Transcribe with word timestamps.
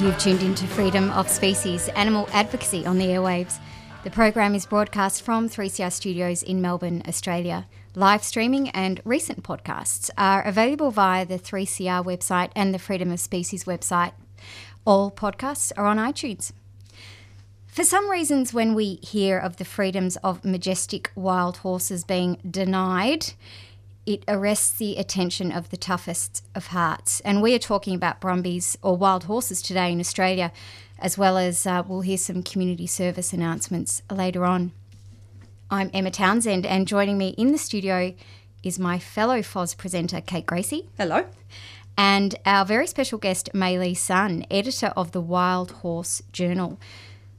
You've 0.00 0.16
tuned 0.16 0.42
into 0.42 0.66
Freedom 0.66 1.10
of 1.10 1.28
Species 1.28 1.88
Animal 1.88 2.26
Advocacy 2.32 2.86
on 2.86 2.96
the 2.96 3.08
airwaves. 3.08 3.58
The 4.02 4.10
program 4.10 4.54
is 4.54 4.64
broadcast 4.64 5.20
from 5.20 5.46
3CR 5.46 5.92
Studios 5.92 6.42
in 6.42 6.62
Melbourne, 6.62 7.02
Australia. 7.06 7.66
Live 7.94 8.24
streaming 8.24 8.70
and 8.70 9.02
recent 9.04 9.42
podcasts 9.42 10.08
are 10.16 10.40
available 10.40 10.90
via 10.90 11.26
the 11.26 11.38
3CR 11.38 12.02
website 12.02 12.50
and 12.56 12.72
the 12.72 12.78
Freedom 12.78 13.10
of 13.10 13.20
Species 13.20 13.64
website. 13.64 14.12
All 14.86 15.10
podcasts 15.10 15.70
are 15.76 15.84
on 15.84 15.98
iTunes. 15.98 16.52
For 17.66 17.84
some 17.84 18.10
reasons, 18.10 18.54
when 18.54 18.74
we 18.74 18.94
hear 19.02 19.38
of 19.38 19.58
the 19.58 19.66
freedoms 19.66 20.16
of 20.24 20.46
majestic 20.46 21.10
wild 21.14 21.58
horses 21.58 22.04
being 22.04 22.38
denied, 22.50 23.34
it 24.06 24.24
arrests 24.26 24.72
the 24.72 24.96
attention 24.96 25.52
of 25.52 25.70
the 25.70 25.76
toughest 25.76 26.44
of 26.54 26.68
hearts. 26.68 27.20
And 27.20 27.42
we 27.42 27.54
are 27.54 27.58
talking 27.58 27.94
about 27.94 28.20
Brumbies 28.20 28.76
or 28.82 28.96
wild 28.96 29.24
horses 29.24 29.62
today 29.62 29.92
in 29.92 30.00
Australia, 30.00 30.52
as 30.98 31.16
well 31.18 31.36
as 31.38 31.66
uh, 31.66 31.82
we'll 31.86 32.00
hear 32.00 32.18
some 32.18 32.42
community 32.42 32.86
service 32.86 33.32
announcements 33.32 34.02
later 34.10 34.44
on. 34.44 34.72
I'm 35.70 35.90
Emma 35.94 36.10
Townsend, 36.10 36.66
and 36.66 36.88
joining 36.88 37.16
me 37.16 37.28
in 37.38 37.52
the 37.52 37.58
studio 37.58 38.14
is 38.62 38.78
my 38.78 38.98
fellow 38.98 39.42
FOS 39.42 39.74
presenter, 39.74 40.20
Kate 40.20 40.46
Gracie. 40.46 40.88
Hello. 40.98 41.26
And 41.96 42.34
our 42.44 42.64
very 42.64 42.86
special 42.86 43.18
guest, 43.18 43.50
Maylee 43.54 43.96
Sun, 43.96 44.46
editor 44.50 44.92
of 44.96 45.12
the 45.12 45.20
Wild 45.20 45.70
Horse 45.70 46.22
Journal. 46.32 46.78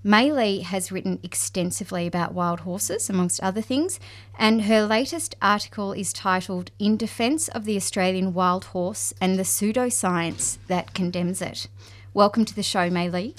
Maylee 0.04 0.64
has 0.64 0.92
written 0.92 1.20
extensively 1.22 2.08
about 2.08 2.34
wild 2.34 2.62
horses, 2.62 3.08
amongst 3.08 3.40
other 3.42 3.62
things, 3.62 4.00
and 4.36 4.64
her 4.64 4.84
latest 4.84 5.36
article 5.44 5.94
is 5.94 6.12
titled 6.12 6.72
In 6.80 6.98
Defence 6.98 7.48
of 7.50 7.66
the 7.66 7.76
Australian 7.76 8.34
Wild 8.34 8.66
Horse 8.66 9.14
and 9.22 9.38
the 9.38 9.44
Pseudoscience 9.44 10.58
That 10.66 10.96
Condemns 10.96 11.40
It. 11.40 11.68
Welcome 12.16 12.46
to 12.46 12.56
the 12.56 12.64
show, 12.64 12.90
Maylee. 12.90 13.38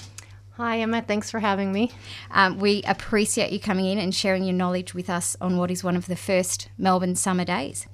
Hi, 0.51 0.79
Emma. 0.79 1.01
Thanks 1.01 1.29
for 1.29 1.41
having 1.41 1.73
me. 1.73 1.91
Um, 2.31 2.57
we 2.59 2.81
appreciate 2.83 3.51
you 3.51 3.59
coming 3.59 3.85
in 3.85 3.97
and 3.97 4.15
sharing 4.15 4.45
your 4.45 4.53
knowledge 4.53 4.93
with 4.93 5.09
us 5.09 5.35
on 5.41 5.57
what 5.57 5.69
is 5.69 5.83
one 5.83 5.97
of 5.97 6.05
the 6.05 6.15
first 6.15 6.69
Melbourne 6.77 7.15
summer 7.15 7.43
days. 7.43 7.87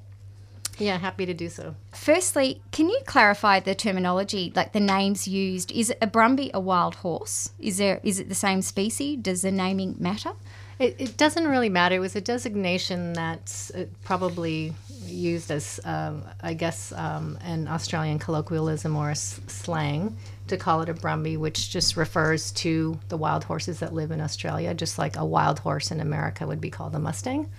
Yeah, 0.80 0.98
happy 0.98 1.26
to 1.26 1.34
do 1.34 1.50
so. 1.50 1.76
Firstly, 1.94 2.62
can 2.72 2.90
you 2.90 3.00
clarify 3.06 3.60
the 3.60 3.76
terminology, 3.76 4.52
like 4.56 4.72
the 4.72 4.80
names 4.80 5.28
used? 5.28 5.72
Is 5.72 5.94
a 6.02 6.08
Brumby 6.08 6.52
a 6.54 6.60
wild 6.60 6.96
horse? 6.96 7.52
Is 7.60 7.78
there 7.78 8.00
is 8.04 8.20
it 8.20 8.30
the 8.30 8.36
same 8.36 8.62
species? 8.62 9.20
Does 9.22 9.42
the 9.42 9.52
naming 9.52 9.96
matter? 10.00 10.32
It, 10.80 10.96
it 10.98 11.18
doesn't 11.18 11.46
really 11.46 11.68
matter. 11.68 11.96
It 11.96 12.00
was 12.00 12.16
a 12.16 12.22
designation 12.22 13.12
that's 13.12 13.70
uh, 13.72 13.86
probably 14.06 14.74
used 15.06 15.52
as, 15.52 15.82
um, 15.84 16.24
I 16.42 16.54
guess, 16.54 16.94
um, 16.94 17.38
an 17.42 17.68
Australian 17.68 18.18
colloquialism 18.18 18.96
or 18.96 19.12
s- 19.12 19.42
slang 19.48 20.16
to 20.48 20.56
call 20.56 20.82
it 20.82 20.88
a 20.88 20.94
Brumby, 20.94 21.38
which 21.38 21.70
just 21.70 21.98
refers 21.98 22.52
to 22.54 22.98
the 23.10 23.18
wild 23.18 23.44
horses 23.44 23.80
that 23.80 23.94
live 23.94 24.12
in 24.12 24.22
Australia, 24.22 24.74
just 24.74 24.98
like 24.98 25.18
a 25.18 25.26
wild 25.26 25.60
horse 25.60 25.92
in 25.92 26.00
America 26.00 26.48
would 26.48 26.62
be 26.62 26.70
called 26.70 26.96
a 26.96 27.00
Mustang. 27.00 27.50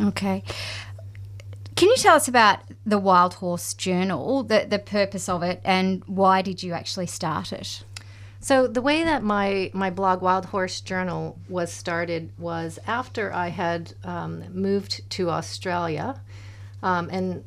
Okay. 0.00 0.44
Can 1.80 1.88
you 1.88 1.96
tell 1.96 2.16
us 2.16 2.28
about 2.28 2.58
the 2.84 2.98
Wild 2.98 3.32
Horse 3.32 3.72
Journal, 3.72 4.42
the 4.42 4.66
the 4.68 4.78
purpose 4.78 5.30
of 5.30 5.42
it, 5.42 5.62
and 5.64 6.04
why 6.04 6.42
did 6.42 6.62
you 6.62 6.74
actually 6.74 7.06
start 7.06 7.54
it? 7.54 7.84
So 8.38 8.66
the 8.66 8.82
way 8.82 9.02
that 9.02 9.22
my 9.22 9.70
my 9.72 9.88
blog 9.88 10.20
Wild 10.20 10.44
Horse 10.44 10.82
Journal 10.82 11.38
was 11.48 11.72
started 11.72 12.32
was 12.36 12.78
after 12.86 13.32
I 13.32 13.48
had 13.48 13.94
um, 14.04 14.44
moved 14.52 15.08
to 15.12 15.30
Australia, 15.30 16.20
um, 16.82 17.08
and 17.10 17.44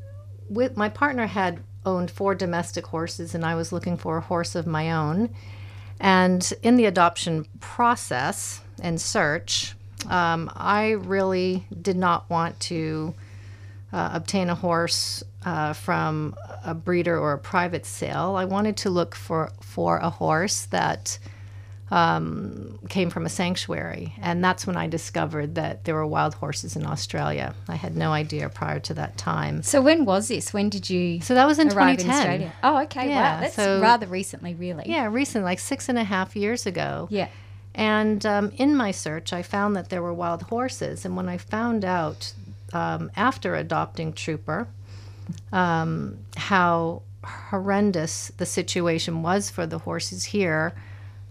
with 0.50 0.76
my 0.76 0.90
partner 0.90 1.28
had 1.28 1.60
owned 1.86 2.10
four 2.10 2.34
domestic 2.34 2.88
horses, 2.88 3.36
and 3.36 3.46
I 3.46 3.54
was 3.54 3.72
looking 3.72 3.98
for 3.98 4.18
a 4.18 4.22
horse 4.22 4.56
of 4.56 4.66
my 4.66 4.92
own. 4.92 5.30
And 6.00 6.52
in 6.64 6.76
the 6.76 6.86
adoption 6.86 7.46
process 7.60 8.62
and 8.82 9.00
search, 9.00 9.76
um, 10.10 10.52
I 10.56 10.90
really 10.90 11.68
did 11.84 11.98
not 11.98 12.28
want 12.32 12.60
to 12.62 13.14
uh, 13.94 14.10
obtain 14.14 14.50
a 14.50 14.56
horse 14.56 15.24
uh, 15.46 15.72
from 15.74 16.36
a 16.66 16.74
breeder 16.74 17.18
or 17.18 17.34
a 17.34 17.38
private 17.38 17.86
sale. 17.86 18.36
I 18.36 18.46
wanted 18.46 18.76
to 18.78 18.90
look 18.90 19.16
for 19.16 19.52
for 19.62 19.98
a 19.98 20.10
horse 20.10 20.66
that 20.66 21.20
um, 21.92 22.80
came 22.90 23.10
from 23.12 23.26
a 23.26 23.30
sanctuary, 23.30 24.16
and 24.20 24.44
that's 24.44 24.66
when 24.66 24.76
I 24.78 24.88
discovered 24.88 25.56
that 25.56 25.84
there 25.86 25.94
were 25.94 26.08
wild 26.08 26.34
horses 26.34 26.76
in 26.76 26.86
Australia. 26.88 27.54
I 27.68 27.76
had 27.76 27.96
no 27.96 28.12
idea 28.12 28.50
prior 28.50 28.80
to 28.80 28.94
that 28.96 29.18
time. 29.18 29.62
So 29.62 29.80
when 29.82 30.06
was 30.06 30.28
this? 30.28 30.54
When 30.54 30.70
did 30.70 30.90
you 30.90 31.22
So 31.22 31.36
that 31.36 31.46
was 31.46 31.60
in 31.60 31.68
arrive 31.72 31.98
2010. 32.00 32.06
in 32.08 32.12
Australia? 32.12 32.54
Oh, 32.64 32.84
okay. 32.86 33.10
Yeah, 33.10 33.36
wow, 33.36 33.42
that's 33.42 33.56
so- 33.56 33.80
rather 33.80 34.08
recently, 34.08 34.56
really. 34.56 34.86
Yeah, 34.88 35.08
recent, 35.12 35.46
like 35.46 35.60
six 35.60 35.88
and 35.88 36.00
a 36.00 36.04
half 36.04 36.36
years 36.36 36.66
ago. 36.66 37.08
Yeah. 37.12 37.28
And 37.76 38.26
um, 38.26 38.52
in 38.58 38.76
my 38.76 38.92
search, 38.92 39.34
I 39.34 39.42
found 39.42 39.76
that 39.76 39.90
there 39.90 40.02
were 40.02 40.14
wild 40.14 40.44
horses. 40.44 41.06
And 41.06 41.16
when 41.18 41.28
I 41.28 41.38
found 41.38 41.84
out 41.84 42.34
um, 42.74 43.12
after 43.16 43.56
adopting 43.56 44.14
Trooper 44.14 44.68
um, 45.52 46.18
how 46.36 47.04
horrendous 47.24 48.32
the 48.38 48.46
situation 48.46 49.22
was 49.22 49.50
for 49.50 49.66
the 49.66 49.80
horses 49.80 50.26
here, 50.26 50.74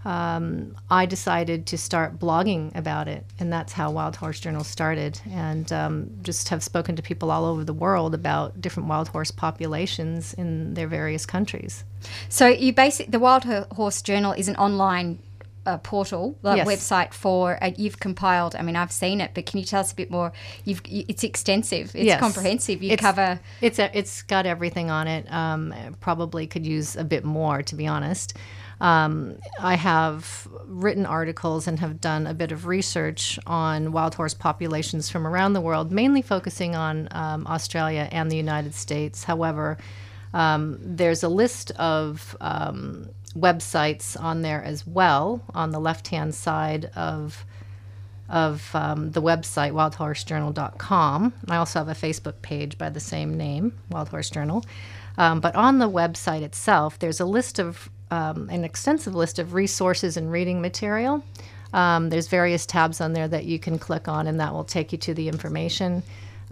um, 0.05 0.75
I 0.91 1.07
decided 1.07 1.67
to 1.67 1.79
start 1.79 2.19
blogging 2.19 2.75
about 2.75 3.07
it. 3.07 3.25
And 3.39 3.53
that's 3.53 3.73
how 3.73 3.91
Wild 3.91 4.17
Horse 4.17 4.41
Journal 4.41 4.65
started. 4.65 5.21
And 5.31 5.73
um, 5.73 6.11
just 6.23 6.49
have 6.49 6.63
spoken 6.63 6.97
to 6.97 7.03
people 7.03 7.31
all 7.31 7.45
over 7.45 7.63
the 7.63 7.73
world 7.73 8.15
about 8.15 8.61
different 8.61 8.89
wild 8.89 9.09
horse 9.09 9.31
populations 9.31 10.35
in 10.35 10.75
their 10.75 10.89
various 10.89 11.25
countries. 11.25 11.85
So 12.29 12.49
you 12.49 12.73
basic 12.73 13.11
the 13.11 13.21
Wild 13.21 13.45
Horse 13.45 14.03
Journal 14.03 14.33
is 14.33 14.49
an 14.49 14.57
online 14.57 15.21
uh, 15.67 15.79
portal, 15.79 16.37
like 16.43 16.57
Yes. 16.59 16.67
website 16.67 17.13
for 17.15 17.63
uh, 17.63 17.71
you've 17.77 18.01
compiled. 18.01 18.57
I 18.57 18.63
mean, 18.63 18.77
I've 18.77 18.93
seen 18.93 19.21
it, 19.21 19.31
but 19.35 19.47
can 19.47 19.59
you 19.61 19.65
tell 19.65 19.81
us 19.81 19.93
a 19.93 19.95
bit 19.95 20.11
more? 20.11 20.33
You've 20.65 20.83
it's 20.85 21.25
extensive, 21.25 21.95
it's 21.95 22.05
Yes. 22.05 22.21
comprehensive. 22.21 22.83
You 22.83 22.93
It's- 22.93 23.01
cover 23.05 23.41
It's 23.61 23.79
a, 23.79 23.97
it's 23.97 24.23
got 24.23 24.47
everything 24.47 24.91
on 24.91 25.07
it. 25.09 25.33
Um, 25.33 25.73
probably 26.01 26.47
could 26.47 26.67
use 26.67 26.97
a 26.97 27.05
bit 27.05 27.25
more, 27.25 27.63
to 27.63 27.75
be 27.77 27.87
honest. 27.87 28.35
Um, 28.81 29.37
I 29.61 29.77
have 29.77 30.49
written 30.67 31.07
articles 31.07 31.69
and 31.69 31.79
have 31.79 32.01
done 32.01 32.27
a 32.27 32.35
bit 32.35 32.51
of 32.51 32.67
research 32.67 33.39
on 33.47 33.93
wild 33.93 34.17
horse 34.17 34.35
populations 34.35 35.09
from 35.09 35.25
around 35.25 35.53
the 35.53 35.61
world, 35.61 35.93
mainly 35.93 36.21
focusing 36.23 36.75
on 36.75 37.07
um, 37.13 37.47
Australia 37.47 38.09
and 38.11 38.29
the 38.29 38.37
United 38.37 38.75
States. 38.75 39.23
However, 39.23 39.79
um, 40.35 40.79
there's 40.81 41.23
a 41.23 41.29
list 41.29 41.71
of 41.73 42.37
um, 42.41 43.09
websites 43.37 44.21
on 44.21 44.43
there 44.43 44.63
as 44.63 44.87
well 44.87 45.43
on 45.55 45.71
the 45.71 45.81
left 45.81 46.09
hand 46.09 46.35
side 46.35 46.91
of 46.95 47.45
of 48.29 48.75
um, 48.75 49.11
the 49.11 49.21
website 49.21 49.73
wildhorsejournal.com. 49.73 51.35
I 51.49 51.57
also 51.57 51.81
have 51.81 51.89
a 51.89 51.93
Facebook 51.93 52.41
page 52.41 52.79
by 52.79 52.89
the 52.89 53.01
same 53.01 53.37
name, 53.37 53.79
Wild 53.91 54.09
Horse 54.09 54.31
Journal. 54.31 54.65
Um, 55.19 55.41
but 55.41 55.55
on 55.55 55.79
the 55.79 55.89
website 55.89 56.41
itself, 56.41 56.99
there's 56.99 57.21
a 57.21 57.27
list 57.27 57.59
of 57.59 57.91
um, 58.11 58.49
an 58.51 58.65
extensive 58.65 59.15
list 59.15 59.39
of 59.39 59.53
resources 59.53 60.17
and 60.17 60.33
reading 60.33 60.63
material. 60.63 61.23
Um, 61.75 62.09
there's 62.11 62.29
various 62.29 62.65
tabs 62.65 63.01
on 63.01 63.13
there 63.13 63.29
that 63.29 63.45
you 63.45 63.59
can 63.59 63.79
click 63.79 64.09
on, 64.09 64.27
and 64.27 64.41
that 64.41 64.53
will 64.53 64.65
take 64.65 64.93
you 64.93 64.99
to 64.99 65.15
the 65.15 65.29
information. 65.29 66.03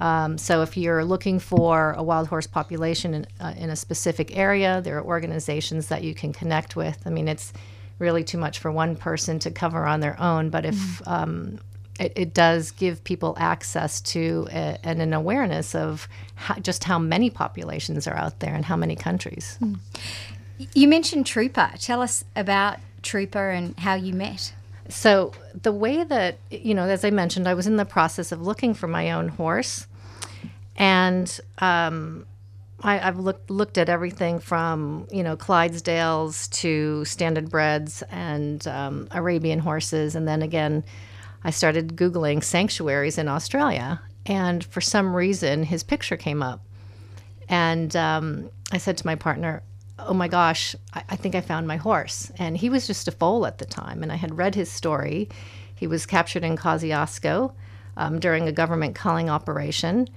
Um, 0.01 0.39
so 0.39 0.63
if 0.63 0.77
you're 0.77 1.05
looking 1.05 1.39
for 1.39 1.93
a 1.93 2.03
wild 2.03 2.29
horse 2.29 2.47
population 2.47 3.15
in, 3.15 3.27
uh, 3.39 3.53
in 3.57 3.69
a 3.69 3.77
specific 3.77 4.37
area, 4.37 4.81
there 4.81 4.97
are 4.99 5.05
organizations 5.05 5.89
that 5.89 6.03
you 6.03 6.15
can 6.15 6.33
connect 6.33 6.75
with. 6.75 6.99
I 7.07 7.11
mean, 7.11 7.29
it's 7.29 7.53
really 7.99 8.25
too 8.25 8.39
much 8.39 8.59
for 8.59 8.73
one 8.73 8.97
person 8.97 9.39
to 9.41 9.51
cover 9.51 9.85
on 9.87 10.01
their 10.01 10.19
own, 10.19 10.49
but 10.49 10.65
if 10.65 11.07
um, 11.07 11.59
it, 12.01 12.15
it 12.17 12.35
does 12.35 12.71
give 12.71 13.05
people 13.05 13.35
access 13.39 14.01
to 14.01 14.49
a, 14.51 14.79
and 14.83 15.03
an 15.03 15.13
awareness 15.13 15.75
of 15.75 16.09
how, 16.35 16.55
just 16.55 16.83
how 16.85 16.99
many 16.99 17.29
populations 17.29 18.09
are 18.09 18.17
out 18.17 18.41
there 18.41 18.55
and 18.55 18.65
how 18.65 18.77
many 18.77 18.97
countries. 18.97 19.59
You 20.75 20.89
mentioned 20.89 21.27
Trooper. 21.27 21.73
Tell 21.79 22.01
us 22.01 22.25
about 22.35 22.79
Trooper 23.03 23.51
and 23.51 23.79
how 23.79 23.95
you 23.95 24.15
met. 24.15 24.55
So 24.89 25.33
the 25.63 25.73
way 25.73 26.03
that 26.03 26.39
you 26.51 26.75
know, 26.75 26.85
as 26.85 27.05
I 27.05 27.11
mentioned, 27.11 27.47
I 27.47 27.55
was 27.55 27.67
in 27.67 27.77
the 27.77 27.85
process 27.85 28.33
of 28.33 28.43
looking 28.43 28.75
for 28.75 28.89
my 28.89 29.13
own 29.13 29.29
horse, 29.29 29.87
and 30.81 31.39
um, 31.59 32.27
I, 32.83 33.07
I've 33.07 33.19
looked 33.19 33.51
looked 33.51 33.77
at 33.77 33.91
everything 33.91 34.41
from 34.41 35.07
you 35.13 35.23
know 35.23 35.37
Clydesdales 35.37 36.51
to 36.53 37.05
standard 37.05 37.51
breds 37.51 38.03
and 38.11 38.67
um, 38.67 39.07
Arabian 39.13 39.61
horses, 39.61 40.17
and 40.17 40.27
then 40.27 40.43
again, 40.43 40.83
I 41.45 41.51
started 41.51 41.97
googling 41.97 42.43
sanctuaries 42.43 43.19
in 43.19 43.29
Australia, 43.29 44.01
and 44.25 44.65
for 44.65 44.81
some 44.81 45.15
reason, 45.15 45.65
his 45.65 45.83
picture 45.83 46.17
came 46.17 46.43
up, 46.43 46.65
and 47.49 47.95
um, 47.95 48.51
I 48.73 48.79
said 48.79 48.97
to 48.97 49.07
my 49.07 49.17
partner, 49.17 49.63
"Oh 49.99 50.15
my 50.15 50.29
gosh, 50.29 50.75
I, 50.95 51.05
I 51.11 51.17
think 51.17 51.35
I 51.35 51.43
found 51.43 51.69
my 51.69 51.77
horse." 51.77 52.33
And 52.39 52.57
he 52.57 52.71
was 52.71 52.87
just 52.87 53.07
a 53.07 53.13
foal 53.13 53.45
at 53.45 53.59
the 53.59 53.67
time, 53.67 54.03
and 54.03 54.11
I 54.11 54.17
had 54.17 54.39
read 54.39 54.55
his 54.55 54.73
story. 54.73 55.29
He 55.75 55.87
was 55.87 56.07
captured 56.07 56.43
in 56.43 56.57
Kosciuszko 56.57 57.53
um, 57.99 58.19
during 58.19 58.49
a 58.49 58.53
government 58.53 58.95
culling 58.95 59.29
operation, 59.29 60.09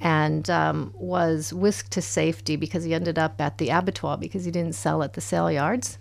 and 0.00 0.48
um, 0.48 0.94
was 0.96 1.52
whisked 1.52 1.90
to 1.92 2.02
safety 2.02 2.56
because 2.56 2.84
he 2.84 2.94
ended 2.94 3.18
up 3.18 3.40
at 3.40 3.58
the 3.58 3.68
abattoir 3.68 4.16
because 4.16 4.44
he 4.44 4.50
didn't 4.50 4.74
sell 4.74 5.02
at 5.02 5.12
the 5.12 5.20
sale 5.20 5.50
yards. 5.50 5.98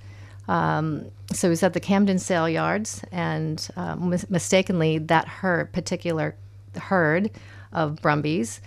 Um, 0.48 1.12
so 1.32 1.48
he 1.48 1.50
was 1.50 1.62
at 1.62 1.74
the 1.74 1.80
Camden 1.80 2.18
sale 2.18 2.50
yards, 2.50 3.04
and 3.12 3.68
um, 3.76 4.10
mis- 4.10 4.30
mistakenly, 4.30 4.98
that 4.98 5.28
herd, 5.28 5.72
particular 5.74 6.36
herd 6.76 7.30
of 7.72 8.02
Brumbies, 8.02 8.62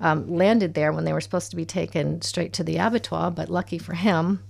um, 0.00 0.26
landed 0.28 0.74
there 0.74 0.92
when 0.92 1.04
they 1.04 1.12
were 1.12 1.20
supposed 1.20 1.50
to 1.50 1.56
be 1.56 1.64
taken 1.64 2.22
straight 2.22 2.52
to 2.54 2.64
the 2.64 2.78
abattoir. 2.78 3.30
But 3.30 3.50
lucky 3.50 3.78
for 3.78 3.94
him, 3.94 4.42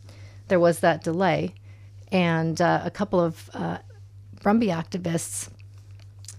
there 0.47 0.61
was 0.61 0.81
that 0.81 1.05
delay, 1.05 1.53
and 2.11 2.61
uh, 2.61 2.81
a 2.85 2.91
couple 2.91 3.21
of 3.21 3.51
uh, 3.53 3.79
Brumby 4.41 4.69
activists 4.69 5.51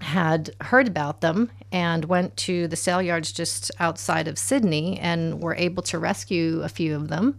had 0.01 0.51
heard 0.61 0.87
about 0.87 1.21
them 1.21 1.51
and 1.71 2.05
went 2.05 2.35
to 2.37 2.67
the 2.67 2.75
sale 2.75 3.01
yards 3.01 3.31
just 3.31 3.71
outside 3.79 4.27
of 4.27 4.39
Sydney 4.39 4.97
and 4.99 5.41
were 5.41 5.55
able 5.55 5.83
to 5.83 5.99
rescue 5.99 6.61
a 6.63 6.69
few 6.69 6.95
of 6.95 7.09
them. 7.09 7.37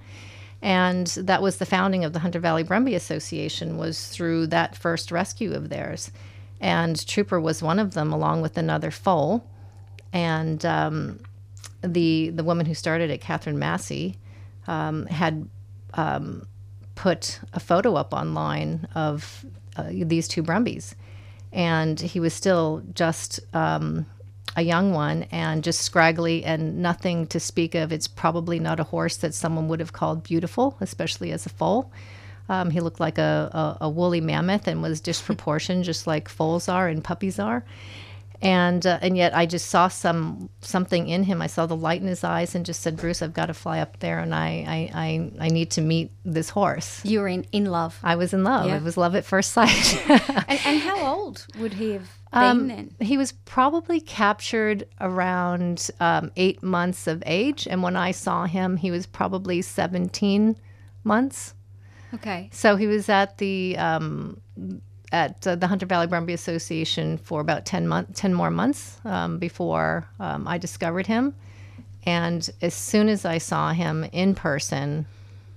And 0.63 1.07
that 1.07 1.41
was 1.41 1.57
the 1.57 1.67
founding 1.67 2.05
of 2.05 2.13
the 2.13 2.19
Hunter 2.19 2.39
Valley 2.39 2.65
Brumby 2.65 2.95
Association 2.95 3.79
was 3.79 4.09
through 4.09 4.49
that 4.49 4.77
first 4.77 5.11
rescue 5.11 5.55
of 5.55 5.71
theirs. 5.71 6.11
And 6.61 7.07
Trooper 7.07 7.41
was 7.41 7.63
one 7.63 7.79
of 7.79 7.95
them, 7.95 8.13
along 8.13 8.43
with 8.43 8.59
another 8.59 8.91
foal. 8.91 9.43
And 10.13 10.65
um, 10.67 11.21
the 11.83 12.31
the 12.31 12.45
woman 12.45 12.67
who 12.67 12.75
started 12.75 13.11
it, 13.11 13.23
Catherine 13.23 13.59
Massey, 13.59 14.19
um, 14.67 15.07
had 15.07 15.49
um, 15.95 16.47
put 16.95 17.41
a 17.55 17.61
photo 17.61 17.95
up 17.95 18.13
online 18.13 18.87
of 18.95 19.47
uh, 19.77 19.89
these 19.91 20.29
two 20.29 20.43
Brumbies, 20.43 20.95
and 21.53 21.99
he 21.99 22.21
was 22.21 22.35
still 22.35 22.83
just 22.95 23.41
um, 23.55 24.07
a 24.57 24.63
young 24.63 24.93
one 24.93 25.25
and 25.31 25.65
just 25.65 25.83
scraggly 25.83 26.45
and 26.45 26.83
nothing 26.83 27.27
to 27.29 27.41
speak 27.41 27.75
of. 27.75 27.93
It's 27.93 28.09
probably 28.09 28.59
not 28.59 28.81
a 28.81 28.85
horse 28.85 29.17
that 29.19 29.35
someone 29.35 29.69
would 29.69 29.81
have 29.81 29.93
called 29.93 30.23
beautiful, 30.23 30.77
especially 30.81 31.33
as 31.33 31.47
a 31.47 31.51
foal. 31.51 31.93
Um, 32.49 32.71
he 32.71 32.81
looked 32.81 32.99
like 32.99 33.19
a, 33.19 33.79
a, 33.81 33.85
a 33.87 33.89
woolly 33.89 34.21
mammoth 34.21 34.67
and 34.67 34.83
was 34.83 35.01
disproportioned, 35.01 35.85
just 35.85 36.07
like 36.07 36.29
foals 36.29 36.69
are 36.69 36.89
and 36.89 37.03
puppies 37.03 37.39
are. 37.39 37.65
And 38.43 38.87
uh, 38.87 38.99
and 39.03 39.19
yet 39.19 39.37
I 39.37 39.45
just 39.45 39.67
saw 39.69 39.89
some 39.89 40.49
something 40.63 41.09
in 41.09 41.25
him. 41.25 41.43
I 41.43 41.47
saw 41.47 41.67
the 41.67 41.77
light 41.77 42.01
in 42.01 42.07
his 42.09 42.25
eyes 42.25 42.55
and 42.55 42.65
just 42.65 42.81
said, 42.81 42.97
Bruce, 42.97 43.21
I've 43.21 43.35
got 43.35 43.47
to 43.47 43.55
fly 43.55 43.81
up 43.81 43.99
there 43.99 44.19
and 44.19 44.35
I 44.35 44.65
I, 44.67 44.91
I, 44.95 45.47
I 45.47 45.49
need 45.49 45.71
to 45.73 45.83
meet 45.83 46.11
this 46.25 46.49
horse. 46.51 47.05
You 47.05 47.21
were 47.21 47.29
in, 47.29 47.45
in 47.53 47.67
love. 47.67 47.99
I 48.03 48.17
was 48.17 48.33
in 48.33 48.43
love. 48.43 48.67
Yeah. 48.67 48.79
It 48.79 48.83
was 48.83 48.97
love 48.97 49.15
at 49.15 49.25
first 49.27 49.53
sight. 49.53 50.03
And, 50.49 50.61
and 50.65 50.81
how 50.81 51.05
old 51.15 51.47
would 51.59 51.75
he 51.75 51.93
have 51.93 52.09
been 52.33 52.43
Um, 52.43 52.69
then? 52.69 52.95
He 52.99 53.17
was 53.19 53.33
probably 53.33 54.01
captured 54.01 54.85
around 55.01 55.91
um, 56.01 56.33
eight 56.37 56.63
months 56.63 57.07
of 57.07 57.23
age, 57.27 57.69
and 57.71 57.83
when 57.83 57.95
I 57.95 58.11
saw 58.11 58.47
him, 58.47 58.79
he 58.79 58.91
was 58.91 59.07
probably 59.07 59.63
seventeen 59.63 60.57
months. 61.05 61.55
Okay. 62.15 62.49
So 62.53 62.77
he 62.77 62.87
was 62.87 63.09
at 63.09 63.39
the 63.39 63.77
um, 63.79 64.41
at 65.13 65.47
uh, 65.47 65.57
the 65.57 65.67
Hunter 65.67 65.87
Valley 65.87 66.07
Brumby 66.07 66.33
Association 66.33 67.19
for 67.19 67.41
about 67.41 67.65
ten 67.67 67.89
month, 67.89 68.15
ten 68.15 68.33
more 68.35 68.51
months 68.51 68.99
um, 69.05 69.39
before 69.39 70.07
um, 70.19 70.47
I 70.47 70.59
discovered 70.59 71.07
him. 71.07 71.35
And 72.07 72.49
as 72.63 72.75
soon 72.75 73.09
as 73.09 73.25
I 73.25 73.39
saw 73.39 73.73
him 73.73 74.05
in 74.13 74.35
person, 74.35 75.07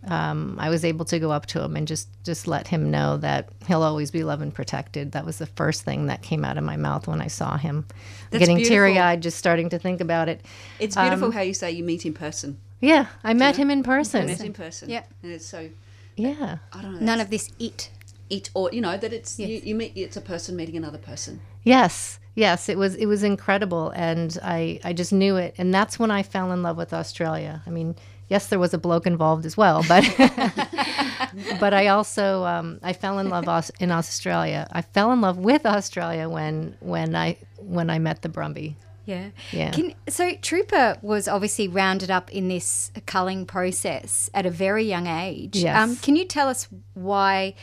um, 0.08 0.58
I 0.60 0.70
was 0.70 0.84
able 0.84 1.06
to 1.06 1.20
go 1.20 1.32
up 1.32 1.46
to 1.48 1.62
him 1.62 1.78
and 1.78 1.88
just 1.88 2.10
just 2.26 2.48
let 2.48 2.68
him 2.68 2.92
know 2.92 3.18
that 3.18 3.50
he'll 3.68 3.84
always 3.84 4.12
be 4.12 4.24
loved 4.24 4.42
and 4.42 4.54
protected. 4.54 5.14
That 5.14 5.26
was 5.26 5.38
the 5.38 5.46
first 5.46 5.84
thing 5.84 6.08
that 6.08 6.22
came 6.22 6.44
out 6.44 6.58
of 6.58 6.64
my 6.64 6.76
mouth 6.76 7.08
when 7.08 7.22
I 7.22 7.28
saw 7.28 7.58
him. 7.58 7.86
That's 8.30 8.40
Getting 8.40 8.58
teary 8.58 9.00
eyed 9.00 9.22
just 9.22 9.38
starting 9.38 9.70
to 9.70 9.80
think 9.80 10.02
about 10.02 10.28
it. 10.28 10.42
It's 10.80 10.96
beautiful 10.96 11.28
Um, 11.28 11.32
how 11.32 11.42
you 11.42 11.54
say 11.54 11.72
you 11.72 11.84
meet 11.84 12.06
in 12.06 12.14
person. 12.14 12.58
Yeah, 12.82 13.06
I 13.24 13.34
met 13.34 13.56
him 13.56 13.72
in 13.72 13.82
person. 13.84 14.26
Met 14.26 14.42
in 14.42 14.52
person. 14.52 14.90
Yeah. 14.90 15.04
And 15.22 15.32
it's 15.32 15.46
so 15.46 15.70
Yeah. 16.18 16.58
I 16.74 16.82
don't 16.82 16.96
know. 16.96 17.00
None 17.00 17.22
of 17.22 17.30
this 17.30 17.50
it. 17.58 17.90
It 18.30 18.50
or 18.54 18.70
you 18.72 18.82
know 18.82 18.98
that 18.98 19.14
it's 19.14 19.40
you, 19.40 19.48
Yes. 19.48 19.64
you 19.64 19.76
meet 19.76 19.94
it's 19.96 20.18
a 20.18 20.22
person 20.22 20.56
meeting 20.56 20.78
another 20.78 20.98
person. 20.98 21.42
Yes, 21.64 22.20
yes, 22.36 22.70
it 22.70 22.78
was 22.78 22.96
it 22.96 23.06
was 23.06 23.24
incredible, 23.24 23.90
and 23.96 24.38
I 24.44 24.80
I 24.84 24.94
just 24.94 25.14
knew 25.14 25.38
it, 25.38 25.56
and 25.58 25.74
that's 25.74 25.98
when 26.00 26.12
I 26.12 26.24
fell 26.24 26.52
in 26.52 26.62
love 26.64 26.78
with 26.78 26.94
Australia. 26.94 27.62
I 27.66 27.70
mean, 27.70 27.96
yes, 28.30 28.48
there 28.48 28.60
was 28.60 28.74
a 28.74 28.78
bloke 28.78 29.06
involved 29.08 29.46
as 29.46 29.56
well, 29.58 29.84
but 29.88 30.04
but 31.60 31.74
I 31.74 31.88
also 31.88 32.44
um, 32.46 32.80
I 32.84 32.94
fell 32.94 33.20
in 33.20 33.30
love 33.30 33.48
aus- 33.48 33.72
in 33.80 33.92
Australia. 33.92 34.68
I 34.72 34.82
fell 34.82 35.12
in 35.12 35.22
love 35.22 35.38
with 35.38 35.66
Australia 35.66 36.30
when 36.30 36.76
when 36.80 37.16
I 37.16 37.38
when 37.58 37.90
I 37.90 38.00
met 38.00 38.22
the 38.22 38.30
Brumby. 38.30 38.76
Yeah. 39.06 39.30
Yeah. 39.52 39.72
Can, 39.72 39.94
so 40.08 40.34
Trooper 40.42 40.98
was 41.02 41.28
obviously 41.28 41.68
rounded 41.68 42.10
up 42.10 42.32
in 42.32 42.48
this 42.48 42.90
culling 43.06 43.46
process 43.46 44.30
at 44.34 44.46
a 44.46 44.50
very 44.50 44.86
young 44.86 45.08
age. 45.08 45.58
Yes. 45.58 45.78
Um, 45.78 45.98
can 45.98 46.16
you 46.16 46.24
tell 46.24 46.48
us 46.48 46.70
why 46.94 47.56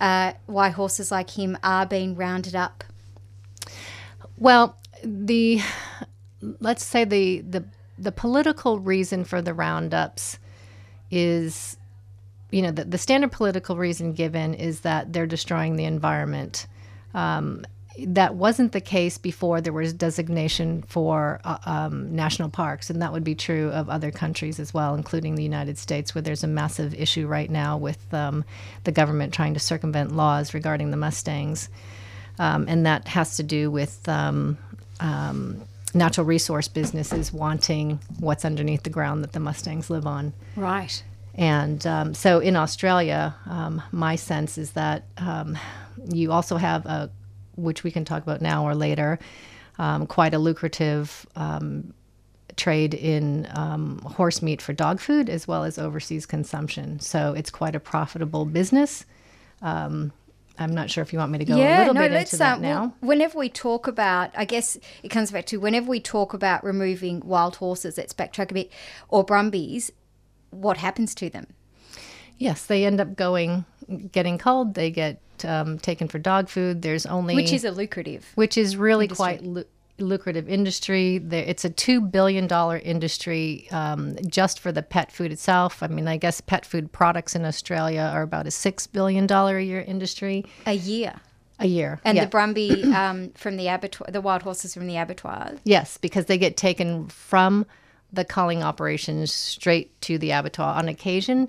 uh, 0.00 0.32
why 0.46 0.70
horses 0.70 1.10
like 1.10 1.30
him 1.30 1.58
are 1.62 1.86
being 1.86 2.14
rounded 2.14 2.54
up? 2.54 2.84
Well, 4.36 4.76
the 5.02 5.60
let's 6.60 6.84
say 6.84 7.04
the 7.04 7.40
the 7.40 7.64
the 7.98 8.12
political 8.12 8.78
reason 8.78 9.24
for 9.24 9.42
the 9.42 9.54
roundups 9.54 10.38
is 11.10 11.76
you 12.50 12.62
know 12.62 12.70
the, 12.70 12.84
the 12.84 12.98
standard 12.98 13.32
political 13.32 13.76
reason 13.76 14.12
given 14.12 14.54
is 14.54 14.80
that 14.80 15.12
they're 15.12 15.26
destroying 15.26 15.76
the 15.76 15.84
environment 15.84 16.66
um, 17.14 17.64
that 18.06 18.34
wasn't 18.34 18.72
the 18.72 18.80
case 18.80 19.18
before 19.18 19.60
there 19.60 19.72
was 19.72 19.92
designation 19.92 20.82
for 20.82 21.40
uh, 21.44 21.58
um, 21.66 22.14
national 22.14 22.48
parks 22.48 22.90
and 22.90 23.02
that 23.02 23.12
would 23.12 23.24
be 23.24 23.34
true 23.34 23.70
of 23.70 23.88
other 23.88 24.10
countries 24.10 24.60
as 24.60 24.72
well 24.72 24.94
including 24.94 25.34
the 25.34 25.42
united 25.42 25.76
states 25.78 26.14
where 26.14 26.22
there's 26.22 26.44
a 26.44 26.46
massive 26.46 26.94
issue 26.94 27.26
right 27.26 27.50
now 27.50 27.76
with 27.76 28.12
um, 28.14 28.44
the 28.84 28.92
government 28.92 29.32
trying 29.34 29.54
to 29.54 29.60
circumvent 29.60 30.14
laws 30.14 30.54
regarding 30.54 30.90
the 30.90 30.96
mustangs 30.96 31.68
um, 32.38 32.66
and 32.68 32.86
that 32.86 33.08
has 33.08 33.36
to 33.36 33.42
do 33.42 33.70
with 33.70 34.08
um, 34.08 34.56
um, 35.00 35.60
natural 35.94 36.26
resource 36.26 36.68
businesses 36.68 37.32
wanting 37.32 37.98
what's 38.20 38.44
underneath 38.44 38.82
the 38.84 38.90
ground 38.90 39.24
that 39.24 39.32
the 39.32 39.40
mustangs 39.40 39.90
live 39.90 40.06
on 40.06 40.32
Right. 40.56 41.02
and 41.34 41.86
um, 41.86 42.14
so 42.14 42.38
in 42.40 42.56
Australia, 42.56 43.34
um, 43.46 43.82
my 43.92 44.16
sense 44.16 44.58
is 44.58 44.72
that 44.72 45.04
um, 45.16 45.56
you 46.12 46.30
also 46.32 46.56
have 46.56 46.84
a, 46.86 47.10
which 47.58 47.84
we 47.84 47.90
can 47.90 48.04
talk 48.04 48.22
about 48.22 48.40
now 48.40 48.66
or 48.66 48.74
later, 48.74 49.18
um, 49.78 50.06
quite 50.06 50.34
a 50.34 50.38
lucrative 50.38 51.26
um, 51.36 51.92
trade 52.56 52.94
in 52.94 53.48
um, 53.54 53.98
horse 54.00 54.42
meat 54.42 54.60
for 54.60 54.72
dog 54.72 55.00
food 55.00 55.28
as 55.28 55.46
well 55.46 55.64
as 55.64 55.78
overseas 55.78 56.26
consumption. 56.26 57.00
So 57.00 57.34
it's 57.34 57.50
quite 57.50 57.74
a 57.74 57.80
profitable 57.80 58.44
business. 58.44 59.04
Um, 59.62 60.12
I'm 60.58 60.74
not 60.74 60.90
sure 60.90 61.02
if 61.02 61.12
you 61.12 61.20
want 61.20 61.30
me 61.30 61.38
to 61.38 61.44
go 61.44 61.54
a 61.54 61.78
little 61.78 61.94
bit 61.94 62.12
into 62.12 62.36
that 62.36 62.56
um, 62.56 62.62
now. 62.62 62.94
whenever 63.00 63.38
we 63.38 63.48
talk 63.48 63.86
about, 63.86 64.30
I 64.36 64.44
guess 64.44 64.76
it 65.02 65.08
comes 65.08 65.30
back 65.30 65.46
to 65.46 65.58
whenever 65.58 65.88
we 65.88 66.00
talk 66.00 66.34
about 66.34 66.64
removing 66.64 67.20
wild 67.20 67.56
horses, 67.56 67.96
let's 67.96 68.12
backtrack 68.12 68.50
a 68.50 68.54
bit, 68.54 68.72
or 69.08 69.22
brumbies, 69.22 69.92
what 70.50 70.78
happens 70.78 71.14
to 71.16 71.30
them? 71.30 71.46
Yes, 72.38 72.66
they 72.66 72.84
end 72.84 73.00
up 73.00 73.14
going, 73.16 73.64
getting 74.12 74.38
culled. 74.38 74.74
They 74.74 74.90
get 74.90 75.20
um, 75.44 75.78
taken 75.78 76.08
for 76.08 76.18
dog 76.18 76.48
food. 76.48 76.82
There's 76.82 77.06
only 77.06 77.34
Which 77.34 77.52
is 77.52 77.64
a 77.64 77.70
lucrative. 77.70 78.26
which 78.34 78.56
is 78.58 78.76
really 78.76 79.04
Industry. 79.06 79.16
quite 79.24 79.42
lu- 79.44 79.64
lucrative 80.00 80.48
industry. 80.48 81.18
There, 81.18 81.42
it's 81.44 81.64
a 81.64 81.70
two 81.70 82.00
billion 82.00 82.46
dollar 82.46 82.78
industry 82.78 83.68
um, 83.72 84.16
just 84.28 84.60
for 84.60 84.70
the 84.72 84.82
pet 84.82 85.10
food 85.12 85.32
itself. 85.32 85.82
I 85.82 85.88
mean, 85.88 86.06
I 86.08 86.16
guess 86.16 86.40
pet 86.40 86.64
food 86.64 86.92
products 86.92 87.34
in 87.34 87.44
Australia 87.44 88.02
are 88.12 88.22
about 88.22 88.46
a 88.46 88.50
six 88.50 88.86
billion 88.86 89.26
dollar 89.26 89.58
a 89.58 89.64
year 89.64 89.80
industry 89.80 90.44
A 90.66 90.74
year. 90.74 91.14
a 91.58 91.66
year. 91.66 92.00
And 92.04 92.16
Yeah. 92.16 92.26
the 92.26 92.30
Brumby 92.30 92.84
um, 92.92 93.30
from 93.32 93.56
the 93.56 93.66
abattoir, 93.68 94.08
the 94.10 94.20
wild 94.20 94.42
horses 94.42 94.74
from 94.74 94.86
the 94.86 94.96
abattoir. 94.96 95.52
Yes, 95.64 95.96
because 95.98 96.26
they 96.26 96.38
get 96.38 96.56
taken 96.56 97.08
from 97.08 97.66
the 98.12 98.24
culling 98.24 98.62
operations 98.62 99.32
straight 99.32 100.00
to 100.02 100.16
the 100.18 100.30
abattoir. 100.30 100.74
On 100.76 100.88
occasion, 100.88 101.48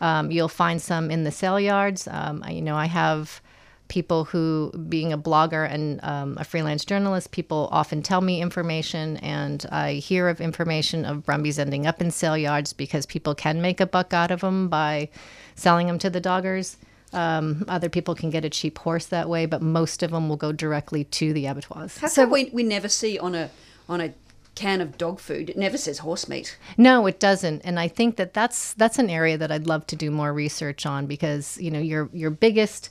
um, 0.00 0.30
you'll 0.30 0.48
find 0.48 0.80
some 0.80 1.10
in 1.10 1.24
the 1.24 1.30
sale 1.32 1.60
yards. 1.60 2.08
Um, 2.10 2.42
I- 2.44 2.52
you 2.52 2.62
know, 2.62 2.76
I 2.76 2.86
have 2.86 3.40
people 3.88 4.24
who, 4.24 4.70
being 4.88 5.14
a 5.14 5.18
blogger 5.18 5.66
and 5.70 5.98
um, 6.04 6.36
a 6.38 6.44
freelance 6.44 6.84
journalist, 6.84 7.30
people 7.30 7.70
often 7.72 8.02
tell 8.02 8.20
me 8.20 8.42
information, 8.42 9.16
and 9.18 9.64
I 9.72 9.94
hear 9.94 10.28
of 10.28 10.40
information 10.42 11.06
of 11.06 11.24
brumbies 11.24 11.58
ending 11.58 11.86
up 11.86 12.02
in 12.02 12.10
sale 12.10 12.36
yards 12.36 12.74
because 12.74 13.06
people 13.06 13.34
can 13.34 13.62
make 13.62 13.80
a 13.80 13.86
buck 13.86 14.12
out 14.12 14.30
of 14.30 14.40
them 14.42 14.68
by 14.68 15.08
selling 15.54 15.86
them 15.86 15.98
to 16.00 16.10
the 16.10 16.20
doggers. 16.20 16.76
Um, 17.14 17.64
other 17.68 17.88
people 17.88 18.14
can 18.14 18.28
get 18.28 18.44
a 18.44 18.50
cheap 18.50 18.76
horse 18.76 19.06
that 19.06 19.26
way, 19.30 19.46
but 19.46 19.62
most 19.62 20.02
of 20.02 20.10
them 20.10 20.28
will 20.28 20.36
go 20.36 20.52
directly 20.52 21.04
to 21.04 21.32
the 21.32 21.46
abattoirs. 21.46 21.96
How 21.96 22.10
come 22.10 22.28
we, 22.30 22.50
we 22.52 22.62
never 22.62 22.88
see 22.88 23.18
on 23.18 23.34
a 23.34 23.48
on 23.88 24.02
a 24.02 24.12
can 24.58 24.80
of 24.80 24.98
dog 24.98 25.20
food? 25.20 25.48
It 25.48 25.56
never 25.56 25.78
says 25.78 25.98
horse 25.98 26.28
meat. 26.28 26.58
No, 26.76 27.06
it 27.06 27.20
doesn't, 27.20 27.60
and 27.64 27.78
I 27.78 27.86
think 27.86 28.16
that 28.16 28.34
that's 28.34 28.74
that's 28.74 28.98
an 28.98 29.08
area 29.08 29.38
that 29.38 29.52
I'd 29.52 29.68
love 29.68 29.86
to 29.86 29.96
do 29.96 30.10
more 30.10 30.32
research 30.32 30.84
on 30.84 31.06
because 31.06 31.56
you 31.58 31.70
know 31.70 31.78
your 31.78 32.10
your 32.12 32.30
biggest 32.30 32.90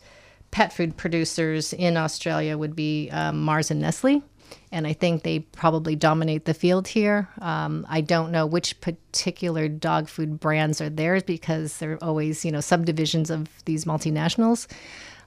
pet 0.51 0.71
food 0.71 0.95
producers 0.95 1.73
in 1.73 1.97
Australia 1.97 2.57
would 2.57 2.73
be 2.73 3.09
um, 3.09 3.43
Mars 3.43 3.69
and 3.69 3.81
Nestle, 3.81 4.23
and 4.71 4.87
I 4.87 4.93
think 4.93 5.23
they 5.23 5.39
probably 5.39 5.97
dominate 5.97 6.45
the 6.45 6.53
field 6.53 6.87
here. 6.87 7.27
Um, 7.41 7.85
I 7.89 7.99
don't 7.99 8.31
know 8.31 8.45
which 8.45 8.79
particular 8.79 9.67
dog 9.67 10.07
food 10.07 10.39
brands 10.39 10.79
are 10.79 10.89
theirs 10.89 11.23
because 11.23 11.79
they're 11.79 12.01
always 12.01 12.45
you 12.45 12.51
know 12.53 12.61
subdivisions 12.61 13.29
of 13.29 13.49
these 13.65 13.83
multinationals. 13.83 14.67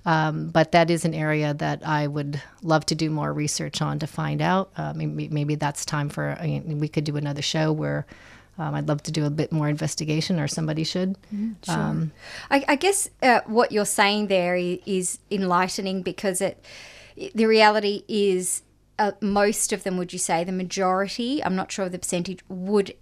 Um, 0.07 0.49
but 0.49 0.73
that 0.73 0.91
is 0.91 1.05
an 1.05 1.13
area 1.13 1.53
that 1.55 1.87
I 1.87 2.07
would 2.07 2.41
love 2.63 2.87
to 2.87 2.95
do 2.95 3.11
more 3.11 3.33
research 3.33 3.83
on 3.83 3.99
to 3.99 4.07
find 4.07 4.41
out. 4.41 4.71
Uh, 4.77 4.95
maybe, 4.95 5.29
maybe 5.29 5.55
that's 5.57 5.85
time 5.85 6.09
for 6.09 6.37
I 6.41 6.47
mean, 6.47 6.79
we 6.79 6.89
could 6.89 7.05
do 7.05 7.17
another 7.17 7.43
show 7.43 7.71
where 7.71 8.07
um, 8.59 8.75
I'd 8.75 8.89
love 8.89 9.03
to 9.05 9.13
do 9.13 9.25
a 9.25 9.31
bit 9.31 9.53
more 9.53 9.69
investigation, 9.69 10.39
or 10.39 10.47
somebody 10.47 10.85
should. 10.85 11.17
Um, 11.69 12.13
I, 12.51 12.65
I 12.69 12.77
guess 12.77 13.09
uh, 13.23 13.41
what 13.47 13.73
you're 13.73 13.87
saying 13.87 14.27
there 14.27 14.57
is 14.57 15.19
enlightening 15.31 16.03
because 16.03 16.41
it, 16.43 16.63
the 17.35 17.47
reality 17.47 18.03
is, 18.07 18.63
uh, 18.99 19.13
most 19.21 19.73
of 19.73 19.83
them, 19.83 19.97
would 19.97 20.13
you 20.13 20.19
say, 20.19 20.45
the 20.45 20.53
majority, 20.53 21.43
I'm 21.43 21.57
not 21.57 21.73
sure 21.73 21.87
of 21.87 21.93
the 21.93 21.99
percentage, 21.99 22.41
would 22.49 22.95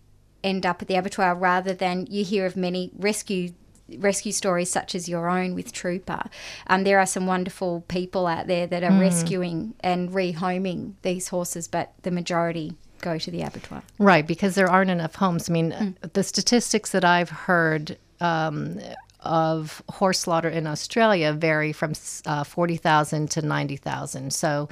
end 0.44 0.64
up 0.64 0.80
at 0.80 0.86
the 0.86 0.94
abattoir 0.94 1.34
rather 1.34 1.74
than 1.74 2.06
you 2.08 2.24
hear 2.24 2.46
of 2.46 2.56
many 2.56 2.92
rescue 2.96 3.52
rescue 3.96 4.32
stories 4.32 4.70
such 4.70 4.94
as 4.94 5.08
your 5.08 5.28
own 5.28 5.54
with 5.54 5.72
Trooper. 5.72 6.24
Um, 6.66 6.84
there 6.84 6.98
are 6.98 7.06
some 7.06 7.26
wonderful 7.26 7.84
people 7.88 8.26
out 8.26 8.46
there 8.46 8.66
that 8.66 8.82
are 8.82 8.92
rescuing 9.00 9.74
and 9.80 10.10
rehoming 10.10 10.94
these 11.02 11.28
horses, 11.28 11.68
but 11.68 11.92
the 12.02 12.10
majority 12.10 12.74
go 13.00 13.18
to 13.18 13.30
the 13.30 13.42
abattoir. 13.42 13.82
Right, 13.98 14.26
because 14.26 14.54
there 14.54 14.68
aren't 14.68 14.90
enough 14.90 15.14
homes. 15.14 15.48
I 15.48 15.52
mean, 15.52 15.96
the 16.12 16.22
statistics 16.22 16.90
that 16.90 17.04
I've 17.04 17.30
heard 17.30 17.96
um, 18.20 18.80
of 19.20 19.82
horse 19.88 20.20
slaughter 20.20 20.48
in 20.48 20.66
Australia 20.66 21.32
vary 21.32 21.72
from 21.72 21.92
uh, 22.26 22.44
40,000 22.44 23.30
to 23.32 23.42
90,000. 23.42 24.32
So, 24.32 24.68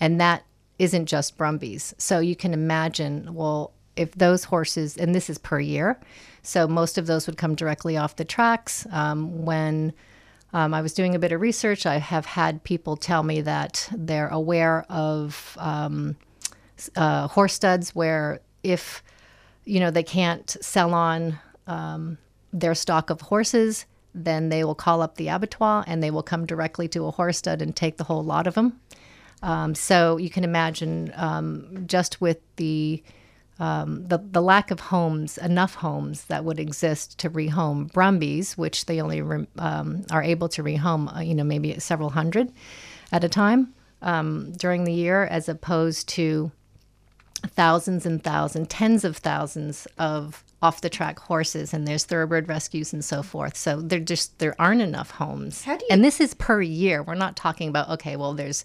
and 0.00 0.20
that 0.20 0.44
isn't 0.78 1.06
just 1.06 1.36
Brumbies. 1.36 1.94
So 1.98 2.20
you 2.20 2.36
can 2.36 2.54
imagine, 2.54 3.34
well, 3.34 3.72
if 3.96 4.12
those 4.12 4.44
horses, 4.44 4.96
and 4.96 5.14
this 5.14 5.28
is 5.28 5.38
per 5.38 5.60
year, 5.60 6.00
so 6.42 6.66
most 6.66 6.98
of 6.98 7.06
those 7.06 7.26
would 7.26 7.36
come 7.36 7.54
directly 7.54 7.96
off 7.96 8.16
the 8.16 8.24
tracks. 8.24 8.86
Um, 8.90 9.44
when 9.44 9.92
um, 10.52 10.74
I 10.74 10.82
was 10.82 10.92
doing 10.92 11.14
a 11.14 11.18
bit 11.18 11.32
of 11.32 11.40
research, 11.40 11.86
I 11.86 11.98
have 11.98 12.26
had 12.26 12.64
people 12.64 12.96
tell 12.96 13.22
me 13.22 13.40
that 13.42 13.88
they're 13.96 14.28
aware 14.28 14.84
of 14.88 15.56
um, 15.60 16.16
uh, 16.96 17.28
horse 17.28 17.54
studs 17.54 17.94
where 17.94 18.40
if 18.62 19.02
you 19.64 19.80
know 19.80 19.90
they 19.90 20.02
can't 20.02 20.56
sell 20.60 20.94
on 20.94 21.38
um, 21.66 22.18
their 22.52 22.74
stock 22.74 23.10
of 23.10 23.20
horses, 23.20 23.86
then 24.14 24.48
they 24.48 24.64
will 24.64 24.74
call 24.74 25.02
up 25.02 25.16
the 25.16 25.28
abattoir 25.28 25.84
and 25.86 26.02
they 26.02 26.10
will 26.10 26.22
come 26.22 26.46
directly 26.46 26.88
to 26.88 27.06
a 27.06 27.10
horse 27.10 27.38
stud 27.38 27.62
and 27.62 27.76
take 27.76 27.96
the 27.96 28.04
whole 28.04 28.24
lot 28.24 28.46
of 28.46 28.54
them. 28.54 28.80
Um, 29.42 29.74
so 29.74 30.16
you 30.16 30.30
can 30.30 30.44
imagine 30.44 31.12
um, 31.16 31.84
just 31.86 32.20
with 32.20 32.38
the, 32.56 33.02
um, 33.60 34.06
the 34.08 34.18
the 34.18 34.42
lack 34.42 34.70
of 34.72 34.80
homes, 34.80 35.38
enough 35.38 35.74
homes 35.76 36.24
that 36.24 36.44
would 36.44 36.58
exist 36.58 37.18
to 37.18 37.30
rehome 37.30 37.92
Brumbies, 37.92 38.56
which 38.58 38.86
they 38.86 39.00
only 39.00 39.20
re- 39.22 39.46
um, 39.58 40.04
are 40.10 40.22
able 40.22 40.48
to 40.48 40.62
rehome, 40.64 41.14
uh, 41.16 41.20
you 41.20 41.34
know, 41.34 41.44
maybe 41.44 41.78
several 41.78 42.10
hundred 42.10 42.50
at 43.12 43.22
a 43.22 43.28
time 43.28 43.72
um, 44.02 44.52
during 44.52 44.84
the 44.84 44.92
year, 44.94 45.24
as 45.24 45.48
opposed 45.48 46.08
to 46.08 46.50
thousands 47.48 48.04
and 48.06 48.22
thousands, 48.22 48.68
tens 48.68 49.04
of 49.04 49.16
thousands 49.18 49.86
of 49.98 50.42
off 50.62 50.82
the 50.82 50.90
track 50.90 51.18
horses, 51.18 51.72
and 51.72 51.86
there's 51.88 52.04
thoroughbred 52.04 52.46
rescues 52.48 52.92
and 52.92 53.02
so 53.04 53.22
forth. 53.22 53.56
So 53.56 53.80
there 53.80 53.98
just 54.00 54.38
there 54.40 54.54
aren't 54.58 54.82
enough 54.82 55.12
homes. 55.12 55.64
How 55.64 55.76
do 55.76 55.84
you- 55.84 55.88
and 55.90 56.04
this 56.04 56.20
is 56.20 56.34
per 56.34 56.60
year. 56.60 57.02
We're 57.02 57.14
not 57.14 57.36
talking 57.36 57.68
about 57.68 57.88
okay, 57.90 58.16
well, 58.16 58.34
there's 58.34 58.64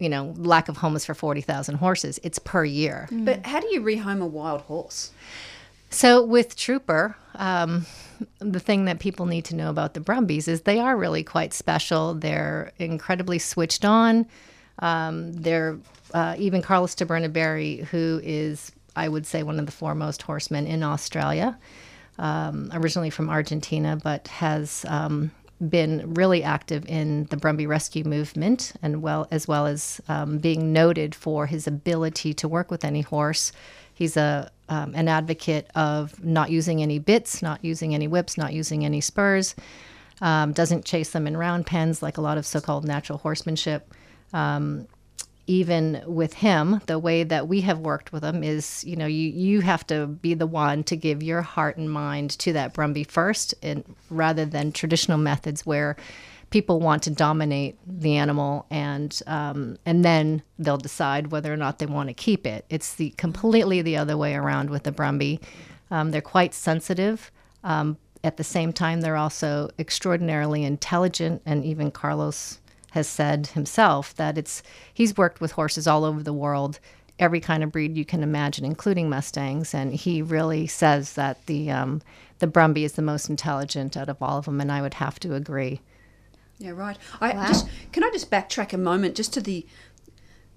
you 0.00 0.08
know 0.08 0.34
lack 0.36 0.68
of 0.68 0.78
homes 0.78 1.04
for 1.04 1.14
forty 1.14 1.40
thousand 1.40 1.76
horses. 1.76 2.18
It's 2.24 2.40
per 2.40 2.64
year. 2.64 3.08
But 3.12 3.46
how 3.46 3.60
do 3.60 3.68
you 3.68 3.80
rehome 3.80 4.20
a 4.20 4.26
wild 4.26 4.62
horse? 4.62 5.12
So 5.90 6.24
with 6.24 6.56
Trooper, 6.56 7.16
um, 7.34 7.84
the 8.38 8.60
thing 8.60 8.84
that 8.84 9.00
people 9.00 9.26
need 9.26 9.44
to 9.46 9.56
know 9.56 9.70
about 9.70 9.94
the 9.94 10.00
Brumbies 10.00 10.46
is 10.46 10.62
they 10.62 10.78
are 10.78 10.96
really 10.96 11.24
quite 11.24 11.52
special. 11.52 12.14
They're 12.14 12.72
incredibly 12.78 13.38
switched 13.40 13.84
on. 13.84 14.26
Um, 14.78 15.32
they're 15.32 15.78
uh, 16.14 16.36
even 16.38 16.62
Carlos 16.62 16.94
Tabernaberri, 16.94 17.84
who 17.84 18.20
is, 18.22 18.72
I 18.96 19.08
would 19.08 19.26
say, 19.26 19.42
one 19.42 19.58
of 19.58 19.66
the 19.66 19.72
foremost 19.72 20.22
horsemen 20.22 20.66
in 20.66 20.82
Australia, 20.82 21.58
um, 22.18 22.70
originally 22.72 23.10
from 23.10 23.28
Argentina, 23.28 23.98
but 24.02 24.28
has 24.28 24.84
um, 24.88 25.32
been 25.68 26.14
really 26.14 26.42
active 26.42 26.86
in 26.86 27.24
the 27.26 27.36
Brumby 27.36 27.68
rescue 27.68 28.04
movement, 28.04 28.72
and 28.82 29.02
well 29.02 29.28
as 29.30 29.46
well 29.46 29.66
as 29.66 30.00
um, 30.08 30.38
being 30.38 30.72
noted 30.72 31.14
for 31.14 31.46
his 31.46 31.66
ability 31.66 32.32
to 32.34 32.48
work 32.48 32.70
with 32.70 32.84
any 32.84 33.02
horse. 33.02 33.52
He's 33.92 34.16
a 34.16 34.50
um, 34.70 34.94
an 34.94 35.08
advocate 35.08 35.68
of 35.74 36.22
not 36.24 36.50
using 36.50 36.80
any 36.80 36.98
bits, 36.98 37.42
not 37.42 37.64
using 37.64 37.94
any 37.94 38.06
whips, 38.06 38.38
not 38.38 38.52
using 38.52 38.84
any 38.84 39.00
spurs. 39.00 39.56
Um, 40.20 40.52
doesn't 40.52 40.84
chase 40.84 41.10
them 41.10 41.26
in 41.26 41.36
round 41.36 41.66
pens 41.66 42.02
like 42.02 42.16
a 42.16 42.20
lot 42.20 42.38
of 42.38 42.46
so-called 42.46 42.84
natural 42.84 43.18
horsemanship. 43.18 43.92
Even 45.50 46.00
with 46.06 46.34
him, 46.34 46.80
the 46.86 46.98
way 46.98 47.24
that 47.24 47.48
we 47.48 47.62
have 47.62 47.80
worked 47.80 48.12
with 48.12 48.22
him 48.22 48.44
is, 48.44 48.84
you 48.84 48.94
know, 48.94 49.06
you 49.06 49.28
you 49.30 49.60
have 49.62 49.84
to 49.88 50.06
be 50.06 50.34
the 50.34 50.46
one 50.46 50.84
to 50.84 50.96
give 50.96 51.24
your 51.24 51.42
heart 51.42 51.76
and 51.76 51.90
mind 51.90 52.30
to 52.38 52.52
that 52.52 52.72
Brumby 52.72 53.04
first, 53.04 53.54
and 53.60 53.82
rather 54.10 54.44
than 54.44 54.70
traditional 54.70 55.18
methods 55.18 55.66
where 55.66 55.96
people 56.50 56.78
want 56.78 57.02
to 57.02 57.10
dominate 57.10 57.76
the 57.84 58.16
animal 58.16 58.64
and 58.70 59.20
um, 59.26 59.76
and 59.84 60.04
then 60.04 60.42
they'll 60.58 60.76
decide 60.76 61.32
whether 61.32 61.52
or 61.52 61.56
not 61.56 61.78
they 61.78 61.86
want 61.86 62.08
to 62.08 62.14
keep 62.14 62.46
it. 62.46 62.64
It's 62.70 62.94
the 62.94 63.10
completely 63.10 63.82
the 63.82 63.96
other 63.96 64.16
way 64.16 64.34
around 64.36 64.70
with 64.70 64.84
the 64.84 64.92
Brumby. 64.92 65.40
Um, 65.90 66.12
they're 66.12 66.20
quite 66.20 66.54
sensitive. 66.54 67.32
Um, 67.64 67.96
at 68.22 68.36
the 68.36 68.44
same 68.44 68.72
time, 68.72 69.00
they're 69.00 69.16
also 69.16 69.70
extraordinarily 69.78 70.62
intelligent, 70.62 71.42
and 71.44 71.64
even 71.64 71.90
Carlos 71.90 72.60
has 72.90 73.08
said 73.08 73.48
himself 73.48 74.14
that 74.16 74.36
it's 74.38 74.62
he's 74.92 75.16
worked 75.16 75.40
with 75.40 75.52
horses 75.52 75.86
all 75.86 76.04
over 76.04 76.22
the 76.22 76.32
world, 76.32 76.80
every 77.18 77.40
kind 77.40 77.62
of 77.62 77.70
breed 77.70 77.96
you 77.96 78.04
can 78.04 78.22
imagine, 78.22 78.64
including 78.64 79.08
mustangs, 79.08 79.74
and 79.74 79.94
he 79.94 80.22
really 80.22 80.66
says 80.66 81.14
that 81.14 81.44
the 81.46 81.70
um, 81.70 82.02
the 82.38 82.46
Brumby 82.46 82.84
is 82.84 82.94
the 82.94 83.02
most 83.02 83.28
intelligent 83.28 83.96
out 83.96 84.08
of 84.08 84.20
all 84.22 84.38
of 84.38 84.46
them, 84.46 84.60
and 84.60 84.72
I 84.72 84.82
would 84.82 84.94
have 84.94 85.20
to 85.20 85.34
agree. 85.34 85.80
Yeah, 86.58 86.72
right. 86.72 86.98
I 87.20 87.46
just 87.46 87.66
can 87.92 88.04
I 88.04 88.10
just 88.10 88.30
backtrack 88.30 88.72
a 88.72 88.78
moment 88.78 89.14
just 89.16 89.32
to 89.34 89.40
the 89.40 89.66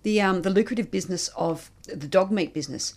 the 0.03 0.21
um 0.21 0.41
the 0.41 0.49
lucrative 0.49 0.91
business 0.91 1.29
of 1.29 1.71
the 1.85 2.07
dog 2.07 2.31
meat 2.31 2.53
business. 2.53 2.93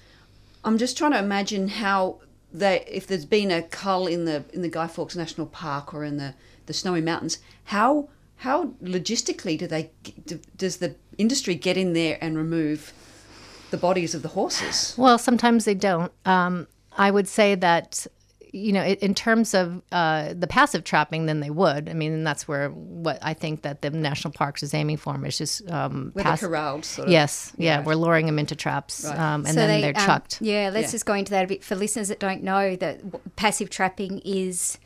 I'm 0.65 0.79
just 0.79 0.99
trying 0.99 1.13
to 1.13 1.19
imagine 1.19 1.69
how 1.69 2.19
they 2.53 2.85
if 2.89 3.07
there's 3.07 3.25
been 3.25 3.51
a 3.51 3.63
cull 3.63 4.07
in 4.07 4.25
the 4.25 4.45
in 4.53 4.63
the 4.63 4.69
Guy 4.69 4.89
Fawkes 4.89 5.15
National 5.15 5.47
Park 5.47 5.95
or 5.95 6.05
in 6.05 6.17
the 6.17 6.35
the 6.67 6.73
Snowy 6.73 7.01
Mountains, 7.01 7.39
how 7.65 8.09
how 8.37 8.67
logistically 8.83 9.59
do 9.59 9.67
they 9.67 9.91
do, 10.27 10.41
does 10.57 10.77
the 10.79 10.95
industry 11.19 11.55
get 11.55 11.77
in 11.77 11.93
there 11.95 12.19
and 12.21 12.37
remove 12.37 12.93
the 13.71 13.77
bodies 13.77 14.15
of 14.15 14.23
the 14.23 14.29
horses? 14.29 14.95
Well, 14.97 15.19
sometimes 15.19 15.65
they 15.65 15.75
don't. 15.75 16.13
Um, 16.25 16.67
I 16.97 17.11
would 17.11 17.29
say 17.29 17.55
that 17.57 18.07
you 18.53 18.73
know, 18.73 18.83
in 18.85 19.15
terms 19.15 19.53
of 19.53 19.83
uh, 19.93 20.33
the 20.33 20.47
passive 20.47 20.83
trapping, 20.83 21.27
then 21.27 21.41
they 21.41 21.51
would. 21.51 21.91
I 21.91 21.93
mean, 21.93 22.25
that's 22.25 22.49
where 22.49 22.71
what 22.71 23.19
I 23.21 23.35
think 23.35 23.63
that 23.63 23.83
the 23.83 23.91
national 23.91 24.33
parks 24.33 24.63
is 24.63 24.73
aiming 24.73 24.97
for 24.97 25.23
is 25.27 25.37
just 25.37 25.69
um, 25.71 26.11
Where 26.15 26.25
pass- 26.25 26.41
corralled, 26.41 26.87
sort 26.87 27.09
of. 27.09 27.13
Yes, 27.13 27.53
yeah, 27.59 27.79
Right. 27.79 27.87
we're 27.87 27.97
luring 27.97 28.25
them 28.25 28.39
into 28.39 28.57
traps, 28.57 29.05
Right. 29.05 29.19
um, 29.19 29.41
and 29.45 29.49
So 29.49 29.55
then 29.57 29.69
they, 29.69 29.81
they, 29.83 29.99
are 29.99 30.01
um, 30.01 30.07
chucked. 30.07 30.41
Yeah, 30.41 30.71
let's 30.73 30.87
Yeah. 30.89 30.93
just 30.93 31.05
go 31.05 31.13
into 31.13 31.31
that 31.33 31.45
a 31.45 31.49
bit 31.49 31.65
for 31.65 31.75
listeners 31.75 32.09
that 32.09 32.19
don't 32.19 32.43
know 32.43 32.77
that 32.77 33.11
w- 33.11 33.31
passive 33.35 33.69
trapping 33.69 34.21
is 34.25 34.79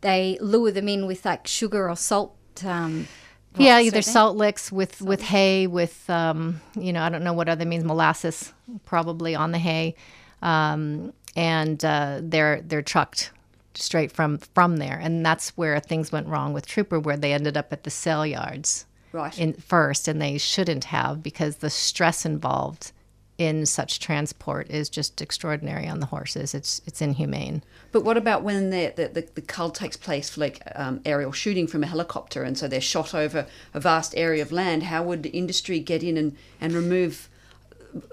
they 0.00 0.36
lure 0.40 0.72
them 0.72 0.88
in 0.88 1.06
with 1.06 1.24
like 1.24 1.46
sugar 1.46 1.88
or 1.88 1.94
salt. 1.96 2.34
Um, 2.64 3.08
yeah, 3.56 3.78
either 3.80 4.02
salt 4.02 4.36
licks 4.36 4.72
with 4.72 5.00
with 5.00 5.22
hay, 5.22 5.66
with 5.66 6.08
um, 6.10 6.60
you 6.78 6.92
know, 6.92 7.02
I 7.02 7.08
don't 7.08 7.22
know 7.24 7.32
what 7.32 7.48
other 7.48 7.64
means, 7.64 7.84
molasses 7.84 8.52
probably 8.84 9.34
on 9.34 9.52
the 9.52 9.58
hay, 9.58 9.94
um, 10.42 11.12
and 11.36 11.84
uh, 11.84 12.18
they're 12.20 12.60
they're 12.62 12.82
trucked 12.82 13.30
straight 13.74 14.10
from 14.10 14.38
from 14.38 14.78
there, 14.78 14.98
and 15.00 15.24
that's 15.24 15.50
where 15.56 15.78
things 15.80 16.10
went 16.10 16.26
wrong 16.26 16.52
with 16.52 16.66
Trooper, 16.66 16.98
where 16.98 17.16
they 17.16 17.32
ended 17.32 17.56
up 17.56 17.72
at 17.72 17.84
the 17.84 17.90
sale 17.90 18.26
yards 18.26 18.86
Right. 19.12 19.38
in 19.38 19.52
first, 19.54 20.08
and 20.08 20.20
they 20.20 20.38
shouldn't 20.38 20.84
have 20.86 21.22
because 21.22 21.56
the 21.56 21.70
stress 21.70 22.26
involved 22.26 22.90
in 23.36 23.66
such 23.66 23.98
transport 23.98 24.70
is 24.70 24.88
just 24.88 25.20
extraordinary 25.20 25.88
on 25.88 26.00
the 26.00 26.06
horses. 26.06 26.54
It's 26.54 26.80
it's 26.86 27.02
inhumane. 27.02 27.62
But 27.92 28.04
what 28.04 28.16
about 28.16 28.42
when 28.42 28.70
the 28.70 28.92
the, 28.94 29.08
the, 29.08 29.28
the 29.34 29.40
cull 29.40 29.70
takes 29.70 29.96
place 29.96 30.30
for 30.30 30.40
like 30.40 30.62
um, 30.74 31.00
aerial 31.04 31.32
shooting 31.32 31.66
from 31.66 31.82
a 31.82 31.86
helicopter, 31.86 32.42
and 32.42 32.56
so 32.56 32.68
they're 32.68 32.80
shot 32.80 33.14
over 33.14 33.46
a 33.72 33.80
vast 33.80 34.14
area 34.16 34.42
of 34.42 34.52
land? 34.52 34.84
How 34.84 35.02
would 35.02 35.22
the 35.22 35.30
industry 35.30 35.80
get 35.80 36.02
in 36.02 36.16
and, 36.16 36.36
and 36.60 36.72
remove 36.72 37.28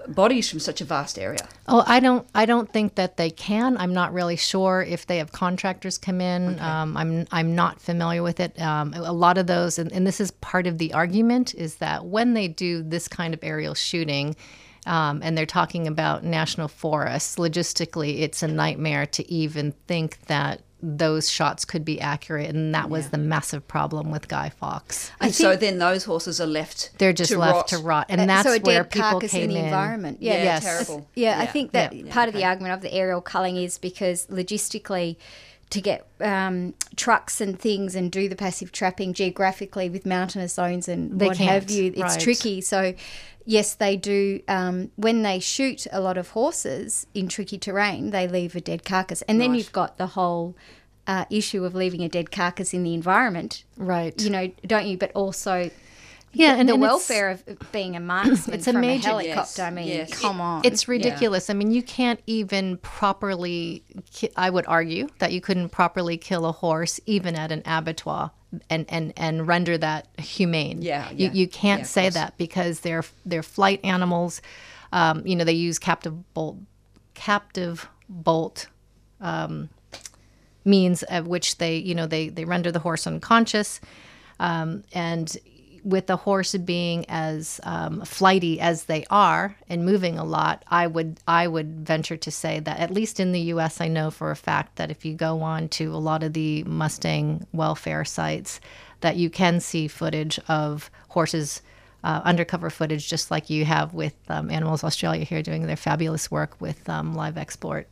bodies 0.08 0.48
from 0.48 0.60
such 0.60 0.80
a 0.80 0.84
vast 0.84 1.18
area? 1.18 1.48
Oh, 1.66 1.84
I 1.86 2.00
don't. 2.00 2.26
I 2.34 2.44
don't 2.44 2.72
think 2.72 2.96
that 2.96 3.16
they 3.16 3.30
can. 3.30 3.76
I'm 3.76 3.92
not 3.92 4.12
really 4.12 4.36
sure 4.36 4.82
if 4.82 5.06
they 5.06 5.18
have 5.18 5.32
contractors 5.32 5.98
come 5.98 6.20
in. 6.20 6.58
Um, 6.60 6.96
I'm. 6.96 7.26
I'm 7.30 7.54
not 7.54 7.80
familiar 7.80 8.22
with 8.22 8.40
it. 8.40 8.60
Um, 8.60 8.94
a 8.94 9.12
lot 9.12 9.38
of 9.38 9.46
those, 9.46 9.78
and, 9.78 9.92
and 9.92 10.06
this 10.06 10.20
is 10.20 10.30
part 10.32 10.66
of 10.66 10.78
the 10.78 10.92
argument, 10.92 11.54
is 11.54 11.76
that 11.76 12.06
when 12.06 12.34
they 12.34 12.48
do 12.48 12.82
this 12.82 13.08
kind 13.08 13.34
of 13.34 13.40
aerial 13.42 13.74
shooting, 13.74 14.36
um, 14.86 15.20
and 15.22 15.36
they're 15.36 15.46
talking 15.46 15.86
about 15.86 16.24
national 16.24 16.68
forests, 16.68 17.36
logistically, 17.36 18.20
it's 18.22 18.42
a 18.42 18.48
nightmare 18.48 19.06
to 19.06 19.30
even 19.30 19.72
think 19.86 20.18
that 20.26 20.62
those 20.84 21.30
shots 21.30 21.64
could 21.64 21.84
be 21.84 22.00
accurate, 22.00 22.50
and 22.52 22.74
that 22.74 22.90
was 22.90 23.10
the 23.10 23.18
massive 23.18 23.68
problem 23.68 24.10
with 24.10 24.26
Guy 24.26 24.48
Fawkes. 24.48 25.12
And 25.20 25.32
so 25.32 25.54
then 25.54 25.78
those 25.78 26.02
horses 26.04 26.40
are 26.40 26.46
left. 26.46 26.90
They're 26.98 27.12
just 27.12 27.30
to 27.30 27.38
left 27.38 27.54
rot. 27.54 27.68
to 27.68 27.78
rot, 27.78 28.06
and 28.08 28.20
Uh, 28.22 28.26
that's 28.26 28.48
so 28.48 28.54
a 28.54 28.58
where 28.58 28.82
people 28.82 29.08
carcass 29.10 29.30
came 29.30 29.44
in 29.44 29.50
the 29.50 29.58
in. 29.60 29.64
environment. 29.66 30.18
Yeah, 30.20 30.32
Yeah, 30.38 30.42
Yes. 30.42 30.64
terrible. 30.64 31.06
Yeah, 31.14 31.38
I 31.38 31.46
think 31.46 31.70
that 31.70 31.92
Yeah. 31.94 32.12
part 32.12 32.28
of 32.28 32.34
the 32.34 32.44
argument 32.44 32.74
of 32.74 32.80
the 32.80 32.92
aerial 32.92 33.20
culling 33.20 33.56
is 33.56 33.78
because 33.78 34.26
logistically, 34.26 35.14
to 35.72 35.80
get 35.80 36.06
um, 36.20 36.74
trucks 36.96 37.40
and 37.40 37.58
things 37.58 37.94
and 37.94 38.10
do 38.12 38.28
the 38.28 38.36
passive 38.36 38.72
trapping 38.72 39.12
geographically 39.12 39.90
with 39.90 40.06
mountainous 40.06 40.54
zones 40.54 40.88
and 40.88 41.18
They 41.18 41.26
what 41.28 41.36
have 41.38 41.66
can't, 41.66 41.70
you, 41.70 41.86
it's 41.96 42.00
right. 42.00 42.20
tricky. 42.20 42.60
So, 42.60 42.94
yes, 43.44 43.74
they 43.74 43.96
do. 43.96 44.40
Um, 44.48 44.90
when 44.96 45.22
they 45.22 45.38
shoot 45.40 45.86
a 45.90 46.00
lot 46.00 46.16
of 46.16 46.30
horses 46.30 47.06
in 47.14 47.28
tricky 47.28 47.58
terrain, 47.58 48.10
they 48.10 48.28
leave 48.28 48.54
a 48.54 48.60
dead 48.60 48.84
carcass, 48.84 49.22
and 49.22 49.40
then 49.40 49.50
Right. 49.50 49.58
you've 49.58 49.72
got 49.72 49.98
the 49.98 50.08
whole. 50.08 50.54
Uh, 51.04 51.24
issue 51.30 51.64
of 51.64 51.74
leaving 51.74 52.02
a 52.04 52.08
dead 52.08 52.30
carcass 52.30 52.72
in 52.72 52.84
the 52.84 52.94
environment, 52.94 53.64
Right. 53.76 54.22
you 54.22 54.30
know, 54.30 54.52
don't 54.64 54.86
you? 54.86 54.96
But 54.96 55.10
also, 55.16 55.68
Yeah, 56.34 56.54
and 56.56 56.68
the 56.68 56.72
and 56.74 56.82
welfare 56.82 57.30
of 57.30 57.44
being 57.72 57.94
a 57.96 58.00
marksman 58.12 58.54
It's 58.56 58.66
a 58.66 58.72
from 58.72 58.80
major- 58.80 59.08
a 59.10 59.12
helicopter. 59.12 59.62
I 59.62 59.66
Yes, 59.66 59.74
mean, 59.74 59.86
yes. 59.88 60.20
come 60.20 60.40
on. 60.40 60.62
It's 60.64 60.88
ridiculous. 60.88 61.50
I 61.50 61.54
mean, 61.54 61.70
you 61.70 61.82
can't 61.82 62.20
even 62.26 62.78
properly. 62.78 63.84
Ki- 64.12 64.30
I 64.36 64.48
would 64.50 64.64
argue 64.66 65.08
that 65.18 65.32
you 65.32 65.40
couldn't 65.40 65.68
properly 65.70 66.16
kill 66.16 66.46
a 66.46 66.52
horse 66.52 66.98
even 67.06 67.34
at 67.36 67.52
an 67.52 67.62
abattoir 67.66 68.30
and 68.70 68.86
and 68.88 69.12
and 69.16 69.46
render 69.46 69.76
that 69.78 70.08
humane. 70.18 70.80
Yeah, 70.82 71.10
You 71.10 71.26
yeah. 71.26 71.32
you 71.32 71.48
can't 71.48 71.80
Yeah, 71.80 71.86
say 71.86 72.08
that 72.10 72.36
because 72.38 72.80
they're 72.80 73.04
they're 73.26 73.42
flight 73.42 73.80
animals. 73.84 74.40
Um, 74.92 75.26
you 75.26 75.36
know, 75.36 75.44
they 75.44 75.52
use 75.52 75.78
captive 75.78 76.32
bolt 76.34 76.56
captive 77.14 77.88
bolt 78.08 78.68
um, 79.20 79.68
means 80.64 81.02
of 81.04 81.26
which 81.26 81.58
they 81.58 81.76
you 81.76 81.94
know 81.94 82.06
they 82.06 82.28
they 82.28 82.44
render 82.44 82.70
the 82.72 82.78
horse 82.78 83.06
unconscious 83.06 83.80
um, 84.40 84.82
and 84.92 85.36
with 85.84 86.06
the 86.06 86.16
horse 86.16 86.54
being 86.56 87.04
as 87.08 87.60
um, 87.64 88.02
flighty 88.04 88.60
as 88.60 88.84
they 88.84 89.04
are 89.10 89.56
and 89.68 89.84
moving 89.84 90.18
a 90.18 90.24
lot, 90.24 90.64
I 90.68 90.86
would 90.86 91.18
I 91.26 91.48
would 91.48 91.86
venture 91.86 92.16
to 92.16 92.30
say 92.30 92.60
that 92.60 92.78
at 92.78 92.90
least 92.90 93.20
in 93.20 93.32
the 93.32 93.40
U.S., 93.40 93.80
I 93.80 93.88
know 93.88 94.10
for 94.10 94.30
a 94.30 94.36
fact 94.36 94.76
that 94.76 94.90
if 94.90 95.04
you 95.04 95.14
go 95.14 95.42
on 95.42 95.68
to 95.70 95.94
a 95.94 95.96
lot 95.96 96.22
of 96.22 96.32
the 96.32 96.62
Mustang 96.64 97.46
welfare 97.52 98.04
sites, 98.04 98.60
that 99.00 99.16
you 99.16 99.30
can 99.30 99.60
see 99.60 99.88
footage 99.88 100.38
of 100.48 100.90
horses. 101.08 101.62
Uh, 102.04 102.20
undercover 102.24 102.68
footage, 102.68 103.08
just 103.08 103.30
like 103.30 103.48
you 103.48 103.64
have 103.64 103.94
with 103.94 104.16
um, 104.28 104.50
Animals 104.50 104.82
Australia 104.82 105.22
here 105.22 105.40
doing 105.40 105.68
their 105.68 105.76
fabulous 105.76 106.32
work 106.32 106.60
with 106.60 106.88
um, 106.88 107.14
live 107.14 107.38
export, 107.38 107.86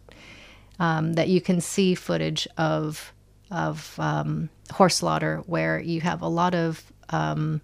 um, 0.81 1.13
that 1.13 1.29
you 1.29 1.41
can 1.41 1.61
see 1.61 1.95
footage 1.95 2.49
of 2.59 3.13
of 3.53 3.95
um, 4.01 4.49
horse 4.73 4.97
slaughter 4.97 5.45
where 5.47 5.79
you 5.79 6.01
have 6.01 6.23
a 6.23 6.29
lot 6.29 6.57
of 6.57 6.93
um, 7.11 7.61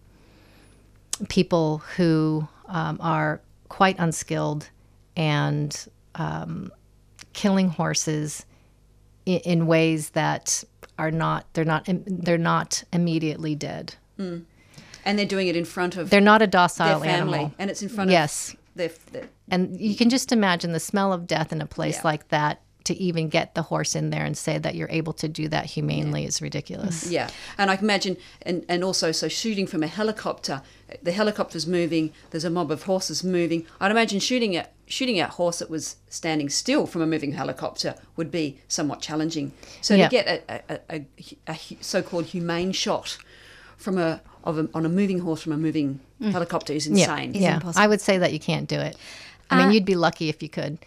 people 1.29 1.79
who 1.96 2.46
um, 2.68 2.98
are 3.00 3.40
quite 3.68 3.96
unskilled 3.98 4.68
and 5.16 5.87
um, 6.14 6.70
killing 7.33 7.68
horses 7.68 8.44
in, 9.24 9.38
in 9.40 9.66
ways 9.66 10.11
that 10.11 10.62
are 10.98 11.11
not 11.11 11.46
they're 11.52 11.64
not 11.64 11.85
they're 12.07 12.38
not 12.38 12.83
immediately 12.92 13.55
dead. 13.55 13.94
and 14.18 14.46
they're 15.05 15.26
doing 15.26 15.46
it 15.48 15.57
in 15.57 15.64
front 15.64 15.96
of 15.96 16.11
They're 16.11 16.20
not 16.20 16.42
a 16.42 16.46
docile 16.46 17.00
family, 17.00 17.38
animal. 17.38 17.52
and 17.59 17.70
it's 17.70 17.83
in 17.83 17.88
front 17.88 18.11
Yes. 18.11 18.50
of 18.52 18.57
their, 18.74 18.90
their 19.12 19.29
And 19.50 19.79
you 19.81 19.94
can 19.94 20.09
just 20.11 20.33
imagine 20.33 20.72
the 20.72 20.81
smell 20.81 21.12
of 21.12 21.26
death 21.26 21.52
in 21.52 21.61
a 21.61 21.66
place 21.66 21.96
Yeah. 21.96 22.02
like 22.05 22.29
that. 22.29 22.61
To 22.87 22.94
even 22.94 23.29
get 23.29 23.55
the 23.55 23.62
horse 23.62 23.96
in 23.96 24.11
there 24.11 24.25
and 24.25 24.38
say 24.38 24.59
that 24.59 24.77
you're 24.77 24.90
able 24.90 25.12
to 25.14 25.29
do 25.29 25.49
that 25.49 25.66
humanely 25.66 26.25
is 26.25 26.40
ridiculous. 26.40 27.11
Yeah, 27.11 27.29
and 27.59 27.68
I 27.68 27.75
can 27.75 27.85
imagine, 27.85 28.16
and, 28.42 28.64
and 28.68 28.85
also, 28.85 29.11
so 29.11 29.27
shooting 29.27 29.66
from 29.66 29.83
a 29.83 29.88
helicopter, 29.88 30.62
the 31.03 31.11
helicopter's 31.11 31.66
moving. 31.66 32.12
There's 32.31 32.44
a 32.44 32.51
mob 32.51 32.70
of 32.70 32.85
horses 32.85 33.25
moving. 33.25 33.66
I'd 33.81 33.90
imagine 33.90 34.20
shooting 34.20 34.55
at 34.55 34.72
shooting 34.87 35.18
at 35.18 35.31
horse 35.31 35.59
that 35.59 35.68
was 35.68 35.96
standing 36.09 36.49
still 36.49 36.87
from 36.87 37.03
a 37.03 37.07
moving 37.07 37.33
helicopter 37.33 37.96
would 38.14 38.31
be 38.31 38.61
somewhat 38.68 39.01
challenging. 39.01 39.51
So 39.81 39.94
Yeah. 39.94 40.09
to 40.09 40.11
get 40.11 40.27
a, 40.49 40.62
a, 40.68 40.81
a, 40.99 41.07
a 41.49 41.59
so-called 41.81 42.27
humane 42.27 42.70
shot 42.70 43.18
from 43.77 43.99
a 43.99 44.20
of 44.44 44.59
a, 44.59 44.68
on 44.75 44.87
a 44.87 44.88
moving 44.88 45.18
horse 45.18 45.42
from 45.42 45.53
a 45.53 45.57
moving 45.57 45.99
mm. 46.22 46.31
helicopter 46.31 46.72
is 46.72 46.87
insane. 46.87 47.35
Yeah, 47.35 47.55
impossible. 47.55 47.83
I 47.83 47.88
would 47.88 48.01
say 48.01 48.18
that 48.18 48.33
you 48.33 48.38
can't 48.38 48.68
do 48.68 48.79
it. 48.79 48.96
I 49.51 49.61
uh, 49.61 49.64
mean, 49.64 49.75
you'd 49.75 49.85
be 49.85 49.96
lucky 49.96 50.29
if 50.29 50.42
you 50.42 50.49
could. 50.49 50.79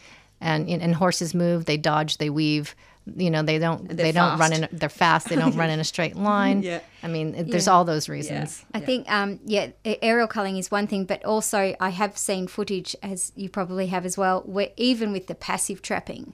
And 0.42 0.70
and 0.70 0.96
horses 0.96 1.34
move, 1.34 1.66
they 1.66 1.78
dodge, 1.78 2.18
they 2.18 2.30
weave. 2.30 2.76
You 3.16 3.32
know, 3.32 3.42
they 3.42 3.58
don't 3.60 3.88
they're 3.88 3.96
they 3.98 4.12
don't 4.12 4.38
run 4.40 4.54
in. 4.54 4.68
They're 4.72 4.88
fast. 4.88 5.30
They 5.30 5.36
don't 5.36 5.56
run 5.56 5.70
in 5.70 5.80
a 5.80 5.84
straight 5.84 6.16
line. 6.32 6.62
Yeah. 6.62 6.80
I 7.02 7.08
mean, 7.08 7.34
it- 7.36 7.50
there's 7.50 7.68
all 7.68 7.84
those 7.84 8.08
reasons. 8.08 8.64
I 8.74 8.80
think, 8.80 9.10
um, 9.12 9.40
yeah, 9.46 9.70
aerial 9.84 10.28
culling 10.28 10.58
is 10.58 10.70
one 10.70 10.86
thing, 10.86 11.06
but 11.06 11.26
also 11.26 11.76
I 11.80 11.90
have 11.90 12.18
seen 12.18 12.48
footage, 12.48 12.96
as 13.02 13.32
you 13.36 13.50
probably 13.50 13.88
have 13.88 14.06
as 14.06 14.18
well, 14.18 14.42
where 14.46 14.70
even 14.78 15.12
with 15.12 15.26
the 15.28 15.34
passive 15.36 15.82
trapping, 15.82 16.34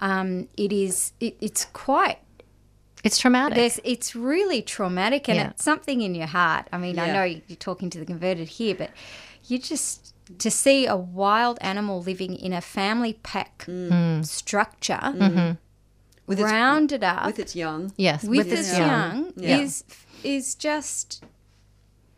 um, 0.00 0.48
it 0.56 0.72
is 0.72 1.12
it, 1.20 1.36
it's 1.42 1.66
quite 1.66 2.18
It's 3.04 3.18
traumatic. 3.18 3.56
there's 3.56 3.78
it's 3.84 4.16
really 4.16 4.62
traumatic 4.62 5.28
and 5.28 5.36
Yeah. 5.36 5.50
it's 5.50 5.62
something 5.64 6.00
in 6.00 6.14
your 6.14 6.26
heart. 6.28 6.68
I 6.72 6.78
mean, 6.78 6.98
I 6.98 7.12
know 7.12 7.24
you're 7.24 7.56
talking 7.58 7.90
to 7.90 7.98
the 7.98 8.06
converted 8.06 8.48
here, 8.48 8.74
but 8.74 8.90
you 9.46 9.58
just 9.58 10.13
to 10.38 10.50
see 10.50 10.86
a 10.86 10.96
wild 10.96 11.58
animal 11.60 12.02
living 12.02 12.34
in 12.36 12.52
a 12.52 12.60
family 12.60 13.14
pack 13.22 13.64
mm. 13.66 13.90
Mm. 13.90 14.26
structure, 14.26 15.00
mm-hmm. 15.02 15.22
Mm-hmm. 15.22 15.52
With 16.26 16.40
its, 16.40 16.50
rounded 16.50 17.04
up 17.04 17.26
with 17.26 17.38
its 17.38 17.54
young. 17.54 17.92
yes, 17.96 18.24
with 18.24 18.50
its 18.50 18.68
its 18.68 18.78
young. 18.78 18.88
young 18.88 19.32
Yeah. 19.36 19.58
is 19.58 19.84
is 20.22 20.54
just 20.54 21.22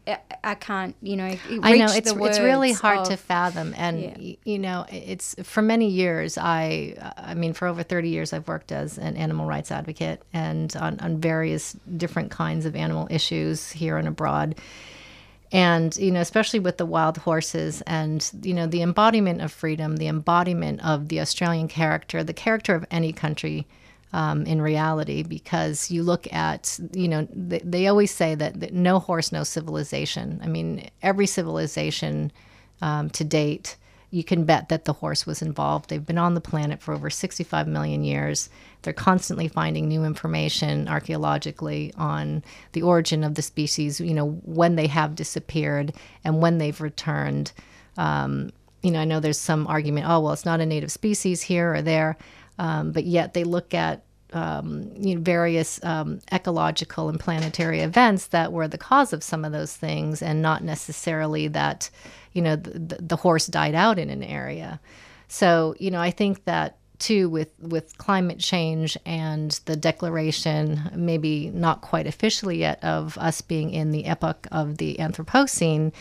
I- 0.06 0.20
I 0.44 0.54
can't, 0.54 0.94
you 1.02 1.16
know. 1.16 1.34
I 1.64 1.76
know 1.76 1.86
it's 1.86 2.12
the 2.12 2.22
it's 2.24 2.38
really 2.38 2.68
words 2.68 2.80
hard 2.80 3.06
to 3.06 3.16
fathom, 3.16 3.74
and 3.76 4.00
Yeah. 4.00 4.34
you 4.44 4.58
know 4.60 4.86
it's 4.88 5.34
for 5.42 5.62
many 5.62 5.88
years. 5.90 6.38
I 6.38 6.94
I 7.16 7.34
mean, 7.34 7.52
for 7.52 7.66
over 7.66 7.82
thirty 7.82 8.10
years, 8.10 8.32
I've 8.32 8.46
worked 8.46 8.70
as 8.70 8.98
an 8.98 9.16
animal 9.16 9.46
rights 9.46 9.72
advocate 9.72 10.22
and 10.32 10.74
on 10.76 11.00
on 11.00 11.18
various 11.18 11.72
different 11.96 12.30
kinds 12.30 12.66
of 12.66 12.76
animal 12.76 13.08
issues 13.10 13.72
here 13.72 13.96
and 13.98 14.06
abroad. 14.06 14.54
And 15.52 15.96
you 15.96 16.10
know, 16.10 16.20
especially 16.20 16.58
with 16.58 16.76
the 16.76 16.86
wild 16.86 17.18
horses, 17.18 17.82
and 17.86 18.28
you 18.42 18.52
know, 18.52 18.66
the 18.66 18.82
embodiment 18.82 19.40
of 19.40 19.52
freedom, 19.52 19.96
the 19.96 20.08
embodiment 20.08 20.84
of 20.84 21.08
the 21.08 21.20
Australian 21.20 21.68
character, 21.68 22.24
the 22.24 22.32
character 22.32 22.74
of 22.74 22.84
any 22.90 23.12
country. 23.12 23.66
Um, 24.12 24.46
in 24.46 24.62
reality, 24.62 25.24
because 25.24 25.90
you 25.90 26.02
look 26.02 26.32
at, 26.32 26.78
you 26.92 27.08
know, 27.08 27.26
they, 27.34 27.58
they 27.58 27.86
always 27.88 28.10
say 28.12 28.34
that, 28.36 28.60
that 28.60 28.72
no 28.72 28.98
horse, 29.00 29.30
no 29.32 29.42
civilization. 29.42 30.40
I 30.42 30.46
mean, 30.46 30.88
every 31.02 31.26
civilization 31.26 32.32
um, 32.80 33.10
to 33.10 33.24
date 33.24 33.76
you 34.10 34.22
can 34.22 34.44
bet 34.44 34.68
that 34.68 34.84
the 34.84 34.92
horse 34.92 35.26
was 35.26 35.42
involved. 35.42 35.90
They've 35.90 36.04
been 36.04 36.18
on 36.18 36.34
the 36.34 36.40
planet 36.40 36.80
for 36.80 36.94
over 36.94 37.10
65 37.10 37.66
million 37.66 38.04
years. 38.04 38.48
They're 38.82 38.92
constantly 38.92 39.48
finding 39.48 39.88
new 39.88 40.04
information 40.04 40.88
archaeologically 40.88 41.92
on 41.96 42.44
the 42.72 42.82
origin 42.82 43.24
of 43.24 43.34
the 43.34 43.42
species, 43.42 44.00
you 44.00 44.14
know, 44.14 44.30
when 44.44 44.76
they 44.76 44.86
have 44.86 45.16
disappeared 45.16 45.92
and 46.24 46.40
when 46.40 46.58
they've 46.58 46.80
returned. 46.80 47.52
Um, 47.96 48.50
you 48.82 48.92
know, 48.92 49.00
I 49.00 49.04
know 49.04 49.20
there's 49.20 49.40
some 49.40 49.66
argument, 49.66 50.06
oh, 50.08 50.20
well, 50.20 50.32
it's 50.32 50.44
not 50.44 50.60
a 50.60 50.66
native 50.66 50.92
species 50.92 51.42
here 51.42 51.74
or 51.74 51.82
there, 51.82 52.16
um, 52.58 52.92
but 52.92 53.04
yet 53.04 53.34
they 53.34 53.42
look 53.42 53.74
at 53.74 54.05
um, 54.32 54.90
you 54.96 55.14
know, 55.14 55.20
various 55.20 55.82
um, 55.84 56.20
ecological 56.32 57.08
and 57.08 57.18
planetary 57.18 57.80
events 57.80 58.28
that 58.28 58.52
were 58.52 58.68
the 58.68 58.78
cause 58.78 59.12
of 59.12 59.22
some 59.22 59.44
of 59.44 59.52
those 59.52 59.76
things, 59.76 60.22
and 60.22 60.42
not 60.42 60.62
necessarily 60.62 61.48
that, 61.48 61.90
you 62.32 62.42
know, 62.42 62.56
the, 62.56 62.98
the 63.00 63.16
horse 63.16 63.46
died 63.46 63.74
out 63.74 63.98
in 63.98 64.10
an 64.10 64.22
area. 64.22 64.80
So, 65.28 65.74
you 65.78 65.90
know, 65.90 66.00
I 66.00 66.10
think 66.10 66.44
that 66.44 66.78
too 66.98 67.28
with 67.28 67.52
with 67.60 67.98
climate 67.98 68.38
change 68.38 68.96
and 69.04 69.60
the 69.66 69.76
declaration, 69.76 70.80
maybe 70.94 71.50
not 71.50 71.80
quite 71.80 72.06
officially 72.06 72.58
yet, 72.58 72.82
of 72.82 73.18
us 73.18 73.40
being 73.40 73.70
in 73.70 73.90
the 73.90 74.06
epoch 74.06 74.46
of 74.50 74.78
the 74.78 74.96
Anthropocene, 74.98 75.92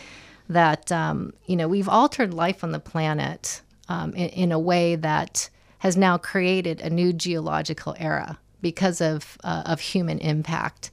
that 0.50 0.92
um, 0.92 1.34
you 1.46 1.56
know 1.56 1.68
we've 1.68 1.90
altered 1.90 2.34
life 2.34 2.64
on 2.64 2.72
the 2.72 2.80
planet 2.80 3.62
um, 3.90 4.14
in, 4.14 4.30
in 4.30 4.52
a 4.52 4.60
way 4.60 4.96
that 4.96 5.50
has 5.86 5.96
now 5.96 6.18
created 6.18 6.82
a 6.82 6.90
new 6.90 7.14
geological 7.14 7.96
era 8.00 8.40
because 8.60 9.02
of 9.02 9.38
uh, 9.44 9.62
of 9.68 9.80
human 9.80 10.18
impact. 10.18 10.90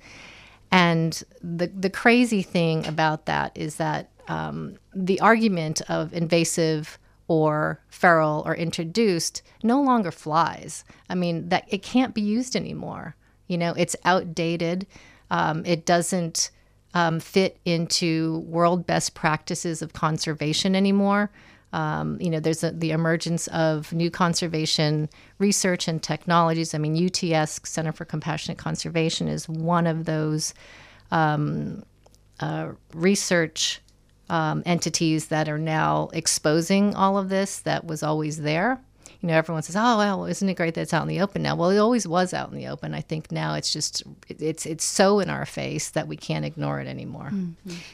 And 0.70 1.22
the 1.40 1.68
the 1.68 1.88
crazy 1.88 2.42
thing 2.42 2.86
about 2.86 3.24
that 3.24 3.52
is 3.54 3.76
that 3.76 4.10
um, 4.28 4.76
the 4.94 5.18
argument 5.20 5.80
of 5.88 6.12
invasive 6.12 6.98
or 7.26 7.80
feral 7.88 8.42
or 8.44 8.54
introduced 8.54 9.40
no 9.62 9.80
longer 9.80 10.10
flies. 10.10 10.84
I 11.08 11.14
mean 11.14 11.48
that 11.48 11.64
it 11.68 11.82
can't 11.82 12.12
be 12.12 12.20
used 12.20 12.54
anymore. 12.54 13.16
You 13.46 13.56
know, 13.56 13.72
it's 13.72 13.96
outdated. 14.04 14.86
Um, 15.30 15.64
it 15.64 15.86
doesn't 15.86 16.50
um, 16.92 17.18
fit 17.18 17.56
into 17.64 18.40
world 18.40 18.86
best 18.86 19.14
practices 19.14 19.80
of 19.80 19.94
conservation 19.94 20.76
anymore. 20.76 21.30
Um, 21.72 22.20
you 22.20 22.30
know, 22.30 22.40
there's 22.40 22.62
a, 22.62 22.70
the 22.70 22.90
emergence 22.90 23.48
of 23.48 23.92
new 23.92 24.10
conservation 24.10 25.08
research 25.38 25.88
and 25.88 26.02
technologies. 26.02 26.74
I 26.74 26.78
mean, 26.78 26.96
UTS, 26.96 27.60
Center 27.64 27.92
for 27.92 28.04
Compassionate 28.04 28.58
Conservation, 28.58 29.28
is 29.28 29.48
one 29.48 29.86
of 29.86 30.04
those 30.04 30.52
um, 31.10 31.82
uh, 32.40 32.72
research 32.92 33.80
um, 34.28 34.62
entities 34.66 35.26
that 35.26 35.48
are 35.48 35.58
now 35.58 36.08
exposing 36.12 36.94
all 36.94 37.18
of 37.18 37.28
this 37.28 37.60
that 37.60 37.84
was 37.84 38.02
always 38.02 38.38
there. 38.38 38.80
You 39.22 39.28
know, 39.28 39.34
everyone 39.34 39.62
says, 39.62 39.76
"Oh, 39.76 39.98
well, 39.98 40.24
isn't 40.24 40.48
it 40.48 40.54
great 40.54 40.74
that 40.74 40.80
it's 40.80 40.92
out 40.92 41.02
in 41.02 41.08
the 41.08 41.20
open 41.20 41.42
now?" 41.42 41.54
Well, 41.54 41.70
it 41.70 41.78
always 41.78 42.08
was 42.08 42.34
out 42.34 42.50
in 42.50 42.56
the 42.58 42.66
open. 42.66 42.92
I 42.92 43.00
think 43.00 43.30
now 43.30 43.54
it's 43.54 43.72
just 43.72 44.02
it's 44.28 44.66
it's 44.66 44.84
so 44.84 45.20
in 45.20 45.30
our 45.30 45.46
face 45.46 45.90
that 45.90 46.08
we 46.08 46.16
can't 46.16 46.44
ignore 46.44 46.80
it 46.80 46.88
anymore. 46.88 47.30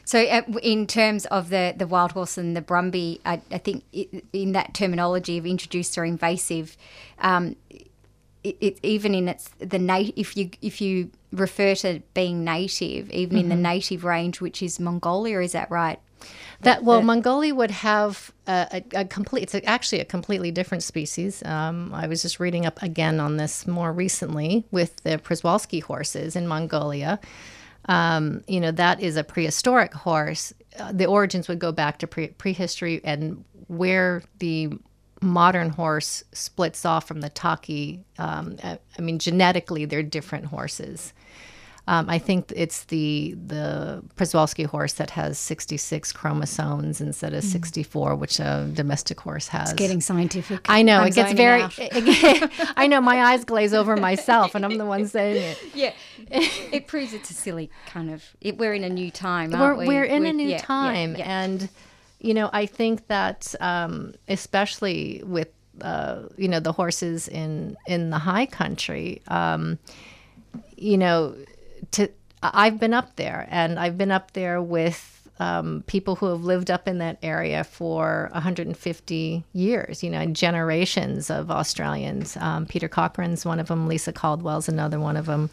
So, 0.06 0.24
uh, 0.24 0.42
in 0.62 0.86
terms 0.86 1.26
of 1.26 1.50
the, 1.50 1.74
the 1.76 1.86
wild 1.86 2.12
horse 2.12 2.38
and 2.38 2.56
the 2.56 2.62
brumby, 2.62 3.20
I, 3.26 3.42
I 3.50 3.58
think 3.58 3.84
i 3.94 4.08
in 4.32 4.52
that 4.52 4.72
terminology 4.72 5.36
of 5.36 5.44
introduced 5.44 5.98
or 5.98 6.04
invasive, 6.06 6.78
um, 7.18 7.56
it, 8.42 8.56
it, 8.60 8.78
even 8.82 9.14
in 9.14 9.28
its 9.28 9.50
the 9.58 9.78
nat- 9.78 10.16
if 10.16 10.34
you 10.34 10.50
if 10.62 10.80
you 10.80 11.10
refer 11.30 11.74
to 11.74 12.00
being 12.14 12.42
native, 12.42 13.10
even 13.10 13.36
in 13.36 13.48
the 13.50 13.54
native 13.54 14.02
range, 14.02 14.40
which 14.40 14.62
is 14.62 14.80
Mongolia, 14.80 15.40
is 15.40 15.52
that 15.52 15.70
right? 15.70 16.00
That 16.62 16.82
well, 16.82 17.02
Mongolia 17.02 17.54
would 17.54 17.70
have 17.70 18.32
a, 18.46 18.82
a, 18.94 19.00
a 19.00 19.04
complete. 19.04 19.42
It's 19.42 19.66
actually 19.66 20.00
a 20.00 20.04
completely 20.04 20.50
different 20.50 20.82
species. 20.82 21.42
Um, 21.44 21.94
I 21.94 22.08
was 22.08 22.22
just 22.22 22.40
reading 22.40 22.66
up 22.66 22.82
again 22.82 23.20
on 23.20 23.36
this 23.36 23.66
more 23.66 23.92
recently 23.92 24.64
with 24.70 24.96
the 25.04 25.18
Przewalski 25.18 25.82
horses 25.82 26.34
in 26.34 26.48
Mongolia. 26.48 27.20
Um, 27.88 28.42
you 28.48 28.60
know, 28.60 28.72
that 28.72 29.00
is 29.00 29.16
a 29.16 29.24
prehistoric 29.24 29.94
horse. 29.94 30.52
Uh, 30.78 30.92
the 30.92 31.06
origins 31.06 31.48
would 31.48 31.58
go 31.58 31.72
back 31.72 31.98
to 32.00 32.06
pre- 32.06 32.28
prehistory, 32.28 33.00
and 33.04 33.44
where 33.68 34.22
the 34.40 34.70
modern 35.22 35.70
horse 35.70 36.24
splits 36.32 36.84
off 36.84 37.06
from 37.06 37.20
the 37.20 37.30
Takhi. 37.30 38.00
Um, 38.18 38.56
I 38.62 38.78
I 38.98 39.02
mean, 39.02 39.18
genetically, 39.18 39.84
they're 39.84 40.02
different 40.02 40.46
horses. 40.46 41.12
Um, 41.88 42.10
I 42.10 42.18
think 42.18 42.52
it's 42.54 42.84
the 42.84 43.34
the 43.46 44.04
Przewalski 44.16 44.66
horse 44.66 44.92
that 44.94 45.08
has 45.08 45.38
66 45.38 46.12
chromosomes 46.12 47.00
instead 47.00 47.32
of 47.32 47.42
64, 47.42 48.14
which 48.14 48.38
a 48.40 48.70
domestic 48.74 49.18
horse 49.18 49.48
has. 49.48 49.72
Getting 49.72 50.02
scientific. 50.02 50.66
I 50.68 50.82
know 50.82 51.00
I'm 51.00 51.06
it 51.08 51.14
gets 51.14 51.32
very. 51.32 51.64
I 52.76 52.86
know 52.88 53.00
my 53.00 53.32
eyes 53.32 53.46
glaze 53.46 53.72
over 53.72 53.96
myself, 53.96 54.54
and 54.54 54.66
I'm 54.66 54.76
the 54.76 54.84
one 54.84 55.08
saying 55.08 55.42
it. 55.42 55.58
yeah, 55.74 55.94
it 56.30 56.88
proves 56.88 57.14
it's 57.14 57.30
a 57.30 57.34
silly 57.34 57.70
kind 57.86 58.10
of. 58.10 58.22
It, 58.42 58.58
we're 58.58 58.74
in 58.74 58.84
a 58.84 58.90
new 58.90 59.10
time, 59.10 59.52
We're, 59.52 59.58
aren't 59.58 59.78
we? 59.78 59.86
we're 59.88 60.04
in 60.04 60.26
a 60.26 60.32
new 60.34 60.46
yeah, 60.46 60.56
yeah, 60.56 60.62
time, 60.62 61.16
yeah. 61.16 61.42
and 61.42 61.70
you 62.20 62.34
know, 62.34 62.50
I 62.52 62.66
think 62.66 63.06
that 63.06 63.54
um, 63.60 64.12
especially 64.28 65.22
with 65.24 65.48
uh, 65.80 66.24
you 66.36 66.48
know 66.48 66.60
the 66.60 66.72
horses 66.72 67.28
in 67.28 67.78
in 67.86 68.10
the 68.10 68.18
high 68.18 68.44
country, 68.44 69.22
um, 69.28 69.78
you 70.76 70.98
know, 70.98 71.34
to 71.92 72.08
I've 72.42 72.78
been 72.78 72.94
up 72.94 73.16
there, 73.16 73.46
and 73.50 73.78
I've 73.78 73.98
been 73.98 74.12
up 74.12 74.32
there 74.32 74.62
with 74.62 75.28
um, 75.40 75.84
people 75.86 76.16
who 76.16 76.26
have 76.26 76.42
lived 76.42 76.70
up 76.70 76.88
in 76.88 76.98
that 76.98 77.18
area 77.22 77.64
for 77.64 78.28
150 78.32 79.44
years, 79.52 80.02
you 80.02 80.10
know, 80.10 80.26
generations 80.26 81.30
of 81.30 81.50
Australians. 81.50 82.36
Um, 82.36 82.66
Peter 82.66 82.88
Cochran's 82.88 83.44
one 83.44 83.60
of 83.60 83.68
them, 83.68 83.86
Lisa 83.86 84.12
Caldwell's 84.12 84.68
another 84.68 84.98
one 84.98 85.16
of 85.16 85.26
them. 85.26 85.50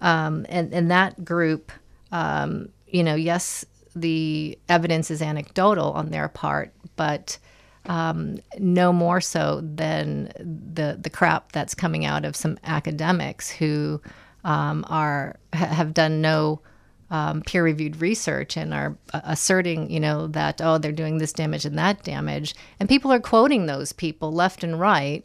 Um, 0.00 0.44
and, 0.48 0.72
and 0.74 0.90
that 0.90 1.24
group, 1.24 1.72
um, 2.12 2.68
you 2.86 3.02
know, 3.02 3.14
yes, 3.14 3.64
the 3.94 4.58
evidence 4.68 5.10
is 5.10 5.22
anecdotal 5.22 5.92
on 5.92 6.10
their 6.10 6.28
part, 6.28 6.72
but 6.96 7.38
um, 7.86 8.38
no 8.58 8.92
more 8.92 9.20
so 9.20 9.60
than 9.62 10.32
the 10.38 10.98
the 11.00 11.08
crap 11.08 11.52
that's 11.52 11.74
coming 11.74 12.04
out 12.04 12.24
of 12.24 12.34
some 12.34 12.58
academics 12.64 13.48
who 13.48 14.00
um, 14.46 14.84
are 14.88 15.36
have 15.52 15.92
done 15.92 16.22
no 16.22 16.60
um, 17.10 17.42
peer 17.42 17.62
reviewed 17.64 18.00
research 18.00 18.56
and 18.56 18.72
are 18.72 18.96
uh, 19.12 19.20
asserting, 19.24 19.90
you 19.90 20.00
know, 20.00 20.28
that 20.28 20.60
oh 20.62 20.78
they're 20.78 20.92
doing 20.92 21.18
this 21.18 21.32
damage 21.32 21.64
and 21.64 21.76
that 21.76 22.02
damage, 22.04 22.54
and 22.80 22.88
people 22.88 23.12
are 23.12 23.20
quoting 23.20 23.66
those 23.66 23.92
people 23.92 24.32
left 24.32 24.64
and 24.64 24.80
right 24.80 25.24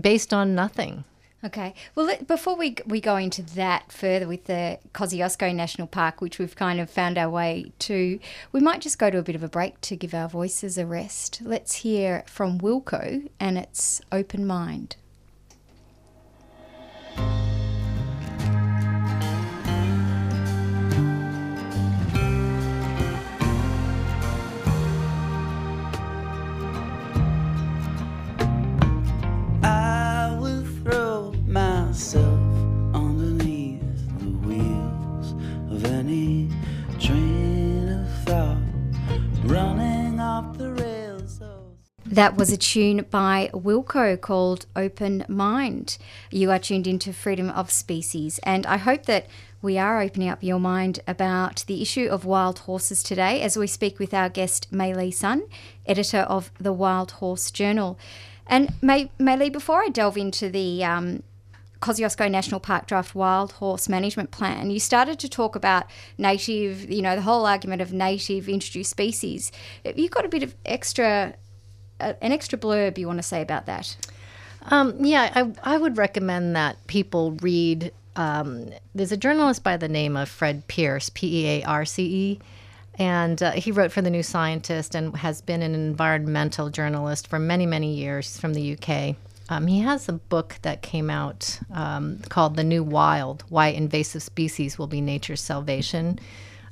based 0.00 0.32
on 0.32 0.54
nothing. 0.54 1.04
Okay. 1.44 1.74
Well, 1.94 2.06
let, 2.06 2.26
before 2.26 2.56
we 2.56 2.76
we 2.84 3.00
go 3.00 3.16
into 3.16 3.42
that 3.42 3.90
further 3.90 4.26
with 4.26 4.44
the 4.44 4.78
Kosciuszko 4.92 5.54
National 5.54 5.86
Park, 5.86 6.20
which 6.20 6.38
we've 6.38 6.56
kind 6.56 6.80
of 6.80 6.90
found 6.90 7.16
our 7.16 7.30
way 7.30 7.72
to, 7.80 8.18
we 8.52 8.60
might 8.60 8.80
just 8.80 8.98
go 8.98 9.08
to 9.08 9.18
a 9.18 9.22
bit 9.22 9.36
of 9.36 9.42
a 9.42 9.48
break 9.48 9.80
to 9.82 9.96
give 9.96 10.14
our 10.14 10.28
voices 10.28 10.76
a 10.76 10.84
rest. 10.84 11.40
Let's 11.42 11.76
hear 11.76 12.24
from 12.26 12.58
Wilco 12.58 13.28
and 13.38 13.56
its 13.56 14.00
open 14.10 14.46
mind. 14.46 14.96
That 42.18 42.36
was 42.36 42.50
a 42.50 42.56
tune 42.56 43.06
by 43.12 43.48
Wilco 43.54 44.20
called 44.20 44.66
Open 44.74 45.24
Mind. 45.28 45.98
You 46.32 46.50
are 46.50 46.58
tuned 46.58 46.88
into 46.88 47.12
Freedom 47.12 47.48
of 47.48 47.70
Species, 47.70 48.40
and 48.42 48.66
I 48.66 48.76
hope 48.76 49.06
that 49.06 49.28
we 49.62 49.78
are 49.78 50.02
opening 50.02 50.28
up 50.28 50.42
your 50.42 50.58
mind 50.58 50.98
about 51.06 51.62
the 51.68 51.80
issue 51.80 52.08
of 52.10 52.24
wild 52.24 52.58
horses 52.58 53.04
today 53.04 53.40
as 53.40 53.56
we 53.56 53.68
speak 53.68 54.00
with 54.00 54.12
our 54.12 54.28
guest, 54.28 54.66
Maylee 54.72 55.14
Sun, 55.14 55.44
editor 55.86 56.22
of 56.22 56.50
the 56.58 56.72
Wild 56.72 57.12
Horse 57.12 57.52
Journal. 57.52 57.96
And 58.48 58.74
May- 58.82 59.12
Maylee, 59.20 59.52
before 59.52 59.80
I 59.80 59.88
delve 59.88 60.16
into 60.16 60.50
the 60.50 60.82
um, 60.82 61.22
Kosciuszko 61.80 62.28
National 62.28 62.58
Park 62.58 62.88
Draft 62.88 63.14
Wild 63.14 63.52
Horse 63.52 63.88
Management 63.88 64.32
Plan, 64.32 64.70
you 64.70 64.80
started 64.80 65.20
to 65.20 65.28
talk 65.28 65.54
about 65.54 65.86
native, 66.18 66.90
you 66.90 67.00
know, 67.00 67.14
the 67.14 67.22
whole 67.22 67.46
argument 67.46 67.80
of 67.80 67.92
native 67.92 68.48
introduced 68.48 68.90
species. 68.90 69.52
You've 69.84 69.96
you 69.96 70.08
got 70.08 70.24
a 70.24 70.28
bit 70.28 70.42
of 70.42 70.56
extra, 70.66 71.34
an 72.00 72.32
extra 72.32 72.58
blurb 72.58 72.98
you 72.98 73.06
want 73.06 73.18
to 73.18 73.22
say 73.22 73.42
about 73.42 73.66
that? 73.66 73.96
Um, 74.70 75.04
yeah, 75.04 75.32
I, 75.34 75.74
I 75.74 75.78
would 75.78 75.96
recommend 75.96 76.56
that 76.56 76.84
people 76.86 77.32
read. 77.32 77.92
Um, 78.16 78.70
there's 78.94 79.12
a 79.12 79.16
journalist 79.16 79.62
by 79.62 79.76
the 79.76 79.88
name 79.88 80.16
of 80.16 80.28
Fred 80.28 80.66
Pearce, 80.68 81.10
P 81.10 81.44
E 81.44 81.62
A 81.62 81.64
R 81.64 81.84
C 81.84 82.04
E, 82.04 82.40
And 82.96 83.42
uh, 83.42 83.52
he 83.52 83.70
wrote 83.70 83.92
for 83.92 84.02
The 84.02 84.10
New 84.10 84.22
Scientist 84.22 84.94
and 84.94 85.16
has 85.16 85.40
been 85.40 85.62
an 85.62 85.74
environmental 85.74 86.68
journalist 86.68 87.28
for 87.28 87.38
many, 87.38 87.64
many 87.64 87.94
years 87.94 88.38
from 88.38 88.54
the 88.54 88.76
UK. 88.76 89.16
Um, 89.50 89.66
he 89.66 89.80
has 89.80 90.08
a 90.08 90.12
book 90.12 90.56
that 90.62 90.82
came 90.82 91.08
out 91.08 91.58
um, 91.72 92.18
called 92.28 92.56
The 92.56 92.64
New 92.64 92.82
Wild 92.82 93.44
Why 93.48 93.68
Invasive 93.68 94.22
Species 94.22 94.78
Will 94.78 94.88
Be 94.88 95.00
Nature's 95.00 95.40
Salvation. 95.40 96.18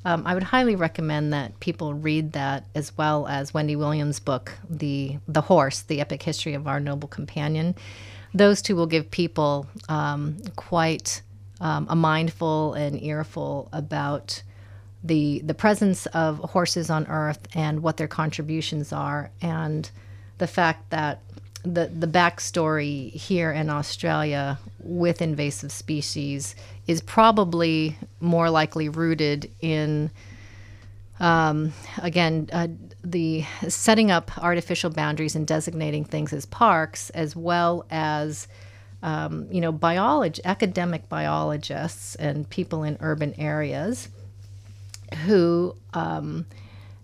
Um, 0.06 0.22
I 0.24 0.34
would 0.34 0.44
highly 0.44 0.76
recommend 0.76 1.32
that 1.32 1.58
people 1.58 1.92
read 1.92 2.32
that 2.34 2.64
as 2.76 2.96
well 2.96 3.26
as 3.26 3.52
Wendy 3.52 3.74
Williams' 3.74 4.20
book, 4.20 4.52
The, 4.70 5.18
the 5.26 5.40
Horse, 5.40 5.82
The 5.82 6.00
Epic 6.00 6.22
History 6.22 6.54
of 6.54 6.68
Our 6.68 6.78
Noble 6.78 7.08
Companion. 7.08 7.74
Those 8.32 8.62
two 8.62 8.76
will 8.76 8.86
give 8.86 9.10
people 9.10 9.66
um, 9.88 10.36
quite 10.54 11.22
um, 11.60 11.88
a 11.90 11.96
mindful 11.96 12.74
and 12.74 13.02
earful 13.02 13.68
about 13.72 14.44
the 15.02 15.40
the 15.44 15.54
presence 15.54 16.06
of 16.06 16.38
horses 16.38 16.88
on 16.88 17.06
Earth 17.08 17.48
and 17.54 17.82
what 17.82 17.96
their 17.96 18.08
contributions 18.08 18.92
are, 18.92 19.30
and 19.42 19.90
the 20.38 20.46
fact 20.46 20.90
that 20.90 21.20
the 21.74 21.88
the 21.88 22.06
backstory 22.06 23.12
here 23.12 23.50
in 23.52 23.68
Australia 23.70 24.58
with 24.78 25.20
invasive 25.20 25.72
species 25.72 26.54
is 26.86 27.00
probably 27.00 27.98
more 28.20 28.50
likely 28.50 28.88
rooted 28.88 29.50
in 29.60 30.10
um, 31.18 31.72
again, 31.98 32.48
uh, 32.52 32.68
the 33.02 33.44
setting 33.68 34.10
up 34.10 34.36
artificial 34.38 34.90
boundaries 34.90 35.34
and 35.34 35.46
designating 35.46 36.04
things 36.04 36.32
as 36.32 36.44
parks, 36.44 37.08
as 37.10 37.34
well 37.34 37.86
as 37.90 38.48
um, 39.02 39.46
you 39.50 39.60
know, 39.60 39.72
biology, 39.72 40.42
academic 40.44 41.08
biologists 41.08 42.16
and 42.16 42.48
people 42.50 42.82
in 42.82 42.96
urban 43.00 43.34
areas 43.38 44.08
who 45.24 45.74
um, 45.94 46.44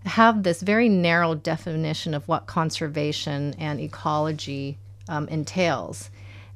have 0.05 0.43
this 0.43 0.61
very 0.61 0.89
narrow 0.89 1.35
definition 1.35 2.13
of 2.13 2.27
what 2.27 2.45
conservation 2.45 3.55
and 3.57 3.79
ecology 3.79 4.77
um, 5.07 5.27
entails. 5.27 6.09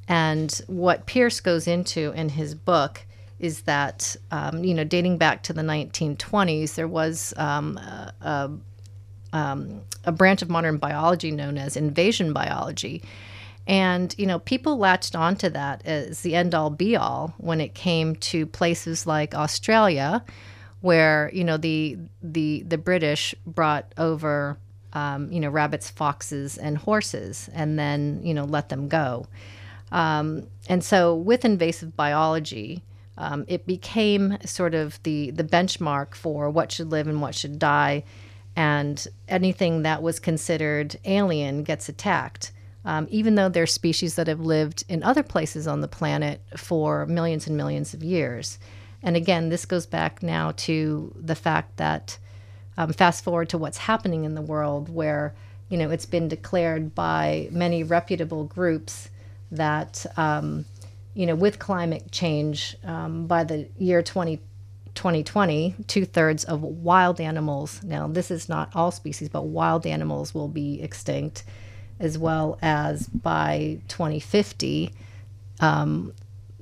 And 0.06 0.50
what 0.66 1.06
Pearce 1.06 1.40
goes 1.40 1.66
into 1.66 2.12
in 2.12 2.30
his 2.30 2.54
book 2.54 3.04
is 3.38 3.62
that, 3.62 4.16
um, 4.30 4.64
you 4.64 4.74
know, 4.74 4.84
dating 4.84 5.18
back 5.18 5.42
to 5.44 5.52
the 5.52 5.62
1920s, 5.62 6.74
there 6.74 6.88
was 6.88 7.34
um, 7.36 7.76
a, 7.76 8.12
a, 8.22 8.50
um, 9.36 9.82
a 10.04 10.12
branch 10.12 10.42
of 10.42 10.50
modern 10.50 10.78
biology 10.78 11.30
known 11.30 11.58
as 11.58 11.76
invasion 11.76 12.32
biology. 12.32 13.02
And, 13.66 14.14
you 14.18 14.26
know, 14.26 14.38
people 14.38 14.78
latched 14.78 15.14
onto 15.14 15.50
that 15.50 15.82
as 15.84 16.22
the 16.22 16.34
end 16.34 16.54
all 16.54 16.70
be 16.70 16.96
all 16.96 17.34
when 17.36 17.60
it 17.60 17.74
came 17.74 18.16
to 18.16 18.46
places 18.46 19.06
like 19.06 19.34
Australia, 19.34 20.24
where, 20.80 21.30
you 21.32 21.44
know, 21.44 21.56
the, 21.56 21.98
the, 22.22 22.62
the 22.66 22.78
British 22.78 23.34
brought 23.46 23.92
over, 23.98 24.58
um, 24.92 25.30
you 25.32 25.40
know, 25.40 25.48
rabbits, 25.48 25.90
foxes, 25.90 26.56
and 26.56 26.78
horses, 26.78 27.50
and 27.52 27.78
then, 27.78 28.20
you 28.22 28.34
know, 28.34 28.44
let 28.44 28.68
them 28.68 28.88
go. 28.88 29.26
Um, 29.90 30.46
and 30.68 30.84
so 30.84 31.14
with 31.14 31.44
invasive 31.44 31.96
biology, 31.96 32.82
um, 33.16 33.44
it 33.48 33.66
became 33.66 34.38
sort 34.44 34.74
of 34.74 35.02
the, 35.02 35.30
the 35.32 35.44
benchmark 35.44 36.14
for 36.14 36.50
what 36.50 36.70
should 36.70 36.90
live 36.90 37.08
and 37.08 37.20
what 37.20 37.34
should 37.34 37.58
die. 37.58 38.04
And 38.54 39.06
anything 39.28 39.82
that 39.82 40.02
was 40.02 40.20
considered 40.20 40.96
alien 41.04 41.62
gets 41.64 41.88
attacked 41.88 42.52
um, 42.88 43.06
even 43.10 43.34
though 43.34 43.50
they're 43.50 43.66
species 43.66 44.14
that 44.14 44.28
have 44.28 44.40
lived 44.40 44.82
in 44.88 45.02
other 45.02 45.22
places 45.22 45.66
on 45.66 45.82
the 45.82 45.88
planet 45.88 46.40
for 46.56 47.04
millions 47.04 47.46
and 47.46 47.54
millions 47.54 47.92
of 47.92 48.02
years. 48.02 48.58
And 49.02 49.16
again, 49.16 49.48
this 49.48 49.64
goes 49.64 49.86
back 49.86 50.22
now 50.22 50.52
to 50.56 51.14
the 51.16 51.34
fact 51.34 51.76
that, 51.76 52.18
um, 52.76 52.92
fast 52.92 53.24
forward 53.24 53.48
to 53.50 53.58
what's 53.58 53.78
happening 53.78 54.24
in 54.24 54.34
the 54.34 54.42
world, 54.42 54.88
where 54.88 55.34
you 55.68 55.76
know 55.76 55.90
it's 55.90 56.06
been 56.06 56.28
declared 56.28 56.94
by 56.94 57.48
many 57.50 57.82
reputable 57.82 58.44
groups 58.44 59.10
that 59.50 60.06
um, 60.16 60.64
you 61.14 61.26
know 61.26 61.34
with 61.34 61.58
climate 61.58 62.10
change 62.10 62.76
um, 62.84 63.26
by 63.26 63.44
the 63.44 63.68
year 63.78 64.02
20, 64.02 64.38
2020, 64.94 65.74
two 65.86 66.04
thirds 66.04 66.44
of 66.44 66.62
wild 66.62 67.20
animals. 67.20 67.82
Now, 67.82 68.08
this 68.08 68.30
is 68.30 68.48
not 68.48 68.74
all 68.74 68.90
species, 68.90 69.28
but 69.28 69.42
wild 69.42 69.86
animals 69.86 70.34
will 70.34 70.48
be 70.48 70.80
extinct 70.82 71.44
as 72.00 72.16
well 72.16 72.58
as 72.62 73.06
by 73.08 73.80
2050, 73.88 74.92
um, 75.60 76.12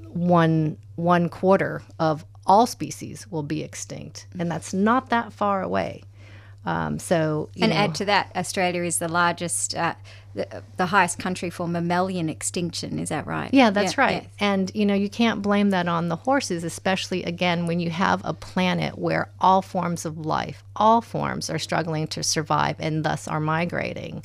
one 0.08 0.78
one 0.96 1.28
quarter 1.28 1.82
of 1.98 2.24
all 2.46 2.66
species 2.66 3.26
will 3.30 3.42
be 3.42 3.62
extinct, 3.62 4.26
and 4.38 4.50
that's 4.50 4.72
not 4.74 5.10
that 5.10 5.32
far 5.32 5.62
away. 5.62 6.02
Um, 6.64 6.98
so, 6.98 7.48
you 7.54 7.62
And 7.62 7.72
know, 7.72 7.78
add 7.78 7.94
to 7.96 8.04
that, 8.06 8.32
Australia 8.34 8.82
is 8.82 8.98
the 8.98 9.06
largest, 9.08 9.76
uh, 9.76 9.94
the, 10.34 10.64
the 10.76 10.86
highest 10.86 11.16
country 11.16 11.48
for 11.48 11.68
mammalian 11.68 12.28
extinction. 12.28 12.98
Is 12.98 13.10
that 13.10 13.24
right? 13.24 13.50
Yeah, 13.54 13.70
that's 13.70 13.96
Yeah, 13.96 14.04
right. 14.04 14.22
yeah. 14.24 14.28
And 14.40 14.72
you 14.74 14.84
know, 14.84 14.94
you 14.94 15.08
can't 15.08 15.42
blame 15.42 15.70
that 15.70 15.86
on 15.86 16.08
the 16.08 16.16
horses, 16.16 16.64
especially 16.64 17.22
again 17.22 17.66
when 17.68 17.78
you 17.78 17.90
have 17.90 18.20
a 18.24 18.34
planet 18.34 18.98
where 18.98 19.28
all 19.40 19.62
forms 19.62 20.04
of 20.04 20.18
life, 20.18 20.64
all 20.74 21.00
forms 21.00 21.48
are 21.50 21.58
struggling 21.58 22.08
to 22.08 22.24
survive 22.24 22.76
and 22.80 23.04
thus 23.04 23.28
are 23.28 23.40
migrating. 23.40 24.24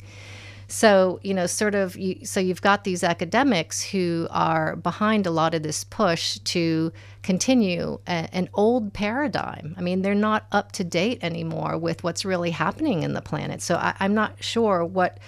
So, 0.72 1.20
you 1.22 1.34
know, 1.34 1.46
sort 1.46 1.74
of 1.74 1.98
you, 1.98 2.24
so 2.24 2.40
you've 2.40 2.62
got 2.62 2.84
these 2.84 3.04
academics 3.04 3.82
who 3.82 4.26
are 4.30 4.74
behind 4.76 5.26
a 5.26 5.30
lot 5.30 5.52
of 5.52 5.62
this 5.62 5.84
push 5.84 6.38
to 6.38 6.90
continue 7.22 7.98
a, 8.06 8.26
an 8.32 8.48
old 8.54 8.94
paradigm. 8.94 9.74
I 9.76 9.82
mean, 9.82 10.00
they're 10.00 10.14
not 10.14 10.46
up 10.50 10.72
to 10.72 10.82
date 10.82 11.18
anymore 11.20 11.76
with 11.76 12.02
what's 12.02 12.24
really 12.24 12.50
happening 12.50 13.02
in 13.02 13.12
the 13.12 13.20
planet. 13.20 13.60
So 13.60 13.76
I, 13.76 13.94
I'm 14.00 14.14
not 14.14 14.42
sure 14.42 14.82
what 14.82 15.18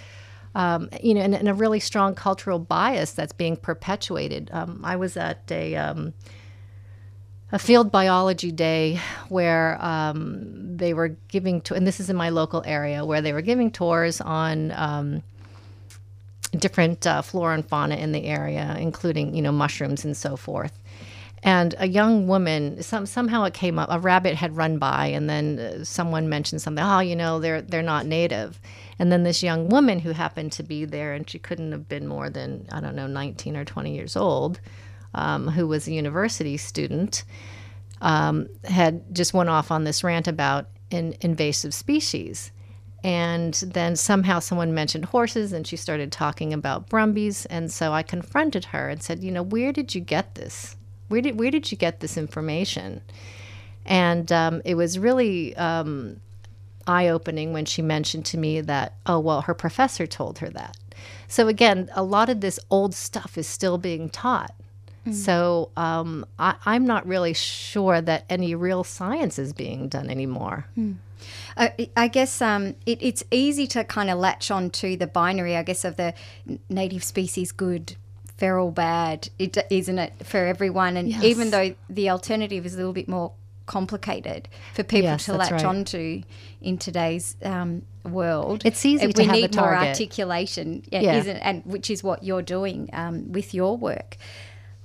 um, 0.55 0.89
you 1.03 1.13
know, 1.13 1.21
and, 1.21 1.35
and 1.35 1.47
a 1.47 1.53
really 1.53 1.79
strong 1.79 2.15
cultural 2.15 2.57
bias 2.57 3.11
that's 3.11 3.33
being 3.33 3.55
perpetuated. 3.55 4.49
Um, 4.51 4.81
I 4.83 4.95
was 4.95 5.15
at 5.15 5.43
a 5.51 5.75
um, 5.75 6.15
a 7.51 7.59
field 7.59 7.91
biology 7.91 8.51
day 8.51 8.99
where 9.29 9.77
um, 9.79 10.75
they 10.75 10.95
were 10.95 11.09
giving, 11.27 11.61
to- 11.61 11.75
and 11.75 11.85
this 11.85 11.99
is 11.99 12.09
in 12.09 12.15
my 12.15 12.29
local 12.29 12.63
area, 12.65 13.05
where 13.05 13.21
they 13.21 13.31
were 13.31 13.43
giving 13.43 13.69
tours 13.69 14.19
on 14.21 14.71
um, 14.71 15.21
different 16.55 17.05
uh, 17.05 17.21
flora 17.21 17.53
and 17.53 17.67
fauna 17.67 17.95
in 17.95 18.11
the 18.11 18.25
area, 18.25 18.75
including 18.79 19.35
you 19.35 19.41
know 19.41 19.51
mushrooms 19.51 20.05
and 20.05 20.15
so 20.15 20.35
forth. 20.35 20.77
And 21.45 21.75
a 21.77 21.87
young 21.87 22.27
woman, 22.27 22.81
some, 22.81 23.05
somehow 23.05 23.43
it 23.43 23.53
came 23.53 23.77
up. 23.77 23.87
A 23.91 23.99
rabbit 23.99 24.33
had 24.33 24.57
run 24.57 24.79
by, 24.79 25.05
and 25.05 25.29
then 25.29 25.59
uh, 25.59 25.83
someone 25.83 26.27
mentioned 26.27 26.63
something. 26.63 26.83
Oh, 26.83 27.01
you 27.01 27.15
know, 27.15 27.39
they're 27.39 27.61
they're 27.61 27.83
not 27.83 28.07
native. 28.07 28.59
And 28.97 29.11
then 29.11 29.23
this 29.23 29.43
young 29.43 29.69
woman 29.69 29.99
who 29.99 30.11
happened 30.11 30.51
to 30.53 30.63
be 30.63 30.85
there, 30.85 31.13
and 31.13 31.29
she 31.29 31.37
couldn't 31.37 31.71
have 31.71 31.87
been 31.87 32.07
more 32.07 32.31
than 32.31 32.65
I 32.71 32.81
don't 32.81 32.95
know, 32.95 33.05
19 33.05 33.55
or 33.55 33.63
20 33.63 33.93
years 33.93 34.15
old, 34.15 34.59
um, 35.13 35.47
who 35.47 35.67
was 35.67 35.87
a 35.87 35.91
university 35.91 36.57
student, 36.57 37.23
um, 38.01 38.47
had 38.63 39.13
just 39.13 39.35
went 39.35 39.49
off 39.49 39.69
on 39.69 39.83
this 39.83 40.03
rant 40.03 40.27
about 40.27 40.67
in, 40.89 41.15
invasive 41.21 41.75
species. 41.75 42.51
And 43.05 43.53
then 43.53 43.95
somehow 43.95 44.39
someone 44.39 44.73
mentioned 44.73 45.05
horses, 45.05 45.53
and 45.53 45.67
she 45.67 45.77
started 45.77 46.11
talking 46.11 46.53
about 46.53 46.89
brumbies. 46.89 47.45
And 47.45 47.71
so 47.71 47.93
I 47.93 48.01
confronted 48.01 48.65
her 48.65 48.89
and 48.89 49.03
said, 49.03 49.23
"You 49.23 49.31
know, 49.31 49.43
where 49.43 49.71
did 49.71 49.93
you 49.93 50.01
get 50.01 50.33
this? 50.35 50.75
Where 51.07 51.21
did 51.21 51.37
where 51.37 51.51
did 51.51 51.71
you 51.71 51.77
get 51.77 51.99
this 51.99 52.17
information?" 52.17 53.01
And 53.85 54.31
um, 54.31 54.61
it 54.65 54.73
was 54.73 54.97
really 54.97 55.55
um, 55.55 56.19
eye 56.87 57.07
opening 57.07 57.53
when 57.53 57.65
she 57.65 57.83
mentioned 57.83 58.25
to 58.25 58.37
me 58.37 58.61
that, 58.61 58.93
oh, 59.05 59.19
well, 59.19 59.41
her 59.41 59.53
professor 59.53 60.07
told 60.07 60.39
her 60.39 60.49
that. 60.49 60.75
So 61.27 61.47
again, 61.47 61.89
a 61.93 62.01
lot 62.01 62.29
of 62.29 62.41
this 62.41 62.59
old 62.71 62.95
stuff 62.95 63.37
is 63.37 63.45
still 63.47 63.77
being 63.77 64.09
taught. 64.09 64.55
So 65.13 65.69
um, 65.77 66.25
I, 66.39 66.55
I'm 66.65 66.87
not 66.87 67.05
really 67.05 67.35
sure 67.35 68.01
that 68.01 68.25
any 68.27 68.55
real 68.55 68.83
science 68.83 69.37
is 69.37 69.53
being 69.53 69.87
done 69.87 70.09
anymore. 70.09 70.65
I, 71.57 71.89
I 71.95 72.07
guess 72.07 72.41
um, 72.41 72.75
it, 72.85 72.99
it's 73.01 73.23
easy 73.31 73.67
to 73.67 73.83
kind 73.83 74.09
of 74.09 74.17
latch 74.19 74.51
on 74.51 74.69
to 74.71 74.97
the 74.97 75.07
binary, 75.07 75.55
I 75.55 75.63
guess, 75.63 75.85
of 75.85 75.95
the 75.95 76.13
native 76.69 77.03
species 77.03 77.51
good, 77.51 77.95
feral 78.37 78.71
bad, 78.71 79.29
it, 79.39 79.57
isn't 79.69 79.99
it, 79.99 80.13
for 80.23 80.45
everyone? 80.45 80.97
And 80.97 81.09
Yes. 81.09 81.23
even 81.23 81.51
though 81.51 81.75
the 81.89 82.09
alternative 82.09 82.65
is 82.65 82.73
a 82.73 82.77
little 82.77 82.93
bit 82.93 83.07
more 83.07 83.31
complicated 83.65 84.47
for 84.75 84.83
people 84.83 85.09
Yes, 85.09 85.25
to 85.25 85.33
latch 85.33 85.51
right. 85.51 85.65
onto 85.65 86.21
in 86.61 86.77
today's 86.77 87.35
um, 87.43 87.81
world, 88.03 88.61
It's 88.65 88.85
easy 88.85 89.05
uh, 89.05 89.11
to 89.11 89.19
we 89.21 89.25
have 89.25 89.35
a 89.37 89.41
need 89.41 89.55
more 89.55 89.75
articulation, 89.75 90.83
yeah, 90.91 91.01
Yeah. 91.01 91.15
isn't, 91.17 91.37
and 91.37 91.65
which 91.65 91.89
is 91.89 92.03
what 92.03 92.23
you're 92.23 92.41
doing 92.43 92.89
um, 92.93 93.31
with 93.31 93.53
your 93.53 93.75
work. 93.77 94.17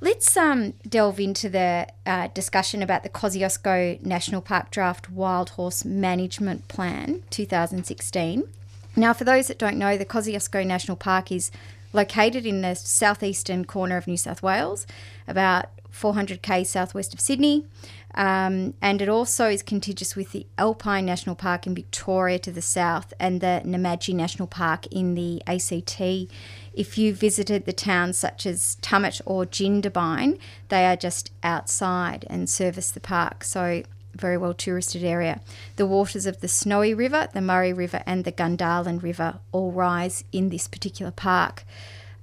Let's 0.03 0.35
um, 0.35 0.73
delve 0.89 1.21
into 1.21 1.51
the 1.51 1.87
uh, 2.07 2.29
discussion 2.29 2.83
about 2.83 3.03
the 3.03 3.11
Kosciuszko 3.11 4.03
National 4.03 4.41
Park 4.41 4.71
Draft 4.71 5.11
Wild 5.11 5.51
Horse 5.51 5.85
Management 5.85 6.69
Plan 6.69 7.23
2016. 7.29 8.49
Now, 8.97 9.13
for 9.13 9.25
those 9.25 9.49
that 9.49 9.59
don't 9.59 9.77
know, 9.77 9.99
the 9.99 10.07
Kosciuszko 10.07 10.65
National 10.65 10.97
Park 10.97 11.31
is 11.31 11.51
located 11.93 12.47
in 12.47 12.63
the 12.63 12.75
southeastern 12.77 13.67
corner 13.67 13.99
of 13.99 14.07
New 14.07 14.17
South 14.17 14.43
Wales, 14.43 14.87
about 15.29 15.67
400k 15.93 16.67
southwest 16.67 17.13
of 17.13 17.21
Sydney. 17.21 17.67
Um, 18.15 18.75
and 18.81 19.03
it 19.03 19.09
also 19.09 19.49
is 19.49 19.63
contiguous 19.63 20.17
with 20.17 20.33
the 20.33 20.47
Alpine 20.57 21.05
National 21.05 21.37
Park 21.37 21.67
in 21.67 21.75
Victoria 21.75 22.39
to 22.41 22.51
the 22.51 22.63
south 22.63 23.13
and 23.21 23.41
the 23.41 23.63
Namadgi 23.67 24.15
National 24.15 24.49
Park 24.49 24.87
in 24.87 25.15
the 25.15 25.43
ACT. 25.47 26.33
If 26.73 26.97
you 26.97 27.15
visited 27.15 27.65
the 27.65 27.73
towns 27.73 28.17
such 28.17 28.47
as 28.47 28.77
Tumut 28.81 29.21
or 29.27 29.45
Jindabyne, 29.45 30.39
they 30.69 30.87
are 30.87 30.97
just 30.97 31.33
outside 31.43 32.25
and 32.31 32.49
service 32.49 32.91
the 32.91 33.01
park. 33.01 33.45
So, 33.45 33.83
very 34.15 34.37
well 34.37 34.55
touristed 34.55 35.05
area. 35.05 35.41
The 35.77 35.87
waters 35.87 36.27
of 36.27 36.41
the 36.41 36.49
Snowy 36.49 36.95
River, 36.95 37.29
the 37.33 37.41
Murray 37.41 37.73
River, 37.73 38.03
and 38.07 38.25
the 38.25 38.33
Gundarlin 38.33 39.03
River 39.03 39.41
all 39.53 39.73
rise 39.73 40.25
in 40.33 40.49
this 40.49 40.69
particular 40.69 41.11
park. 41.11 41.65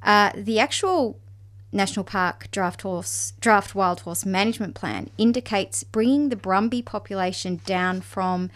Uh, 0.03 0.31
the 0.35 0.59
actual 0.59 1.19
National 1.71 2.03
Park 2.05 2.49
Draft 2.51 2.83
Horse 2.83 3.33
Draft 3.39 3.75
Wild 3.75 4.01
Horse 4.01 4.25
Management 4.25 4.75
Plan 4.75 5.09
indicates 5.17 5.83
bringing 5.83 6.29
the 6.29 6.35
Brumby 6.35 6.83
population 6.83 7.59
down 7.65 8.01
from 8.01 8.49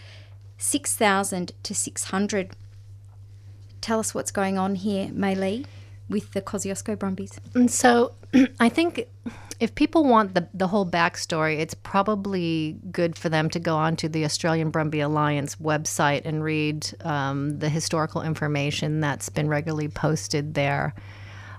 6,000 0.58 1.52
to 1.64 1.76
600. 1.76 2.52
Tell 3.82 4.00
us 4.00 4.14
what's 4.14 4.32
going 4.32 4.58
on 4.58 4.76
here, 4.76 5.08
Maylee, 5.08 5.66
with 6.12 6.32
the 6.32 6.42
Kosciuszko 6.42 7.00
Brumbies. 7.00 7.40
And 7.56 7.72
so 7.72 8.14
I 8.60 8.70
think 8.70 9.08
if 9.60 9.76
people 9.76 10.04
want 10.04 10.34
the, 10.34 10.48
the 10.54 10.68
whole 10.68 10.86
backstory, 10.86 11.60
it's 11.60 11.74
probably 11.74 12.78
good 12.92 13.16
for 13.16 13.30
them 13.30 13.50
to 13.52 13.60
go 13.60 13.76
onto 13.78 14.08
the 14.08 14.26
Australian 14.26 14.72
Brumby 14.72 15.04
Alliance 15.04 15.56
website 15.58 16.22
and 16.26 16.44
read 16.44 16.88
um, 17.02 17.60
the 17.60 17.70
historical 17.70 18.22
information 18.22 19.00
that's 19.00 19.30
been 19.30 19.48
regularly 19.48 19.88
posted 19.88 20.56
there. 20.56 20.94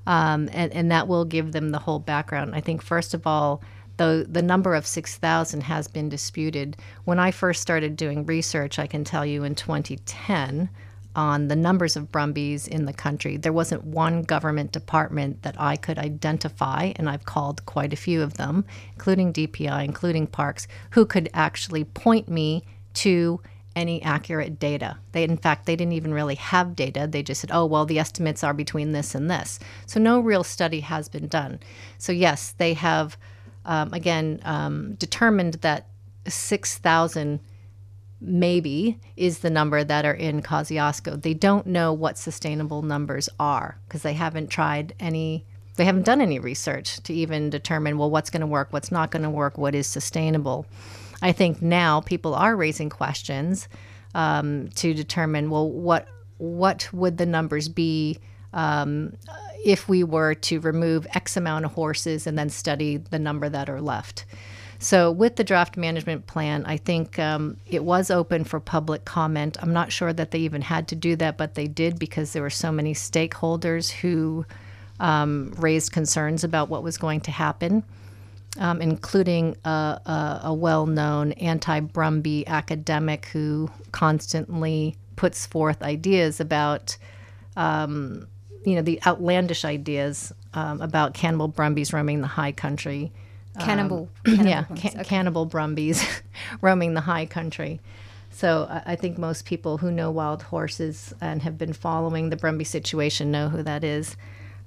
Um, 0.07 0.49
and, 0.53 0.73
and 0.73 0.91
that 0.91 1.07
will 1.07 1.25
give 1.25 1.53
them 1.53 1.71
the 1.71 1.79
whole 1.79 2.01
background. 2.01 2.57
I 2.57 2.61
think, 2.61 2.83
first 2.83 3.15
of 3.15 3.25
all, 3.25 3.63
the, 3.99 4.27
the 4.29 4.43
number 4.43 4.75
of 4.75 4.85
6,000 4.85 5.61
has 5.63 5.87
been 5.87 6.09
disputed. 6.09 6.77
When 7.05 7.21
I 7.21 7.31
first 7.31 7.63
started 7.63 7.97
doing 7.97 8.27
research, 8.27 8.81
I 8.81 8.89
can 8.89 9.05
tell 9.05 9.25
you 9.25 9.45
in 9.45 9.55
2010, 9.55 10.69
on 11.15 11.49
the 11.49 11.57
numbers 11.57 11.97
of 11.97 12.11
Brumbies 12.11 12.67
in 12.67 12.87
the 12.87 12.93
country. 12.93 13.37
There 13.37 13.53
wasn't 13.53 13.85
one 13.85 14.23
government 14.23 14.73
department 14.73 15.43
that 15.43 15.57
I 15.59 15.77
could 15.77 15.99
identify, 15.99 16.93
and 16.97 17.09
I've 17.09 17.25
called 17.25 17.65
quite 17.67 17.93
a 17.93 17.97
few 17.97 18.23
of 18.23 18.35
them, 18.35 18.65
including 18.95 19.33
DPI, 19.33 19.85
including 19.85 20.27
Parks, 20.27 20.67
who 20.91 21.05
could 21.05 21.29
actually 21.35 21.85
point 21.85 22.29
me 22.29 22.65
to 22.95 23.41
any 23.75 24.03
accurate 24.03 24.59
data. 24.59 24.99
They, 25.13 25.25
in 25.25 25.37
fact, 25.37 25.67
they 25.67 25.77
didn't 25.77 25.95
even 25.95 26.13
really 26.13 26.35
have 26.35 26.77
data. 26.77 27.07
They 27.11 27.23
just 27.23 27.41
said, 27.41 27.51
"Oh, 27.53 27.65
well, 27.67 27.87
the 27.87 27.99
estimates 27.99 28.45
are 28.45 28.55
between 28.55 28.93
this 28.93 29.15
and 29.15 29.31
this." 29.31 29.59
So 29.87 30.01
no 30.01 30.21
real 30.21 30.45
study 30.45 30.81
has 30.81 31.09
been 31.09 31.29
done. 31.29 31.61
So 31.99 32.13
yes, 32.13 32.53
they 32.59 32.75
have 32.75 33.17
um, 33.65 33.93
again 33.95 34.41
um, 34.45 34.95
determined 34.95 35.55
that 35.55 35.87
six 36.29 36.79
thousand 36.79 37.41
maybe 38.23 39.01
is 39.17 39.41
the 39.41 39.51
number 39.51 39.83
that 39.83 40.05
are 40.05 40.15
in 40.15 40.43
Kosciuszko. 40.43 41.21
They 41.21 41.35
don't 41.35 41.67
know 41.67 41.93
what 41.93 42.17
sustainable 42.17 42.83
numbers 42.83 43.29
are 43.39 43.79
because 43.87 44.03
they 44.03 44.15
haven't 44.15 44.49
tried 44.49 44.95
any 45.01 45.45
they 45.77 45.87
haven't 45.87 46.05
done 46.05 46.21
any 46.21 46.39
research 46.39 47.03
to 47.05 47.15
even 47.15 47.49
determine 47.49 47.97
well 47.97 48.11
what's 48.11 48.29
going 48.29 48.43
to 48.43 48.47
work, 48.47 48.73
what's 48.73 48.93
not 48.93 49.11
going 49.11 49.23
to 49.23 49.31
work, 49.31 49.57
what 49.57 49.75
is 49.75 49.87
sustainable. 49.87 50.67
I 51.23 51.33
think 51.33 51.63
now 51.63 52.03
people 52.03 52.35
are 52.35 52.55
raising 52.55 52.91
questions 52.91 53.69
um, 54.15 54.69
to 54.75 54.93
determine 54.93 55.51
well 55.51 55.69
what 55.71 56.09
what 56.39 56.89
would 56.93 57.19
the 57.19 57.27
numbers 57.27 57.69
be 57.69 58.19
um, 58.53 59.15
if 59.65 59.89
we 59.89 60.05
were 60.05 60.35
to 60.35 60.61
remove 60.61 61.07
X 61.15 61.37
amount 61.37 61.65
of 61.65 61.73
horses 61.73 62.27
and 62.27 62.39
then 62.39 62.51
study 62.51 62.97
the 62.97 63.19
number 63.19 63.49
that 63.49 63.71
are 63.71 63.81
left. 63.81 64.25
So, 64.83 65.13
with 65.13 65.37
the 65.37 65.45
draft 65.45 65.77
management 65.77 66.27
plan, 66.27 66.65
I 66.67 66.77
think 66.77 67.17
um, 67.17 67.57
it 67.67 67.85
was 67.85 68.11
open 68.11 68.43
for 68.43 68.59
public 68.59 69.05
comment. 69.05 69.57
I'm 69.63 69.73
not 69.73 69.93
sure 69.93 70.13
that 70.13 70.33
they 70.33 70.41
even 70.41 70.61
had 70.61 70.89
to 70.89 70.97
do 70.97 71.15
that, 71.17 71.39
but 71.39 71.55
they 71.55 71.69
did 71.69 72.01
because 72.01 72.33
there 72.33 72.43
were 72.43 72.51
so 72.51 72.73
many 72.73 72.93
stakeholders 72.93 73.93
who 73.93 74.45
um, 74.99 75.55
raised 75.57 75.93
concerns 75.93 76.43
about 76.43 76.69
what 76.69 76.83
was 76.83 76.99
going 76.99 77.21
to 77.21 77.31
happen, 77.31 77.85
um, 78.59 78.83
including 78.83 79.57
a, 79.65 79.69
a, 79.69 80.41
a 80.47 80.55
well 80.55 80.87
known 80.87 81.31
anti 81.33 81.79
Brumby 81.79 82.45
academic 82.49 83.27
who 83.27 83.71
constantly 83.93 84.97
puts 85.15 85.47
forth 85.47 85.81
ideas 85.83 86.41
about. 86.41 86.97
Um, 87.57 88.27
you 88.65 88.77
know 88.77 88.83
the 88.83 89.01
outlandish 89.05 89.65
ideas 89.65 90.33
um, 90.55 90.81
about 90.81 91.15
cannibal 91.15 91.49
brumbies 91.49 91.93
roaming 91.93 92.21
the 92.21 92.29
high 92.29 92.53
country, 92.53 93.13
Cannibal. 93.61 94.09
yeah, 94.27 94.65
cannibal 94.65 94.69
ones. 94.69 94.81
ca- 94.81 95.05
cannibal 95.05 95.47
brumbies 95.47 96.05
roaming 96.61 96.95
the 96.95 97.03
high 97.03 97.27
country. 97.27 97.81
So 98.31 98.67
I, 98.69 98.93
I 98.93 98.97
think 98.97 99.19
most 99.19 99.45
people 99.45 99.79
who 99.79 99.91
know 99.91 100.11
wild 100.11 100.43
horses 100.43 101.15
and 101.21 101.43
have 101.43 101.59
been 101.59 101.73
following 101.73 102.31
the 102.31 102.37
Brumby 102.37 102.67
situation 102.67 103.31
know 103.31 103.49
who 103.49 103.63
that 103.63 103.85
is. 103.85 104.17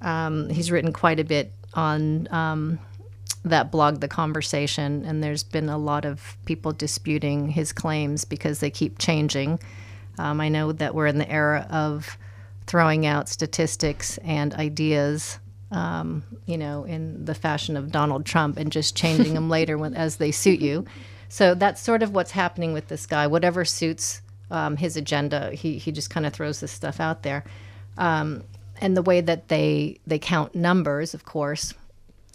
Um, 0.02 0.50
he's 0.50 0.72
written 0.72 0.94
quite 0.94 1.20
a 1.20 1.24
bit 1.24 1.52
on 1.74 2.28
um, 2.32 2.80
that 3.44 3.72
blog, 3.72 4.02
The 4.02 4.08
Conversation, 4.08 5.04
and 5.06 5.24
there's 5.24 5.44
been 5.44 5.70
a 5.70 5.78
lot 5.78 6.06
of 6.06 6.38
people 6.46 6.72
disputing 6.72 7.50
his 7.50 7.72
claims 7.72 8.24
because 8.24 8.60
they 8.60 8.70
keep 8.70 9.00
changing. 9.00 9.60
Um, 10.18 10.40
I 10.40 10.50
know 10.50 10.72
that 10.72 10.94
we're 10.96 11.08
in 11.08 11.18
the 11.18 11.30
era 11.30 11.68
of 11.70 12.18
throwing 12.68 13.06
out 13.06 13.30
statistics 13.30 14.18
and 14.20 14.54
ideas 14.56 15.40
um, 15.76 16.24
you 16.46 16.58
know, 16.58 16.86
in 16.86 17.26
the 17.26 17.36
fashion 17.36 17.76
of 17.76 17.92
Donald 17.92 18.26
Trump 18.26 18.58
and 18.58 18.72
just 18.72 18.96
changing 18.96 19.34
them 19.34 19.50
later 19.58 19.78
when, 19.78 19.94
as 19.94 20.16
they 20.16 20.32
suit 20.32 20.62
you. 20.62 20.86
So 21.28 21.54
that's 21.54 21.82
sort 21.82 22.02
of 22.02 22.12
what's 22.16 22.32
happening 22.32 22.72
with 22.72 22.88
this 22.88 23.06
guy. 23.06 23.28
Whatever 23.28 23.66
suits 23.66 24.22
um, 24.50 24.78
his 24.78 24.96
agenda, 24.96 25.52
he, 25.52 25.78
he 25.78 25.92
just 25.92 26.10
kind 26.10 26.26
of 26.26 26.34
throws 26.34 26.62
this 26.62 26.72
stuff 26.72 27.00
out 27.00 27.24
there. 27.24 27.44
Um, 27.98 28.44
and 28.80 28.96
the 28.96 29.02
way 29.02 29.22
that 29.22 29.48
they 29.48 30.00
they 30.06 30.20
count 30.20 30.54
numbers, 30.54 31.14
of 31.14 31.26
course, 31.26 31.74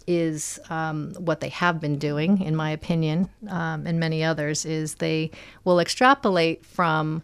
is 0.07 0.59
um, 0.69 1.13
what 1.19 1.39
they 1.39 1.49
have 1.49 1.79
been 1.79 1.99
doing, 1.99 2.41
in 2.41 2.55
my 2.55 2.71
opinion, 2.71 3.29
um, 3.47 3.85
and 3.85 3.99
many 3.99 4.23
others, 4.23 4.65
is 4.65 4.95
they 4.95 5.29
will 5.63 5.79
extrapolate 5.79 6.65
from 6.65 7.21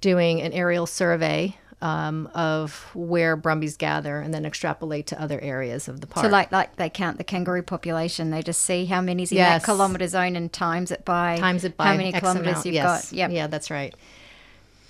doing 0.00 0.42
an 0.42 0.52
aerial 0.52 0.86
survey 0.86 1.56
um, 1.82 2.28
of 2.34 2.90
where 2.94 3.36
Brumbies 3.36 3.76
gather 3.76 4.20
and 4.20 4.34
then 4.34 4.44
extrapolate 4.44 5.06
to 5.08 5.20
other 5.20 5.40
areas 5.40 5.88
of 5.88 6.00
the 6.00 6.06
park. 6.06 6.24
So, 6.26 6.30
like, 6.30 6.52
like 6.52 6.76
they 6.76 6.90
count 6.90 7.18
the 7.18 7.24
kangaroo 7.24 7.62
population, 7.62 8.30
they 8.30 8.42
just 8.42 8.62
see 8.62 8.84
how 8.84 9.00
many's 9.00 9.32
in 9.32 9.38
Yes. 9.38 9.62
that 9.62 9.66
kilometre 9.66 10.06
zone 10.08 10.36
and 10.36 10.52
times 10.52 10.90
it 10.90 11.04
by 11.04 11.38
times 11.38 11.64
it 11.64 11.76
by 11.76 11.86
how 11.86 11.96
many 11.96 12.12
X 12.12 12.20
kilometres 12.20 12.50
amount. 12.52 12.66
you've 12.66 12.74
yes. 12.74 13.10
got. 13.10 13.16
Yep. 13.16 13.30
Yeah, 13.30 13.46
that's 13.46 13.70
right. 13.70 13.94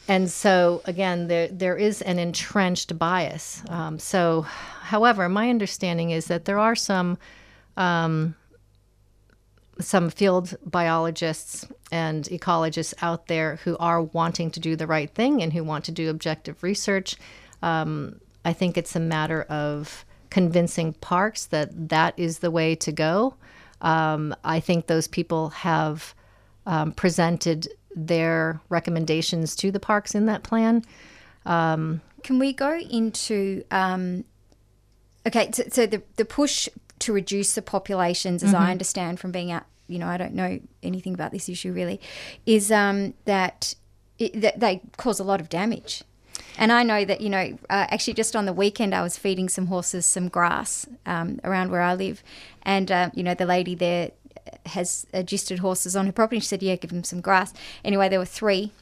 And 0.08 0.28
so 0.28 0.82
again, 0.86 1.28
there 1.28 1.46
there 1.48 1.76
is 1.76 2.02
an 2.02 2.18
entrenched 2.18 2.98
bias. 2.98 3.62
Um, 3.68 3.98
so, 4.00 4.42
however, 4.82 5.28
my 5.28 5.50
understanding 5.50 6.10
is 6.10 6.26
that 6.26 6.44
there 6.46 6.58
are 6.58 6.74
some 6.74 7.18
um, 7.76 8.34
some 9.80 10.10
field 10.10 10.56
biologists 10.64 11.66
and 11.92 12.24
ecologists 12.24 12.94
out 13.02 13.26
there 13.26 13.56
who 13.64 13.76
are 13.78 14.02
wanting 14.02 14.50
to 14.52 14.60
do 14.60 14.76
the 14.76 14.86
right 14.86 15.10
thing 15.14 15.42
and 15.42 15.52
who 15.52 15.64
want 15.64 15.84
to 15.86 15.92
do 15.92 16.10
objective 16.10 16.62
research. 16.62 17.16
Um, 17.62 18.20
I 18.44 18.52
think 18.52 18.76
it's 18.76 18.96
a 18.96 19.00
matter 19.00 19.42
of 19.42 20.04
convincing 20.30 20.92
parks 20.94 21.46
that 21.46 21.88
that 21.88 22.14
is 22.16 22.38
the 22.38 22.50
way 22.50 22.74
to 22.76 22.92
go. 22.92 23.34
Um, 23.80 24.34
I 24.44 24.60
think 24.60 24.86
those 24.86 25.08
people 25.08 25.50
have 25.50 26.14
um, 26.66 26.92
presented 26.92 27.68
their 27.96 28.60
recommendations 28.68 29.56
to 29.56 29.70
the 29.70 29.80
parks 29.80 30.14
in 30.14 30.26
that 30.26 30.42
plan. 30.42 30.84
Can 32.22 32.38
we 32.38 32.52
go 32.52 32.78
into 32.78 33.64
um, 33.70 34.24
okay? 35.26 35.50
So, 35.52 35.64
so 35.70 35.86
the 35.86 36.02
the 36.16 36.24
push 36.24 36.68
to 37.00 37.12
reduce 37.12 37.54
the 37.54 37.62
populations, 37.62 38.42
as 38.42 38.54
I 38.54 38.70
understand 38.70 39.20
from 39.20 39.32
being 39.32 39.50
out, 39.50 39.64
you 39.88 39.98
know, 39.98 40.06
I 40.06 40.16
don't 40.16 40.34
know 40.34 40.60
anything 40.82 41.14
about 41.14 41.32
this 41.32 41.48
issue 41.48 41.72
really, 41.72 42.00
is 42.46 42.70
um, 42.70 43.14
that, 43.24 43.74
it, 44.18 44.40
that 44.40 44.60
they 44.60 44.82
cause 44.96 45.18
a 45.18 45.24
lot 45.24 45.40
of 45.40 45.48
damage. 45.48 46.04
And 46.56 46.72
I 46.72 46.82
know 46.82 47.04
that, 47.04 47.20
you 47.20 47.30
know, 47.30 47.58
uh, 47.70 47.86
actually 47.90 48.14
just 48.14 48.36
on 48.36 48.44
the 48.44 48.52
weekend, 48.52 48.94
I 48.94 49.02
was 49.02 49.16
feeding 49.16 49.48
some 49.48 49.66
horses 49.66 50.06
some 50.06 50.28
grass 50.28 50.86
um, 51.06 51.40
around 51.42 51.70
where 51.70 51.82
I 51.82 51.94
live. 51.94 52.22
And, 52.62 52.90
uh, 52.90 53.10
you 53.14 53.22
know, 53.22 53.34
the 53.34 53.46
lady 53.46 53.74
there 53.74 54.10
has 54.66 55.06
registered 55.12 55.60
horses 55.60 55.96
on 55.96 56.06
her 56.06 56.12
property. 56.12 56.40
She 56.40 56.46
said, 56.46 56.62
yeah, 56.62 56.76
give 56.76 56.90
them 56.90 57.04
some 57.04 57.20
grass. 57.20 57.52
Anyway, 57.84 58.08
there 58.08 58.18
were 58.18 58.24
three 58.24 58.72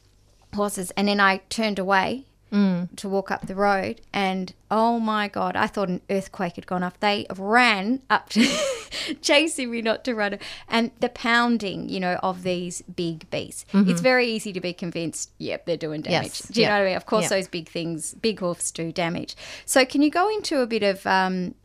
horses. 0.53 0.91
And 0.91 1.07
then 1.07 1.19
I 1.19 1.37
turned 1.49 1.79
away 1.79 2.25
to 2.51 3.09
walk 3.09 3.31
up 3.31 3.45
the 3.45 3.55
road. 3.55 4.01
And 4.11 4.53
oh 4.71 4.99
my 4.99 5.27
God, 5.27 5.55
I 5.55 5.67
thought 5.67 5.89
an 5.89 6.01
earthquake 6.09 6.55
had 6.55 6.65
gone 6.65 6.83
off. 6.83 6.99
They 6.99 7.25
ran 7.35 8.01
up 8.09 8.29
to, 8.29 8.47
chasing 9.21 9.71
me 9.71 9.81
not 9.81 10.03
to 10.05 10.15
run. 10.15 10.39
And 10.67 10.91
the 10.99 11.09
pounding, 11.09 11.89
you 11.89 11.99
know, 11.99 12.19
of 12.23 12.43
these 12.43 12.81
big 12.81 13.29
beasts. 13.29 13.65
Mm-hmm. 13.73 13.89
It's 13.89 14.01
very 14.01 14.27
easy 14.27 14.51
to 14.53 14.61
be 14.61 14.73
convinced, 14.73 15.31
yep, 15.37 15.65
they're 15.65 15.77
doing 15.77 16.01
damage. 16.01 16.23
Yes, 16.23 16.47
Do 16.49 16.61
you 16.61 16.67
know 16.67 16.73
what 16.73 16.81
I 16.81 16.85
mean? 16.85 16.95
Of 16.95 17.05
course, 17.05 17.23
yeah. 17.23 17.37
those 17.37 17.47
big 17.47 17.69
things, 17.69 18.13
big 18.15 18.39
hoofs 18.39 18.71
do 18.71 18.91
damage. 18.91 19.35
So, 19.65 19.85
can 19.85 20.01
you 20.01 20.09
go 20.09 20.29
into 20.29 20.61
a 20.61 20.67
bit 20.67 20.83
of, 20.83 21.05
um, 21.05 21.55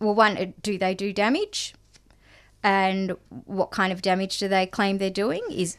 well, 0.00 0.14
one, 0.14 0.36
uh, 0.36 0.46
do 0.62 0.78
they 0.78 0.94
do 0.94 1.12
damage? 1.12 1.74
And 2.62 3.16
what 3.44 3.70
kind 3.70 3.92
of 3.92 4.02
damage 4.02 4.38
do 4.38 4.48
they 4.48 4.66
claim 4.66 4.98
they're 4.98 5.10
doing? 5.10 5.42
Is 5.50 5.76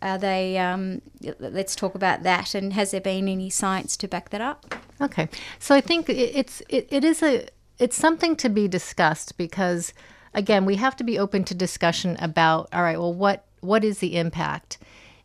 are 0.00 0.18
they? 0.18 0.58
Um, 0.58 1.02
let's 1.38 1.74
talk 1.74 1.94
about 1.94 2.22
that. 2.22 2.54
And 2.54 2.72
has 2.72 2.90
there 2.90 3.00
been 3.00 3.28
any 3.28 3.50
science 3.50 3.96
to 3.98 4.08
back 4.08 4.30
that 4.30 4.40
up? 4.40 4.74
Okay, 5.00 5.28
so 5.58 5.74
I 5.74 5.80
think 5.80 6.08
it's 6.08 6.62
it, 6.68 6.88
it 6.90 7.04
is 7.04 7.22
a 7.22 7.48
it's 7.78 7.96
something 7.96 8.36
to 8.36 8.48
be 8.48 8.68
discussed 8.68 9.36
because 9.36 9.92
again 10.34 10.64
we 10.64 10.76
have 10.76 10.96
to 10.96 11.04
be 11.04 11.18
open 11.18 11.44
to 11.44 11.54
discussion 11.54 12.16
about 12.20 12.68
all 12.72 12.82
right 12.82 12.98
well 12.98 13.12
what 13.12 13.44
what 13.62 13.84
is 13.84 14.00
the 14.00 14.16
impact? 14.16 14.78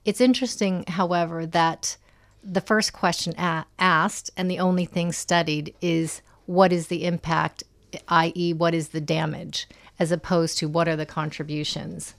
It's 0.05 0.21
interesting, 0.21 0.85
however, 0.87 1.45
that 1.47 1.97
the 2.41 2.61
first 2.61 2.93
question 2.93 3.33
a- 3.37 3.65
asked 3.77 4.31
and 4.37 4.49
the 4.49 4.59
only 4.59 4.85
thing 4.85 5.11
studied 5.11 5.73
is 5.81 6.21
what 6.45 6.71
is 6.71 6.87
the 6.87 7.03
impact, 7.03 7.63
i.e., 8.07 8.53
what 8.53 8.73
is 8.73 8.89
the 8.89 9.01
damage, 9.01 9.67
as 9.99 10.11
opposed 10.11 10.57
to 10.59 10.69
what 10.69 10.87
are 10.87 10.95
the 10.95 11.05
contributions. 11.05 12.13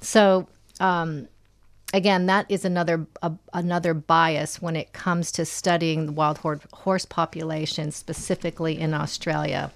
So 0.00 0.46
um, 0.80 1.28
again, 1.92 2.26
that 2.26 2.46
is 2.48 2.64
another 2.64 3.06
a, 3.22 3.32
another 3.52 3.94
bias 3.94 4.62
when 4.62 4.76
it 4.76 4.92
comes 4.92 5.32
to 5.32 5.44
studying 5.44 6.06
the 6.06 6.12
wild 6.12 6.38
horse 6.72 7.04
population, 7.04 7.90
specifically 7.90 8.78
in 8.78 8.94
Australia, 8.94 9.70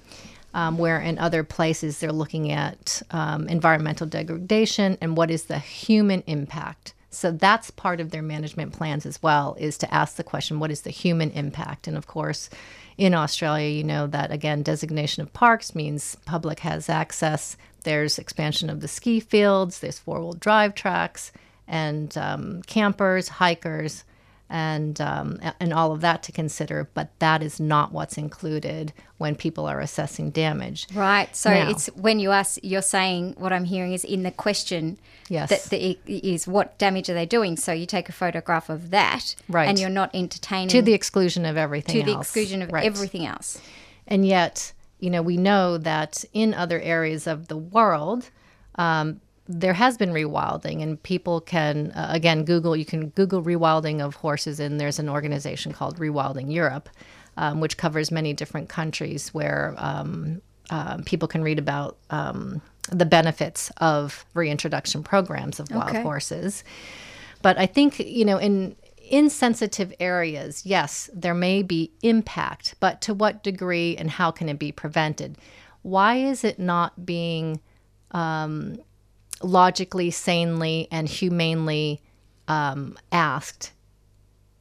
um, 0.54 0.78
where 0.78 1.00
in 1.00 1.18
other 1.18 1.44
places 1.44 1.98
they're 1.98 2.12
looking 2.12 2.50
at 2.50 3.02
um, 3.10 3.48
environmental 3.48 4.06
degradation 4.06 4.96
and 5.00 5.16
what 5.16 5.30
is 5.30 5.44
the 5.44 5.58
human 5.58 6.22
impact. 6.26 6.94
So 7.10 7.30
that's 7.30 7.70
part 7.70 8.00
of 8.00 8.10
their 8.10 8.22
management 8.22 8.74
plans 8.74 9.06
as 9.06 9.22
well, 9.22 9.56
is 9.58 9.78
to 9.78 9.94
ask 9.94 10.16
the 10.16 10.24
question, 10.24 10.60
what 10.60 10.70
is 10.70 10.82
the 10.82 10.90
human 10.90 11.30
impact? 11.30 11.88
And 11.88 11.96
of 11.96 12.06
course, 12.06 12.50
in 12.98 13.14
Australia, 13.14 13.68
you 13.68 13.84
know 13.84 14.06
that 14.06 14.30
again, 14.30 14.62
designation 14.62 15.22
of 15.22 15.32
parks 15.32 15.74
means 15.74 16.16
public 16.26 16.60
has 16.60 16.90
access. 16.90 17.56
There's 17.84 18.18
expansion 18.18 18.68
of 18.68 18.80
the 18.80 18.88
ski 18.88 19.20
fields. 19.20 19.80
There's 19.80 19.98
four 19.98 20.20
wheel 20.20 20.32
drive 20.32 20.74
tracks 20.74 21.32
and 21.68 22.16
um, 22.16 22.62
campers, 22.66 23.28
hikers, 23.28 24.04
and 24.48 25.00
um, 25.00 25.40
and 25.58 25.72
all 25.72 25.90
of 25.92 26.00
that 26.02 26.22
to 26.24 26.32
consider. 26.32 26.88
But 26.94 27.08
that 27.18 27.42
is 27.42 27.58
not 27.58 27.90
what's 27.92 28.16
included 28.16 28.92
when 29.18 29.34
people 29.34 29.66
are 29.66 29.80
assessing 29.80 30.30
damage. 30.30 30.86
Right. 30.94 31.34
So 31.34 31.50
Now- 31.50 31.70
it's 31.70 31.86
when 31.96 32.20
you 32.20 32.30
ask, 32.30 32.58
you're 32.62 32.82
saying 32.82 33.34
what 33.38 33.52
I'm 33.52 33.64
hearing 33.64 33.92
is 33.92 34.04
in 34.04 34.22
the 34.22 34.30
question. 34.30 34.98
Yes. 35.28 35.48
That 35.50 35.64
the, 35.70 35.98
is 36.06 36.46
what 36.46 36.78
damage 36.78 37.10
are 37.10 37.14
they 37.14 37.26
doing? 37.26 37.56
So 37.56 37.72
you 37.72 37.86
take 37.86 38.08
a 38.08 38.12
photograph 38.12 38.68
of 38.68 38.90
that, 38.90 39.34
Right. 39.48 39.68
And 39.68 39.76
you're 39.80 39.90
not 39.90 40.10
entertaining 40.14 40.68
To 40.68 40.82
the 40.82 40.92
exclusion 40.92 41.44
of 41.44 41.56
everything 41.56 41.96
to 41.96 42.02
the 42.04 42.12
else. 42.12 42.26
exclusion 42.26 42.62
of 42.62 42.70
Right. 42.72 42.84
everything 42.84 43.26
else. 43.26 43.58
And 44.06 44.24
yet, 44.24 44.72
you 45.00 45.10
know, 45.10 45.22
we 45.22 45.36
know 45.36 45.78
that 45.78 46.24
in 46.32 46.54
other 46.54 46.80
areas 46.80 47.26
of 47.26 47.48
the 47.48 47.56
world, 47.56 48.30
um, 48.76 49.20
there 49.48 49.74
has 49.74 49.96
been 49.96 50.10
rewilding, 50.10 50.82
and 50.82 51.02
people 51.02 51.40
can, 51.40 51.92
uh, 51.92 52.08
again, 52.10 52.44
Google, 52.44 52.76
you 52.76 52.84
can 52.84 53.10
Google 53.10 53.42
rewilding 53.42 54.00
of 54.00 54.16
horses, 54.16 54.60
and 54.60 54.80
there's 54.80 54.98
an 54.98 55.08
organization 55.08 55.72
called 55.72 55.98
Rewilding 55.98 56.52
Europe, 56.52 56.88
um, 57.36 57.60
which 57.60 57.76
covers 57.76 58.10
many 58.10 58.32
different 58.32 58.68
countries 58.68 59.32
where 59.32 59.74
um, 59.76 60.40
uh, 60.70 60.98
people 61.04 61.28
can 61.28 61.42
read 61.42 61.58
about 61.58 61.96
um, 62.10 62.60
the 62.90 63.06
benefits 63.06 63.70
of 63.78 64.24
reintroduction 64.34 65.02
programs 65.02 65.60
of 65.60 65.70
wild 65.70 65.90
Okay. 65.90 66.02
horses. 66.02 66.64
But 67.42 67.58
I 67.58 67.66
think, 67.66 68.00
you 68.00 68.24
know, 68.24 68.38
in 68.38 68.74
insensitive 69.08 69.92
areas, 70.00 70.66
yes, 70.66 71.08
there 71.14 71.34
may 71.34 71.62
be 71.62 71.92
impact, 72.02 72.74
but 72.80 73.00
to 73.02 73.14
what 73.14 73.44
degree 73.44 73.96
and 73.96 74.10
how 74.10 74.30
can 74.32 74.48
it 74.48 74.58
be 74.58 74.72
prevented? 74.72 75.36
Why 75.82 76.16
is 76.16 76.42
it 76.42 76.58
not 76.58 77.06
being 77.06 77.60
um, 78.10 78.78
logically, 79.42 80.10
sanely, 80.10 80.88
and 80.90 81.08
humanely 81.08 82.02
um, 82.48 82.96
asked 83.12 83.72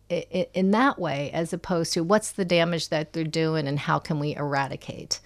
in 0.09 0.71
that 0.71 0.99
way, 0.99 1.31
as 1.31 1.51
opposed 1.51 1.93
to 1.93 2.03
what's 2.03 2.31
the 2.31 2.45
damage 2.45 2.89
that 2.89 3.13
they're 3.13 3.23
doing 3.23 3.67
and 3.67 3.79
how 3.79 3.97
can 3.99 4.19
we 4.19 4.35
eradicate? 4.35 5.19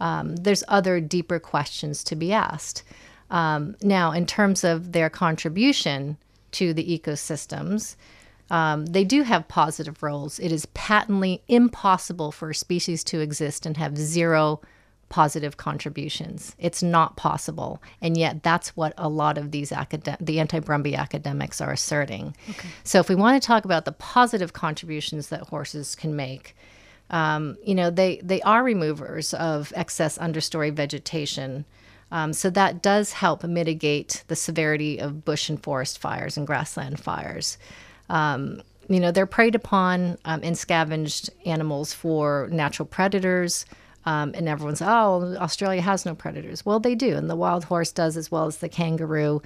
Um, 0.00 0.36
there's 0.36 0.64
other 0.68 1.00
deeper 1.00 1.38
questions 1.38 2.02
to 2.04 2.16
be 2.16 2.32
asked. 2.32 2.82
Um, 3.30 3.76
now, 3.82 4.12
in 4.12 4.26
terms 4.26 4.64
of 4.64 4.92
their 4.92 5.10
contribution 5.10 6.16
to 6.52 6.72
the 6.72 6.98
ecosystems, 6.98 7.96
um, 8.50 8.86
they 8.86 9.04
do 9.04 9.22
have 9.22 9.48
positive 9.48 10.02
roles. 10.02 10.38
It 10.38 10.52
is 10.52 10.66
patently 10.66 11.42
impossible 11.48 12.32
for 12.32 12.50
a 12.50 12.54
species 12.54 13.04
to 13.04 13.20
exist 13.20 13.66
and 13.66 13.76
have 13.76 13.96
zero 13.96 14.60
positive 15.14 15.56
contributions. 15.56 16.56
It's 16.58 16.82
not 16.82 17.14
possible, 17.14 17.80
and 18.02 18.16
yet 18.16 18.42
that's 18.42 18.76
what 18.76 18.92
a 18.98 19.08
lot 19.08 19.38
of 19.38 19.52
these 19.52 19.70
academ- 19.70 20.16
the 20.20 20.40
anti-Brumby 20.40 20.96
academics 20.96 21.60
are 21.60 21.70
asserting. 21.70 22.34
So, 22.82 22.98
if 22.98 23.08
we 23.08 23.14
want 23.14 23.40
to 23.40 23.46
talk 23.46 23.64
about 23.64 23.84
the 23.84 23.92
positive 23.92 24.54
contributions 24.54 25.28
that 25.28 25.42
horses 25.42 25.94
can 25.94 26.16
make, 26.16 26.56
um, 27.10 27.56
you 27.64 27.76
know, 27.76 27.90
they 27.90 28.20
they 28.24 28.42
are 28.42 28.64
removers 28.64 29.32
of 29.34 29.72
excess 29.76 30.18
understory 30.18 30.72
vegetation. 30.72 31.64
Um, 32.10 32.32
so 32.32 32.50
that 32.50 32.82
does 32.82 33.12
help 33.12 33.44
mitigate 33.44 34.24
the 34.26 34.36
severity 34.36 34.98
of 34.98 35.24
bush 35.24 35.48
and 35.48 35.62
forest 35.62 35.98
fires 35.98 36.36
and 36.36 36.44
grassland 36.44 36.98
fires. 36.98 37.56
Um, 38.08 38.62
you 38.88 38.98
know, 38.98 39.12
they're 39.12 39.26
preyed 39.26 39.54
upon 39.54 40.18
um, 40.24 40.40
and 40.42 40.58
scavenged 40.58 41.30
animals 41.46 41.92
for 41.92 42.48
natural 42.50 42.86
predators. 42.86 43.64
Um, 44.06 44.32
and 44.34 44.48
everyone's, 44.48 44.82
oh, 44.82 45.36
Australia 45.40 45.80
has 45.80 46.04
no 46.04 46.14
predators. 46.14 46.66
Well, 46.66 46.78
they 46.78 46.94
do, 46.94 47.16
and 47.16 47.30
the 47.30 47.36
wild 47.36 47.64
horse 47.64 47.90
does 47.90 48.16
as 48.16 48.30
well 48.30 48.46
as 48.46 48.58
the 48.58 48.68
kangaroo, 48.68 49.40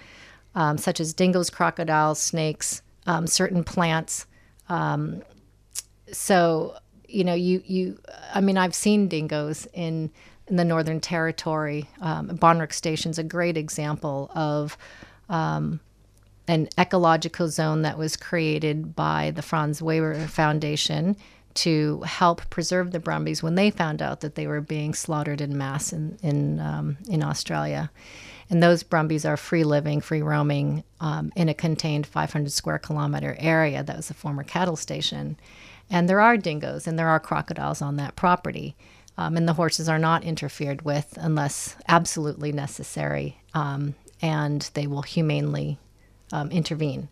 um, 0.55 0.79
such 0.79 0.99
as 0.99 1.15
dingoes, 1.15 1.49
crocodiles, 1.49 2.19
snakes, 2.19 2.83
um, 3.07 3.27
certain 3.27 3.63
plants. 3.63 4.27
Um, 4.69 5.23
so, 6.13 6.77
you 7.07 7.25
know, 7.25 7.35
you 7.35 7.63
you, 7.67 7.99
I 8.35 8.41
mean, 8.41 8.59
I've 8.59 8.75
seen 8.75 9.09
dingoes 9.09 9.69
in 9.73 10.11
in 10.49 10.57
the 10.57 10.65
Northern 10.65 11.01
Territory. 11.01 11.89
Um, 12.01 12.29
Bonrook 12.29 12.73
Station's 12.73 13.19
a 13.19 13.23
great 13.25 13.57
example 13.57 14.31
of 14.35 14.77
um, 15.29 15.81
an 16.49 16.69
ecological 16.79 17.49
zone 17.49 17.83
that 17.83 17.99
was 17.99 18.17
created 18.17 18.97
by 18.97 19.31
the 19.31 19.43
Franz 19.43 19.83
Weber 19.83 20.27
Foundation 20.27 21.17
to 21.59 22.01
help 22.03 22.49
preserve 22.51 22.93
the 22.93 23.01
Brumbies 23.01 23.43
when 23.43 23.57
they 23.57 23.71
found 23.71 24.01
out 24.01 24.21
that 24.21 24.37
they 24.37 24.47
were 24.47 24.61
being 24.61 24.95
slaughtered 24.95 25.41
in 25.41 25.59
mass 25.59 25.93
in 25.93 26.17
in 26.23 26.61
um, 26.61 26.97
in 27.09 27.23
Australia. 27.23 27.91
And 28.51 28.63
those 28.63 28.83
Brumbies 28.83 29.25
are 29.25 29.37
free 29.37 29.65
living, 29.65 30.01
free 30.01 30.23
roaming 30.23 30.85
um, 31.01 31.33
in 31.37 31.49
a 31.49 31.55
contained 31.55 32.07
500 32.07 32.51
square 32.51 32.79
kilometer 32.79 33.37
area 33.39 33.83
that 33.83 33.97
was 33.97 34.09
a 34.09 34.15
former 34.15 34.43
cattle 34.43 34.77
station. 34.77 35.37
And 35.91 36.09
there 36.09 36.21
are 36.21 36.37
dingoes 36.37 36.87
and 36.87 36.99
there 36.99 37.09
are 37.09 37.21
crocodiles 37.21 37.83
on 37.83 37.97
that 37.97 38.17
property. 38.17 38.75
Um, 39.19 39.37
and 39.37 39.49
the 39.49 39.55
horses 39.55 39.89
are 39.89 39.99
not 39.99 40.25
interfered 40.25 40.83
with 40.83 41.19
unless 41.21 41.77
absolutely 41.89 42.53
necessary. 42.53 43.39
Um, 43.53 43.97
and 44.23 44.63
they 44.75 44.87
will 44.87 45.03
humanely 45.03 45.79
um, 46.33 46.51
intervene. 46.51 47.09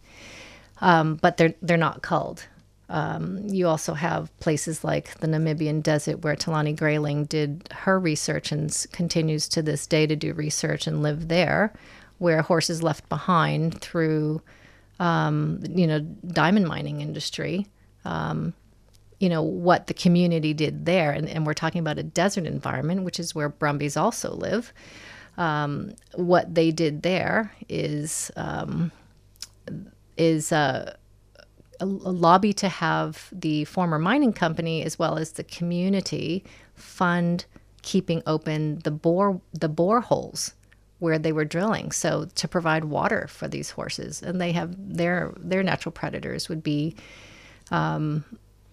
Um, 0.80 1.16
but 1.16 1.36
they're, 1.36 1.55
they're 1.61 1.76
not 1.76 2.01
culled. 2.03 2.47
Um, 2.89 3.49
you 3.49 3.66
also 3.66 3.95
have 3.95 4.37
places 4.39 4.84
like 4.84 5.18
the 5.18 5.26
Namibian 5.26 5.82
desert 5.82 6.22
where 6.22 6.37
Telané 6.37 6.76
Greyling 6.76 7.28
did 7.28 7.68
her 7.72 7.99
research 7.99 8.53
and 8.53 8.87
continues 8.93 9.49
to 9.49 9.62
this 9.62 9.87
day 9.87 10.07
to 10.07 10.14
do 10.14 10.32
research 10.32 10.87
and 10.87 11.03
live 11.03 11.28
there, 11.28 11.72
where 12.18 12.43
horses 12.43 12.82
left 12.82 13.09
behind 13.09 13.80
through, 13.80 14.41
um, 15.01 15.62
you 15.68 15.87
know, 15.87 16.01
diamond 16.01 16.68
mining 16.68 17.01
industry. 17.01 17.66
Um, 18.05 18.55
you 19.18 19.28
know 19.30 19.43
what 19.43 19.87
the 19.87 19.95
community 19.95 20.53
did 20.53 20.84
there, 20.84 21.11
and, 21.11 21.28
and 21.28 21.47
we're 21.47 21.55
talking 21.55 21.80
about 21.80 21.99
a 21.99 22.03
desert 22.03 22.45
environment, 22.45 23.03
which 23.03 23.18
is 23.18 23.34
where 23.34 23.49
Brumbies 23.49 23.97
also 23.97 24.34
live. 24.34 24.72
Um, 25.39 25.95
what 26.14 26.55
they 26.55 26.70
did 26.70 27.03
there 27.03 27.53
is 27.68 28.30
um, 28.37 28.93
is 30.16 30.53
uh, 30.53 30.97
a, 31.81 31.87
lobby 31.87 32.53
to 32.55 32.68
have 32.68 33.29
the 33.33 33.64
former 33.64 33.99
mining 33.99 34.33
company 34.33 34.83
as 34.83 34.99
well 34.99 35.18
as 35.18 35.33
the 35.33 35.45
community 35.45 36.45
fund 36.74 37.45
keeping 37.83 38.22
open 38.27 38.81
the 38.81 38.91
bore 38.91 39.41
the 39.53 39.68
boreholes 39.68 40.53
where 40.99 41.18
they 41.18 41.33
were 41.33 41.45
drilling. 41.45 41.93
So 41.93 42.27
to 42.37 42.49
provide 42.49 42.87
water 42.87 43.27
for 43.29 43.49
these 43.49 43.70
horses. 43.70 44.22
And 44.22 44.41
they 44.41 44.53
have 44.53 44.74
their 44.79 45.33
their 45.39 45.62
natural 45.62 45.93
predators 45.93 46.49
would 46.49 46.62
be 46.62 46.97
um, 47.70 48.24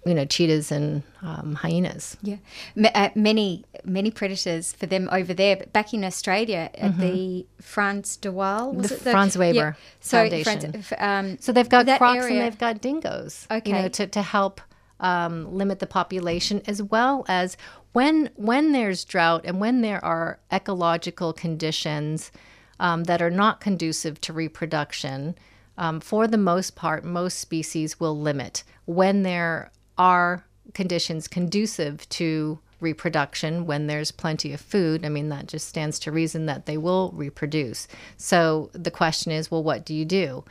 you 0.05 0.13
know, 0.13 0.25
cheetahs 0.25 0.71
and 0.71 1.03
um, 1.21 1.55
hyenas. 1.55 2.17
Yeah, 2.21 2.37
M- 2.75 2.91
uh, 2.93 3.09
many 3.15 3.63
many 3.85 4.11
predators 4.11 4.73
for 4.73 4.85
them 4.85 5.07
over 5.11 5.33
there, 5.33 5.55
but 5.57 5.71
back 5.73 5.93
in 5.93 6.03
Australia 6.03 6.69
at 6.75 6.97
the 6.99 7.45
Franz 7.61 8.17
de 8.17 8.31
Waal, 8.31 8.73
was 8.73 8.89
The 8.89 8.95
it 8.95 9.01
Franz 9.13 9.37
Weber 9.37 9.77
so 9.99 10.17
Foundation. 10.19 10.81
Franz- 10.83 10.93
um, 10.99 11.37
So 11.39 11.51
they've 11.51 11.69
got 11.69 11.85
crocs 11.97 12.23
area- 12.25 12.33
and 12.33 12.41
they've 12.51 12.57
got 12.59 12.81
dingoes. 12.81 13.47
You 13.65 13.73
know, 13.73 13.79
Okay. 13.79 13.89
to, 13.89 14.07
to 14.07 14.21
help 14.21 14.61
um, 14.99 15.53
limit 15.53 15.79
the 15.79 15.87
population 15.87 16.61
as 16.67 16.81
well 16.81 17.25
as 17.27 17.57
when 17.93 18.29
when 18.35 18.71
there's 18.71 19.03
drought 19.05 19.41
and 19.45 19.59
when 19.59 19.81
there 19.81 20.03
are 20.03 20.39
ecological 20.51 21.33
conditions 21.33 22.31
um, 22.79 23.03
that 23.05 23.21
are 23.21 23.29
not 23.31 23.59
conducive 23.61 24.19
to 24.21 24.33
reproduction. 24.33 25.35
Um, 25.77 25.99
for 25.99 26.27
the 26.27 26.37
most 26.37 26.75
part, 26.75 27.03
most 27.03 27.39
species 27.39 27.99
will 27.99 28.19
limit 28.19 28.63
when 28.85 29.23
there 29.23 29.71
are 29.97 30.45
conditions 30.73 31.27
conducive 31.27 32.07
to 32.09 32.59
reproduction 32.79 33.65
when 33.65 33.87
there's 33.87 34.11
plenty 34.11 34.53
of 34.53 34.61
food. 34.61 35.05
I 35.05 35.09
mean 35.09 35.29
that 35.29 35.47
just 35.47 35.67
stands 35.67 35.97
to 35.99 36.11
reason 36.11 36.45
that 36.47 36.65
they 36.65 36.77
will 36.77 37.11
reproduce. 37.15 37.87
So 38.17 38.69
the 38.73 38.91
question 38.91 39.31
is 39.31 39.49
well 39.49 39.63
what 39.63 39.85
do 39.85 39.93
you 39.93 40.05
do? 40.05 40.43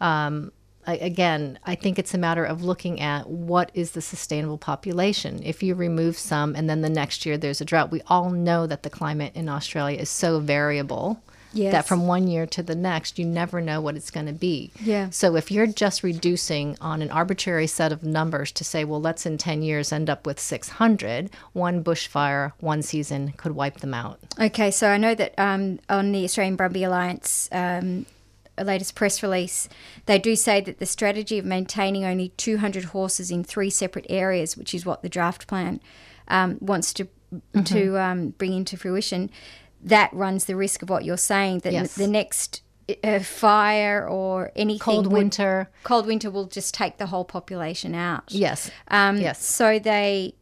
Um, 0.00 0.52
again, 0.86 1.58
I 1.64 1.74
think 1.74 1.98
it's 1.98 2.14
a 2.14 2.18
matter 2.18 2.44
of 2.44 2.62
looking 2.62 3.00
at 3.00 3.28
what 3.28 3.70
is 3.74 3.92
the 3.92 4.00
sustainable 4.00 4.58
population. 4.58 5.42
If 5.42 5.62
you 5.62 5.74
remove 5.74 6.18
some 6.18 6.54
and 6.54 6.68
then 6.70 6.80
the 6.80 6.88
next 6.88 7.26
year 7.26 7.36
there's 7.36 7.60
a 7.60 7.64
drought, 7.64 7.90
we 7.90 8.02
all 8.06 8.30
know 8.30 8.66
that 8.66 8.82
the 8.82 8.90
climate 8.90 9.32
in 9.34 9.48
Australia 9.48 9.98
is 9.98 10.10
so 10.10 10.40
variable 10.40 11.22
Yes. 11.52 11.72
that 11.72 11.86
from 11.86 12.06
one 12.06 12.28
year 12.28 12.46
to 12.46 12.62
the 12.62 12.74
next, 12.74 13.18
you 13.18 13.24
never 13.24 13.60
know 13.60 13.80
what 13.80 13.96
it's 13.96 14.10
going 14.10 14.26
to 14.26 14.32
be. 14.32 14.70
Yeah. 14.80 15.10
So 15.10 15.36
if 15.36 15.50
you're 15.50 15.66
just 15.66 16.02
reducing 16.02 16.76
on 16.80 17.02
an 17.02 17.10
arbitrary 17.10 17.66
set 17.66 17.92
of 17.92 18.02
numbers 18.02 18.52
to 18.52 18.64
say, 18.64 18.84
well, 18.84 19.00
let's 19.00 19.26
in 19.26 19.38
10 19.38 19.62
years 19.62 19.92
end 19.92 20.08
up 20.08 20.26
with 20.26 20.38
600, 20.38 21.30
one 21.52 21.82
bushfire, 21.82 22.52
one 22.60 22.82
season 22.82 23.32
could 23.36 23.52
wipe 23.52 23.80
them 23.80 23.94
out. 23.94 24.20
Okay, 24.38 24.70
so 24.70 24.88
I 24.88 24.96
know 24.96 25.14
that 25.14 25.34
um, 25.38 25.80
on 25.88 26.12
the 26.12 26.24
Australian 26.24 26.56
Brumby 26.56 26.86
Alliance 26.86 27.48
um, 27.52 28.06
latest 28.58 28.94
press 28.94 29.22
release, 29.22 29.68
they 30.06 30.18
do 30.18 30.36
say 30.36 30.60
that 30.60 30.78
the 30.78 30.86
strategy 30.86 31.38
of 31.38 31.44
maintaining 31.44 32.04
only 32.04 32.30
200 32.36 32.84
horses 32.86 33.30
in 33.30 33.44
three 33.44 33.70
separate 33.70 34.06
areas, 34.08 34.56
which 34.56 34.74
is 34.74 34.86
what 34.86 35.02
the 35.02 35.08
draft 35.08 35.46
plan 35.46 35.80
um, 36.28 36.58
wants 36.60 36.92
to 36.94 37.08
to 37.64 37.96
um, 37.96 38.30
bring 38.30 38.52
into 38.52 38.76
fruition, 38.76 39.30
that 39.82 40.12
runs 40.12 40.44
the 40.44 40.56
risk 40.56 40.82
of 40.82 40.90
what 40.90 41.04
you're 41.04 41.16
saying 41.16 41.60
that 41.60 41.72
Yes. 41.72 41.94
the 41.94 42.06
next 42.06 42.62
uh, 43.04 43.18
fire 43.20 44.06
or 44.08 44.50
anything 44.56 44.80
Cold 44.80 45.06
would- 45.06 45.12
winter. 45.12 45.68
cold 45.84 46.06
winter 46.06 46.30
will 46.30 46.46
just 46.46 46.74
take 46.74 46.98
the 46.98 47.06
whole 47.06 47.24
population 47.24 47.94
out. 47.94 48.24
Yes. 48.28 48.70
Um, 48.88 49.18
Yes. 49.18 49.44
So 49.44 49.78
they, 49.78 50.34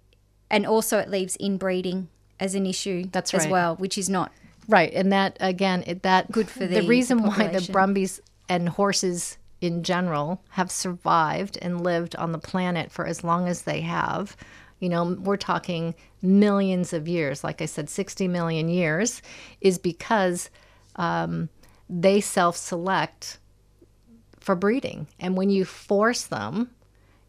and 0.51 0.67
also 0.67 0.99
it 0.99 1.09
leaves 1.11 1.37
inbreeding 1.37 2.09
as 2.41 2.55
an 2.55 2.65
issue 2.67 3.05
That's 3.13 3.33
right. 3.35 3.43
as 3.43 3.49
well, 3.49 3.77
which 3.77 3.99
is 3.99 4.09
not 4.09 4.33
Right, 4.71 4.93
and 4.93 5.11
that 5.13 5.37
again, 5.41 5.83
it, 5.87 6.03
that 6.03 6.31
Good 6.31 6.49
for 6.51 6.67
the, 6.67 6.81
the 6.81 6.87
reason 6.87 7.23
why 7.23 7.47
the. 7.49 7.67
Brumbies 7.73 8.21
and 8.51 8.69
horses 8.69 9.39
in 9.63 9.83
general 9.83 10.43
have 10.51 10.71
survived 10.71 11.57
and 11.63 11.83
lived 11.83 12.15
on 12.17 12.33
the 12.33 12.39
planet 12.39 12.91
for 12.93 13.07
as 13.07 13.25
long 13.25 13.49
as 13.49 13.63
they 13.63 13.81
have. 13.81 14.37
You 14.81 14.89
know, 14.89 15.17
we're 15.19 15.37
talking 15.37 15.95
millions 16.23 16.93
of 16.93 17.09
years. 17.09 17.45
Like 17.45 17.63
I 17.63 17.67
said, 17.67 17.89
sixty 17.89 18.29
million 18.29 18.69
years, 18.69 19.23
is 19.61 19.79
because 19.79 20.51
um, 20.97 21.49
they 21.89 22.21
self-select 22.21 23.39
for 24.41 24.55
breeding, 24.55 25.07
and 25.19 25.37
when 25.37 25.51
you 25.51 25.65
force 25.65 26.25
them 26.27 26.71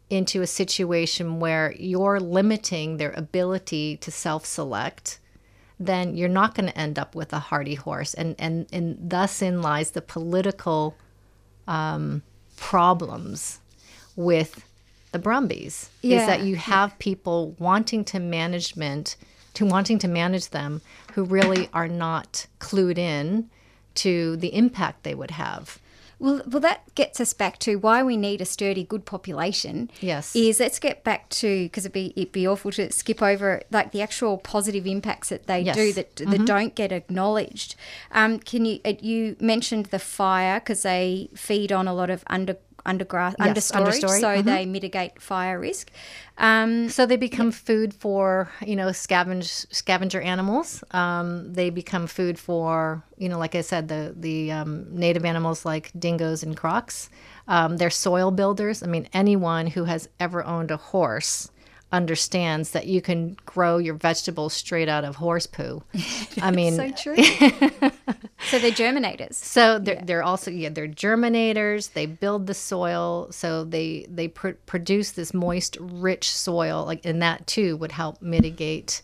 into 0.08 0.42
a 0.42 0.46
situation 0.46 1.40
where 1.40 1.72
you're 1.78 2.18
limiting 2.18 2.96
their 2.96 3.12
ability 3.12 3.96
to 3.98 4.10
self-select 4.10 5.20
then 5.80 6.14
you're 6.14 6.28
not 6.28 6.54
going 6.54 6.66
to 6.66 6.78
end 6.78 6.98
up 6.98 7.14
with 7.14 7.32
a 7.32 7.38
hardy 7.38 7.74
horse. 7.74 8.12
And, 8.12 8.36
and, 8.38 8.66
and 8.70 8.98
thus 9.00 9.40
in 9.40 9.62
lies 9.62 9.92
the 9.92 10.02
political 10.02 10.94
um, 11.66 12.22
problems 12.56 13.60
with 14.14 14.62
the 15.12 15.18
Brumbies 15.18 15.90
Yeah, 16.02 16.20
is 16.20 16.26
that 16.26 16.42
you 16.42 16.56
have 16.56 16.98
people 16.98 17.54
wanting 17.58 18.04
to 18.06 18.18
management 18.20 19.16
to 19.54 19.66
wanting 19.66 19.98
to 19.98 20.08
manage 20.08 20.50
them 20.50 20.80
who 21.14 21.24
really 21.24 21.68
are 21.72 21.88
not 21.88 22.46
clued 22.60 22.98
in 22.98 23.50
to 23.96 24.36
the 24.36 24.54
impact 24.54 25.02
they 25.02 25.14
would 25.14 25.32
have. 25.32 25.78
Well, 26.20 26.42
well, 26.46 26.60
that 26.60 26.94
gets 26.94 27.18
us 27.18 27.32
back 27.32 27.58
to 27.60 27.76
why 27.76 28.02
we 28.02 28.16
need 28.18 28.42
a 28.42 28.44
sturdy, 28.44 28.84
good 28.84 29.06
population. 29.06 29.90
Yes. 30.00 30.36
is 30.36 30.60
let's 30.60 30.78
get 30.78 31.02
back 31.02 31.30
to 31.30 31.64
because 31.64 31.86
it'd 31.86 31.94
be 31.94 32.12
it'd 32.14 32.30
be 32.30 32.46
awful 32.46 32.70
to 32.72 32.92
skip 32.92 33.22
over 33.22 33.62
like 33.70 33.92
the 33.92 34.02
actual 34.02 34.36
positive 34.36 34.86
impacts 34.86 35.30
that 35.30 35.46
they 35.46 35.60
Yes. 35.62 35.74
do 35.74 35.92
that 35.94 36.16
that 36.16 36.44
don't 36.44 36.74
get 36.74 36.92
acknowledged. 36.92 37.74
Um, 38.12 38.38
can 38.38 38.66
you 38.66 38.80
uh, 38.84 38.92
you 39.00 39.34
mentioned 39.40 39.86
the 39.86 39.98
fire 39.98 40.60
because 40.60 40.82
they 40.82 41.30
feed 41.34 41.72
on 41.72 41.88
a 41.88 41.94
lot 41.94 42.10
of 42.10 42.22
under 42.26 42.56
undergrass 42.86 43.34
Yes, 43.38 43.70
understory, 43.72 44.00
understory, 44.00 44.20
so 44.20 44.42
they 44.42 44.66
mitigate 44.66 45.20
fire 45.20 45.58
risk. 45.60 45.90
Um, 46.38 46.88
So 46.88 47.06
they 47.06 47.16
become 47.16 47.50
food 47.52 47.94
for 47.94 48.50
you 48.66 48.76
know 48.76 48.88
scavenge 48.92 49.66
scavenger 49.70 50.20
animals. 50.20 50.82
Um, 50.92 51.52
they 51.52 51.70
become 51.70 52.06
food 52.06 52.38
for 52.38 53.02
you 53.18 53.28
know 53.28 53.38
like 53.38 53.54
I 53.54 53.62
said 53.62 53.88
the 53.88 54.14
the 54.16 54.52
um, 54.52 54.86
native 54.90 55.24
animals 55.24 55.64
like 55.64 55.90
dingoes 55.98 56.42
and 56.42 56.56
crocs. 56.56 57.10
Um, 57.48 57.76
they're 57.76 57.90
soil 57.90 58.30
builders. 58.30 58.82
I 58.82 58.86
mean 58.86 59.08
anyone 59.12 59.66
who 59.66 59.84
has 59.84 60.08
ever 60.18 60.44
owned 60.44 60.70
a 60.70 60.76
horse 60.76 61.50
understands 61.92 62.70
that 62.70 62.86
you 62.86 63.02
can 63.02 63.36
grow 63.46 63.78
your 63.78 63.94
vegetables 63.94 64.52
straight 64.52 64.88
out 64.88 65.04
of 65.04 65.16
horse 65.16 65.46
poo. 65.46 65.82
I 66.42 66.50
mean 66.50 66.76
so 66.76 66.90
true. 66.90 67.16
so 68.48 68.58
they're 68.58 68.70
germinators. 68.70 69.34
so 69.34 69.78
they're, 69.78 70.00
they're 70.04 70.22
also 70.22 70.50
yeah 70.50 70.68
they're 70.68 70.88
germinators. 70.88 71.92
They 71.92 72.06
build 72.06 72.46
the 72.46 72.54
soil, 72.54 73.28
so 73.30 73.64
they 73.64 74.06
they 74.08 74.28
pr- 74.28 74.50
produce 74.66 75.12
this 75.12 75.34
moist, 75.34 75.76
rich 75.80 76.30
soil, 76.30 76.84
like 76.84 77.04
and 77.04 77.20
that 77.22 77.46
too 77.46 77.76
would 77.78 77.92
help 77.92 78.22
mitigate 78.22 79.02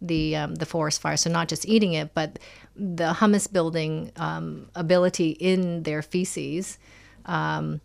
the 0.00 0.36
um, 0.36 0.54
the 0.56 0.66
forest 0.66 1.00
fire. 1.00 1.16
So 1.16 1.30
not 1.30 1.48
just 1.48 1.66
eating 1.66 1.94
it, 1.94 2.12
but 2.14 2.38
the 2.76 3.14
humus 3.14 3.46
building 3.46 4.12
um, 4.16 4.68
ability 4.74 5.30
in 5.30 5.84
their 5.84 6.02
feces 6.02 6.78
um, 7.24 7.80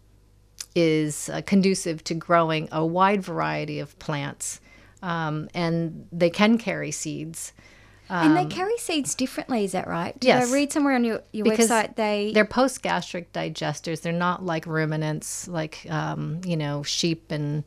is 0.76 1.30
uh, 1.30 1.42
conducive 1.46 2.04
to 2.06 2.14
growing 2.14 2.70
a 2.72 2.86
wide 2.86 3.22
variety 3.24 3.80
of 3.80 3.98
plants, 4.00 4.60
um, 5.04 5.50
and 5.54 6.08
they 6.12 6.30
can 6.30 6.58
carry 6.58 6.92
seeds. 6.92 7.54
and 8.10 8.36
they 8.36 8.46
carry 8.46 8.78
seeds 8.78 9.16
differently, 9.16 9.64
is 9.64 9.72
that 9.72 9.88
right? 9.88 10.20
Did 10.20 10.32
Um, 10.32 10.40
yes. 10.42 10.50
I 10.50 10.54
read 10.54 10.72
somewhere 10.74 10.96
on 10.96 11.04
your, 11.06 11.22
your 11.32 11.46
Because 11.46 11.70
website 11.70 11.96
they 11.96 12.32
they're 12.34 12.44
post 12.46 12.82
gastric 12.82 13.32
digesters. 13.32 14.02
They're 14.02 14.12
not 14.12 14.46
like 14.46 14.66
ruminants, 14.68 15.48
like 15.48 15.86
um, 15.90 16.42
you 16.46 16.58
know 16.58 16.84
sheep 16.84 17.32
and 17.32 17.64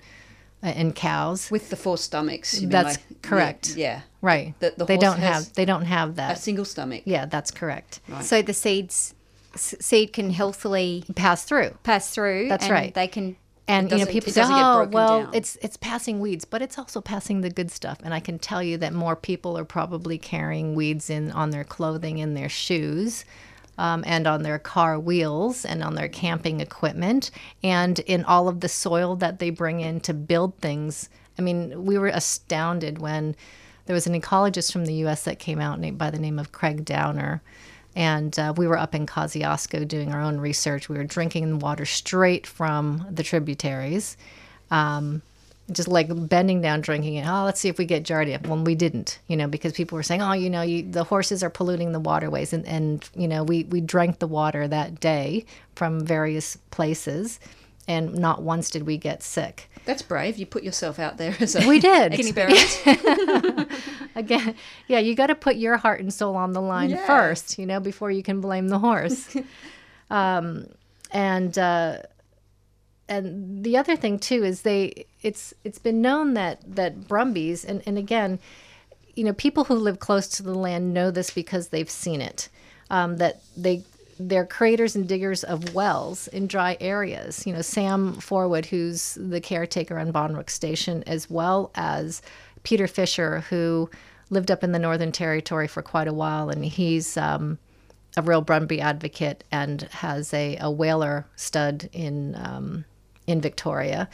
and 0.62 0.94
cows. 0.94 1.50
with 1.50 1.68
the 1.70 1.76
four 1.76 1.98
stomachs. 1.98 2.54
you 2.54 2.62
mean 2.62 2.70
That's 2.70 2.96
like- 2.96 3.22
correct. 3.22 3.76
Yeah, 3.76 4.00
Right. 4.22 4.54
The- 4.60 4.72
the 4.78 4.86
they 4.86 4.94
horse 4.94 5.02
don't 5.04 5.18
has 5.18 5.46
have 5.46 5.52
they 5.54 5.64
don't 5.66 5.84
have 5.84 6.16
that 6.16 6.38
a 6.38 6.40
single 6.40 6.64
stomach. 6.64 7.02
yeah, 7.04 7.26
that's 7.26 7.50
correct. 7.50 8.00
so 8.22 8.40
the 8.42 8.54
seeds 8.54 8.94
s- 8.94 9.14
seed 9.56 10.12
can 10.12 10.30
healthily 10.30 11.04
Pass 11.14 11.44
through. 11.44 11.76
pass 11.82 12.10
through. 12.10 12.48
That's 12.48 12.64
and 12.64 12.72
right. 12.72 12.94
They 12.94 13.08
can. 13.08 13.36
And 13.66 13.90
you 13.90 13.98
know, 13.98 14.06
people 14.06 14.30
say, 14.30 14.42
"Oh, 14.44 14.86
well, 14.92 15.22
down." 15.24 15.34
it's 15.34 15.56
it's 15.62 15.78
passing 15.78 16.20
weeds, 16.20 16.44
but 16.44 16.60
it's 16.60 16.78
also 16.78 17.00
passing 17.00 17.40
the 17.40 17.48
good 17.48 17.70
stuff." 17.70 17.98
And 18.04 18.12
I 18.12 18.20
can 18.20 18.38
tell 18.38 18.62
you 18.62 18.76
that 18.78 18.92
more 18.92 19.16
people 19.16 19.56
are 19.56 19.64
probably 19.64 20.18
carrying 20.18 20.74
weeds 20.74 21.08
in 21.08 21.30
on 21.30 21.50
their 21.50 21.64
clothing 21.64 22.20
and 22.20 22.36
their 22.36 22.50
shoes, 22.50 23.24
um, 23.78 24.04
and 24.06 24.26
on 24.26 24.42
their 24.42 24.58
car 24.58 24.98
wheels 24.98 25.64
and 25.64 25.82
on 25.82 25.94
their 25.94 26.08
camping 26.08 26.60
equipment, 26.60 27.30
and 27.62 28.00
in 28.00 28.22
all 28.24 28.48
of 28.48 28.60
the 28.60 28.68
soil 28.68 29.16
that 29.16 29.38
they 29.38 29.48
bring 29.48 29.80
in 29.80 30.00
to 30.00 30.12
build 30.12 30.58
things. 30.58 31.08
I 31.38 31.42
mean, 31.42 31.86
we 31.86 31.96
were 31.96 32.08
astounded 32.08 32.98
when 32.98 33.34
there 33.86 33.94
was 33.94 34.06
an 34.06 34.20
ecologist 34.20 34.72
from 34.72 34.84
the 34.84 34.94
U.S. 34.94 35.24
that 35.24 35.38
came 35.38 35.60
out 35.60 35.80
by 35.98 36.10
the 36.10 36.18
name 36.18 36.38
of 36.38 36.52
Craig 36.52 36.84
Downer. 36.84 37.42
And 37.96 38.36
uh, 38.38 38.52
we 38.56 38.66
were 38.66 38.78
up 38.78 38.94
in 38.94 39.06
Kosciuszko 39.06 39.86
doing 39.86 40.12
our 40.12 40.20
own 40.20 40.38
research. 40.40 40.88
We 40.88 40.96
were 40.96 41.04
drinking 41.04 41.60
water 41.60 41.84
straight 41.84 42.46
from 42.46 43.06
the 43.10 43.22
tributaries, 43.22 44.16
um, 44.70 45.22
just 45.70 45.88
like 45.88 46.08
bending 46.28 46.60
down, 46.60 46.80
drinking 46.80 47.14
it. 47.14 47.26
Oh, 47.26 47.44
let's 47.44 47.60
see 47.60 47.68
if 47.68 47.78
we 47.78 47.84
get 47.84 48.02
Giardia. 48.02 48.44
Well, 48.46 48.62
we 48.62 48.74
didn't, 48.74 49.20
you 49.28 49.36
know, 49.36 49.46
because 49.46 49.72
people 49.72 49.96
were 49.96 50.02
saying, 50.02 50.22
oh, 50.22 50.32
you 50.32 50.50
know, 50.50 50.62
you, 50.62 50.82
the 50.82 51.04
horses 51.04 51.42
are 51.42 51.50
polluting 51.50 51.92
the 51.92 52.00
waterways. 52.00 52.52
And, 52.52 52.66
and, 52.66 53.08
you 53.14 53.28
know, 53.28 53.44
we, 53.44 53.64
we 53.64 53.80
drank 53.80 54.18
the 54.18 54.26
water 54.26 54.66
that 54.68 55.00
day 55.00 55.46
from 55.74 56.04
various 56.04 56.56
places, 56.70 57.38
and 57.86 58.14
not 58.14 58.42
once 58.42 58.70
did 58.70 58.84
we 58.84 58.96
get 58.96 59.22
sick. 59.22 59.70
That's 59.84 60.02
brave. 60.02 60.38
You 60.38 60.46
put 60.46 60.62
yourself 60.62 60.98
out 60.98 61.18
there 61.18 61.36
as 61.40 61.54
a 61.54 61.66
We 61.68 61.78
did. 61.78 62.14
experiment. 62.18 62.80
Again, 64.16 64.54
yeah, 64.86 64.98
you 65.00 65.14
got 65.14 65.26
to 65.26 65.34
put 65.34 65.56
your 65.56 65.76
heart 65.76 66.00
and 66.00 66.12
soul 66.12 66.36
on 66.36 66.52
the 66.52 66.60
line 66.62 66.90
Yes. 66.90 67.06
first, 67.06 67.58
you 67.58 67.66
know, 67.66 67.80
before 67.80 68.10
you 68.10 68.22
can 68.22 68.40
blame 68.40 68.68
the 68.68 68.78
horse. 68.78 69.36
um, 70.10 70.66
and 71.10 71.58
uh, 71.58 71.98
and 73.08 73.62
the 73.64 73.76
other 73.76 73.96
thing 73.96 74.18
too 74.18 74.42
is 74.44 74.62
they 74.62 75.06
it's 75.22 75.52
it's 75.64 75.78
been 75.78 76.00
known 76.00 76.34
that 76.34 76.60
that 76.76 77.06
brumbies 77.06 77.64
and 77.64 77.82
and 77.86 77.98
again 77.98 78.38
you 79.14 79.22
know 79.24 79.32
people 79.34 79.64
who 79.64 79.74
live 79.74 79.98
close 80.00 80.26
to 80.26 80.42
the 80.42 80.54
land 80.54 80.94
know 80.94 81.10
this 81.10 81.30
because 81.30 81.68
they've 81.68 81.90
seen 81.90 82.20
it 82.20 82.48
um, 82.90 83.18
that 83.18 83.42
they 83.56 83.82
they're 84.18 84.46
creators 84.46 84.94
and 84.94 85.08
diggers 85.08 85.44
of 85.44 85.74
wells 85.74 86.28
in 86.28 86.46
dry 86.46 86.76
areas 86.80 87.46
you 87.46 87.52
know 87.52 87.62
sam 87.62 88.14
forwood 88.14 88.66
who's 88.66 89.14
the 89.20 89.40
caretaker 89.40 89.98
on 89.98 90.12
bonrook 90.12 90.50
station 90.50 91.02
as 91.06 91.28
well 91.28 91.70
as 91.74 92.22
peter 92.62 92.86
fisher 92.86 93.40
who 93.50 93.88
lived 94.30 94.50
up 94.50 94.64
in 94.64 94.72
the 94.72 94.78
northern 94.78 95.12
territory 95.12 95.66
for 95.66 95.82
quite 95.82 96.08
a 96.08 96.12
while 96.12 96.48
and 96.48 96.64
he's 96.64 97.16
um, 97.16 97.58
a 98.16 98.22
real 98.22 98.44
Brumby 98.44 98.78
advocate 98.78 99.44
and 99.50 99.82
has 99.82 100.32
a, 100.32 100.56
a 100.56 100.66
Waler 100.66 101.24
stud 101.36 101.88
in 101.92 102.36
um, 102.36 102.84
in 103.26 103.40
Victoria. 103.40 104.08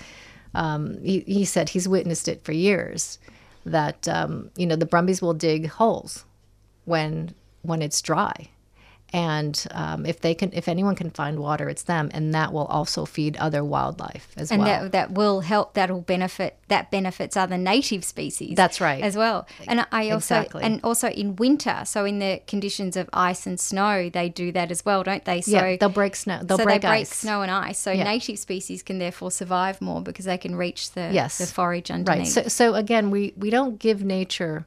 Um, 0.55 1.01
he, 1.03 1.21
he 1.21 1.45
said 1.45 1.69
he's 1.69 1.89
witnessed 1.89 2.29
it 2.29 2.43
for 2.45 2.53
years 2.53 3.19
that 3.65 4.09
um, 4.09 4.51
you 4.57 4.67
know 4.67 4.77
the 4.77 4.87
Brumbies 4.87 5.21
will 5.21 5.35
dig 5.35 5.69
holes 5.69 6.25
when 6.85 7.35
when 7.63 7.83
it's 7.83 8.01
dry, 8.01 8.49
and 9.13 9.67
um, 9.73 10.07
if 10.07 10.21
they 10.21 10.35
can 10.35 10.51
if 10.53 10.69
anyone 10.69 10.95
can 10.95 11.11
find 11.11 11.39
water, 11.41 11.69
it's 11.69 11.83
them, 11.83 12.11
and 12.13 12.35
that 12.35 12.53
will 12.53 12.67
also 12.67 13.05
feed 13.05 13.37
other 13.37 13.65
wildlife 13.65 14.33
as 14.37 14.51
and 14.51 14.63
well. 14.63 14.83
that 14.85 14.93
that 14.93 15.11
will 15.13 15.41
help. 15.41 15.75
That'll 15.75 16.01
benefit. 16.03 16.57
That 16.69 16.91
benefits 16.91 17.37
other 17.37 17.59
native 17.59 18.05
species. 18.05 18.57
That's 18.57 18.81
right. 18.81 19.03
as 19.03 19.17
well. 19.17 19.49
And 19.67 19.85
I 19.91 20.11
also 20.11 20.37
Exactly. 20.37 20.63
and 20.63 20.81
also 20.85 21.09
in 21.09 21.35
winter, 21.37 21.83
so 21.85 22.05
in 22.05 22.21
the 22.21 22.41
conditions 22.47 22.97
of 22.97 23.11
ice 23.13 23.47
and 23.47 23.59
snow, 23.59 24.09
they 24.09 24.29
do 24.29 24.53
that 24.53 24.71
as 24.71 24.85
well, 24.85 25.03
don't 25.03 25.25
they? 25.25 25.41
So 25.41 25.51
yeah, 25.51 25.77
they'll 25.77 25.89
break 25.89 26.15
snow. 26.15 26.41
They'll 26.43 26.59
so 26.59 26.65
break 26.65 26.83
they 26.83 26.89
break 26.89 27.01
ice. 27.03 27.17
snow 27.17 27.43
and 27.43 27.51
ice. 27.51 27.79
So 27.79 27.91
Yeah. 27.91 28.05
native 28.05 28.39
species 28.39 28.83
can 28.85 28.99
therefore 28.99 29.31
survive 29.33 29.81
more 29.81 30.01
because 30.01 30.27
they 30.27 30.39
can 30.39 30.55
reach 30.55 30.93
the 30.93 31.11
Yes. 31.13 31.39
the 31.39 31.47
forage 31.47 31.91
underneath 31.91 32.37
Right. 32.37 32.45
So, 32.45 32.49
so 32.49 32.75
again, 32.75 33.11
we, 33.11 33.33
we 33.37 33.51
don't 33.51 33.79
give 33.81 34.05
nature 34.05 34.67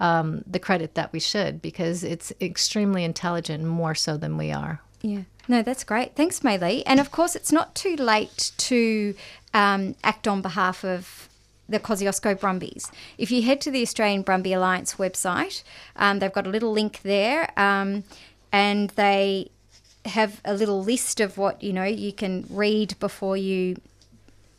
um, 0.00 0.42
the 0.46 0.58
credit 0.58 0.94
that 0.94 1.12
we 1.12 1.20
should 1.20 1.62
because 1.62 2.04
it's 2.04 2.32
extremely 2.40 3.04
intelligent, 3.04 3.64
more 3.64 3.94
so 3.94 4.16
than 4.16 4.36
we 4.36 4.52
are. 4.52 4.80
Yeah. 5.02 5.22
No, 5.46 5.62
that's 5.62 5.84
great. 5.84 6.16
Thanks, 6.16 6.40
Maylee. 6.40 6.82
And 6.86 6.98
of 6.98 7.10
course, 7.10 7.36
it's 7.36 7.52
not 7.52 7.74
too 7.74 7.96
late 7.96 8.52
to 8.56 9.14
um, 9.52 9.94
act 10.02 10.26
on 10.26 10.40
behalf 10.40 10.84
of 10.84 11.28
the 11.68 11.78
Kosciuszko 11.78 12.38
Brumbies. 12.38 12.90
If 13.18 13.30
you 13.30 13.42
head 13.42 13.60
to 13.62 13.70
the 13.70 13.82
Australian 13.82 14.24
Brumby 14.24 14.54
Alliance 14.54 14.94
website, 14.94 15.62
um, 15.96 16.18
they've 16.18 16.32
got 16.32 16.46
a 16.46 16.50
little 16.50 16.72
link 16.72 17.00
there, 17.02 17.50
um, 17.58 18.04
and 18.52 18.90
they 18.90 19.50
have 20.04 20.40
a 20.44 20.54
little 20.54 20.82
list 20.82 21.20
of 21.20 21.38
what 21.38 21.62
you 21.62 21.72
know 21.72 21.84
you 21.84 22.12
can 22.12 22.46
read 22.50 22.94
before 23.00 23.36
you 23.36 23.76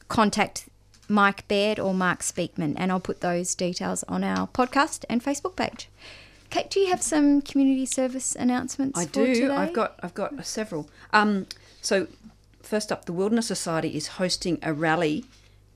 contact 0.08 0.68
Mike 1.08 1.48
Baird 1.48 1.80
or 1.80 1.94
Mark 1.94 2.22
Speakman, 2.22 2.74
and 2.78 2.92
I'll 2.92 3.00
put 3.00 3.22
those 3.22 3.56
details 3.56 4.04
on 4.04 4.24
our 4.24 4.48
podcast 4.48 5.06
and 5.10 5.24
Facebook 5.24 5.56
page. 5.56 5.90
Kate, 6.50 6.70
do 6.70 6.80
you 6.80 6.88
have 6.88 7.02
some 7.02 7.42
community 7.42 7.86
service 7.86 8.36
announcements? 8.36 9.00
I 9.00 9.06
do. 9.06 9.34
today? 9.34 9.54
I've 9.54 9.74
got 9.74 10.00
I've 10.02 10.14
got 10.14 10.46
several. 10.46 10.90
Um, 11.12 11.48
so 11.82 12.08
first 12.62 12.92
up, 12.92 13.06
the 13.06 13.14
Wilderness 13.14 13.48
Society 13.48 13.96
is 13.96 14.08
hosting 14.08 14.60
a 14.62 14.74
rally 14.74 15.26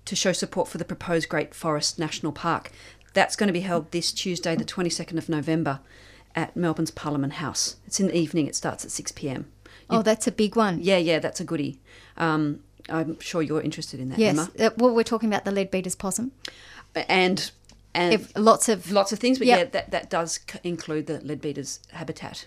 to 0.05 0.15
show 0.15 0.31
support 0.31 0.67
for 0.67 0.77
the 0.77 0.85
proposed 0.85 1.29
Great 1.29 1.53
Forest 1.53 1.99
National 1.99 2.31
Park. 2.31 2.71
That's 3.13 3.35
going 3.35 3.47
to 3.47 3.53
be 3.53 3.61
held 3.61 3.91
this 3.91 4.11
Tuesday, 4.11 4.55
the 4.55 4.63
twenty 4.63 4.89
second 4.89 5.17
of 5.17 5.27
November, 5.29 5.79
at 6.35 6.55
Melbourne's 6.55 6.91
Parliament 6.91 7.33
House. 7.33 7.75
It's 7.85 7.99
in 7.99 8.07
the 8.07 8.17
evening. 8.17 8.47
It 8.47 8.55
starts 8.55 8.85
at 8.85 8.91
six 8.91 9.11
pm. 9.11 9.51
Oh, 9.89 10.03
that's 10.03 10.27
a 10.27 10.31
big 10.31 10.55
one. 10.55 10.79
Yeah, 10.81 10.97
yeah, 10.97 11.17
that's 11.17 11.39
a 11.39 11.43
goodie. 11.43 11.79
Um, 12.15 12.61
I'm 12.89 13.19
sure 13.19 13.41
you're 13.41 13.61
interested 13.61 13.99
in 13.99 14.09
that, 14.09 14.19
Yes. 14.19 14.37
Emma. 14.37 14.49
Uh, 14.59 14.69
well, 14.77 14.93
we're 14.93 15.03
talking 15.03 15.29
about 15.29 15.45
the 15.45 15.51
leadbeater's 15.51 15.95
possum. 15.95 16.31
And 16.95 17.51
and 17.93 18.13
If, 18.13 18.37
lots 18.37 18.69
of 18.69 18.91
lots 18.91 19.11
of 19.11 19.19
things, 19.19 19.37
but 19.39 19.47
Yep. 19.47 19.57
yeah, 19.59 19.65
that, 19.71 19.91
that 19.91 20.09
does 20.09 20.39
c- 20.51 20.59
include 20.63 21.07
the 21.07 21.19
leadbeater's 21.21 21.79
habitat. 21.91 22.45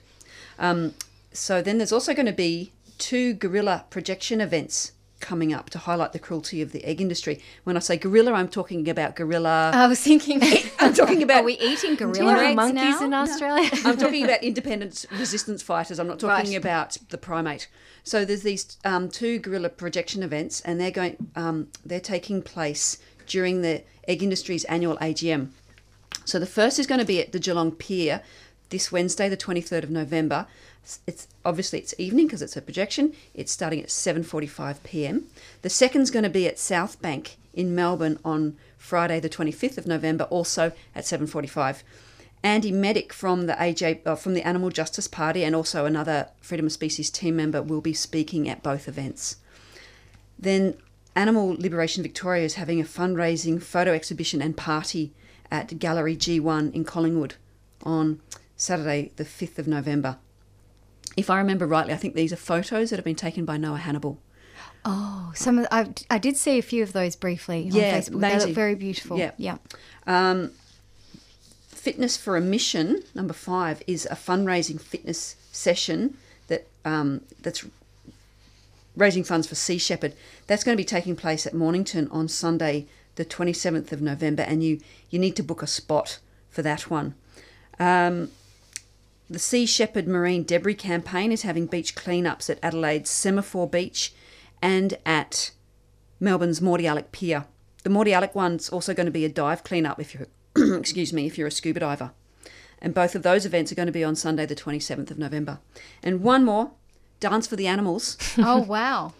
Um, 0.58 0.94
so 1.32 1.62
then 1.62 1.78
there's 1.78 1.92
also 1.92 2.14
going 2.14 2.26
to 2.26 2.32
be 2.32 2.72
two 2.98 3.34
guerrilla 3.34 3.84
projection 3.90 4.40
events 4.40 4.92
coming 5.22 5.54
up 5.54 5.70
to 5.70 5.78
highlight 5.78 6.12
the 6.12 6.18
cruelty 6.18 6.60
of 6.60 6.72
the 6.72 6.84
egg 6.84 7.00
industry. 7.00 7.40
When 7.64 7.76
I 7.76 7.80
say 7.80 7.96
gorilla, 7.96 8.32
I'm 8.32 8.48
talking 8.48 8.86
about 8.90 9.16
gorilla. 9.16 9.70
I 9.72 9.86
was 9.86 9.98
thinking, 10.00 10.42
I'm 10.78 10.92
talking 10.92 11.22
about 11.22 11.40
are 11.40 11.44
we 11.44 11.54
eating 11.58 11.94
gorilla 11.94 12.36
eggs 12.44 12.56
monkeys 12.56 13.00
now? 13.00 13.04
in 13.06 13.14
Australia? 13.14 13.70
I'm 13.86 13.96
talking 13.96 14.24
about 14.24 14.42
independence 14.42 15.06
resistance 15.12 15.62
fighters. 15.62 15.98
I'm 15.98 16.06
not 16.08 16.18
talking 16.18 16.50
Right. 16.50 16.58
about 16.58 16.98
the 17.08 17.16
primate. 17.16 17.68
So 18.04 18.24
there's 18.26 18.42
these 18.42 18.76
um, 18.84 19.08
two 19.08 19.38
guerrilla 19.38 19.70
projection 19.70 20.22
events, 20.22 20.60
and 20.60 20.78
they're 20.78 20.90
going. 20.90 21.16
Um, 21.36 21.68
they're 21.86 22.00
taking 22.00 22.42
place 22.42 22.98
during 23.26 23.62
the 23.62 23.82
egg 24.08 24.22
industry's 24.22 24.64
annual 24.64 24.96
AGM. 24.98 25.50
So 26.24 26.38
the 26.38 26.46
first 26.46 26.78
is 26.78 26.86
going 26.86 26.98
to 27.00 27.06
be 27.06 27.20
at 27.20 27.32
the 27.32 27.38
Geelong 27.38 27.72
Pier 27.72 28.20
this 28.72 28.90
Wednesday, 28.90 29.28
the 29.28 29.36
23rd 29.36 29.84
of 29.84 29.90
November. 29.90 30.46
It's- 31.06 31.28
obviously 31.44 31.78
it's 31.78 31.94
evening 31.98 32.26
because 32.26 32.42
it's 32.42 32.56
a 32.56 32.62
projection. 32.62 33.12
It's 33.34 33.52
starting 33.52 33.80
at 33.80 33.90
7:45 33.90 34.82
p.m. 34.82 35.26
The 35.60 35.70
second's 35.70 36.10
going 36.10 36.24
to 36.24 36.30
be 36.30 36.48
at 36.48 36.58
South 36.58 37.00
Bank 37.00 37.36
in 37.54 37.74
Melbourne 37.74 38.18
on 38.24 38.56
Friday, 38.78 39.20
the 39.20 39.28
25th 39.28 39.78
of 39.78 39.86
November, 39.86 40.24
also 40.24 40.72
at 40.94 41.04
7:45. 41.04 41.84
Andy 42.42 42.72
Meddick 42.72 43.12
from 43.12 43.46
the 43.46 43.52
AJ 43.52 44.00
uh, 44.04 44.16
from 44.16 44.34
the 44.34 44.42
Animal 44.42 44.70
Justice 44.70 45.06
Party 45.06 45.44
and 45.44 45.54
also 45.54 45.84
another 45.84 46.28
Freedom 46.40 46.66
of 46.66 46.72
Species 46.72 47.10
team 47.10 47.36
member 47.36 47.62
will 47.62 47.82
be 47.82 47.92
speaking 47.92 48.48
at 48.48 48.64
both 48.64 48.88
events. 48.88 49.36
Then 50.36 50.74
Animal 51.14 51.54
Liberation 51.58 52.02
Victoria 52.02 52.44
is 52.44 52.54
having 52.54 52.80
a 52.80 52.84
fundraising 52.84 53.62
photo 53.62 53.92
exhibition 53.92 54.42
and 54.42 54.56
party 54.56 55.12
at 55.50 55.78
Gallery 55.78 56.16
G1 56.16 56.74
in 56.74 56.84
Collingwood 56.84 57.34
on 57.84 58.20
Saturday, 58.62 59.10
the 59.16 59.24
5th 59.24 59.58
of 59.58 59.66
November. 59.66 60.18
If 61.16 61.28
I 61.28 61.38
remember 61.38 61.66
rightly, 61.66 61.92
I 61.92 61.96
think 61.96 62.14
these 62.14 62.32
are 62.32 62.36
photos 62.36 62.90
that 62.90 62.96
have 62.96 63.04
been 63.04 63.16
taken 63.16 63.44
by 63.44 63.56
Noah 63.56 63.78
Hannibal. 63.78 64.18
Oh, 64.84 65.32
some 65.34 65.58
of, 65.58 65.66
I, 65.72 65.92
I 66.08 66.18
did 66.18 66.36
see 66.36 66.58
a 66.58 66.62
few 66.62 66.84
of 66.84 66.92
those 66.92 67.16
briefly 67.16 67.64
on 67.64 67.76
Yeah, 67.76 67.98
Facebook. 67.98 68.20
They 68.20 68.38
look 68.38 68.50
very 68.50 68.76
beautiful. 68.76 69.18
Yeah. 69.18 69.32
yeah. 69.36 69.58
Um, 70.06 70.52
Fitness 71.66 72.16
for 72.16 72.36
a 72.36 72.40
Mission, 72.40 73.02
number 73.16 73.34
five, 73.34 73.82
is 73.88 74.06
a 74.06 74.14
fundraising 74.14 74.80
fitness 74.80 75.34
session 75.50 76.16
that 76.46 76.68
um, 76.84 77.22
that's 77.40 77.66
raising 78.96 79.24
funds 79.24 79.48
for 79.48 79.56
Sea 79.56 79.78
Shepherd. 79.78 80.14
That's 80.46 80.62
going 80.62 80.76
to 80.76 80.80
be 80.80 80.86
taking 80.86 81.16
place 81.16 81.44
at 81.48 81.54
Mornington 81.54 82.06
on 82.12 82.28
Sunday, 82.28 82.86
the 83.16 83.24
27th 83.24 83.90
of 83.90 84.00
November, 84.00 84.44
and 84.44 84.62
you, 84.62 84.78
you 85.10 85.18
need 85.18 85.34
to 85.34 85.42
book 85.42 85.62
a 85.62 85.66
spot 85.66 86.20
for 86.48 86.62
that 86.62 86.88
one. 86.88 87.16
Um, 87.80 88.30
the 89.32 89.38
Sea 89.38 89.64
Shepherd 89.64 90.06
Marine 90.06 90.42
Debris 90.44 90.74
Campaign 90.74 91.32
is 91.32 91.40
having 91.40 91.66
beach 91.66 91.94
cleanups 91.94 92.50
at 92.50 92.62
Adelaide's 92.62 93.08
Semaphore 93.08 93.66
Beach 93.66 94.12
and 94.60 94.98
at 95.06 95.52
Melbourne's 96.20 96.60
Mordialloc 96.60 97.12
Pier. 97.12 97.46
The 97.82 97.88
Mordialloc 97.88 98.34
one's 98.34 98.68
also 98.68 98.92
going 98.92 99.06
to 99.06 99.12
be 99.12 99.24
a 99.24 99.30
dive 99.30 99.64
cleanup 99.64 99.98
if 99.98 100.14
you're, 100.14 100.28
excuse 100.78 101.14
me, 101.14 101.26
if 101.26 101.38
you're 101.38 101.48
a 101.48 101.52
scuba 101.52 101.80
diver. 101.80 102.12
And 102.80 102.92
both 102.92 103.14
of 103.14 103.22
those 103.22 103.46
events 103.46 103.72
are 103.72 103.74
going 103.74 103.86
to 103.86 103.92
be 103.92 104.04
on 104.04 104.16
Sunday, 104.16 104.44
the 104.44 104.54
27th 104.54 105.10
of 105.10 105.18
November. 105.18 105.60
And 106.02 106.22
one 106.22 106.44
more, 106.44 106.72
Dance 107.20 107.46
for 107.46 107.56
the 107.56 107.66
Animals. 107.66 108.18
Oh, 108.38 108.58
wow. 108.58 109.14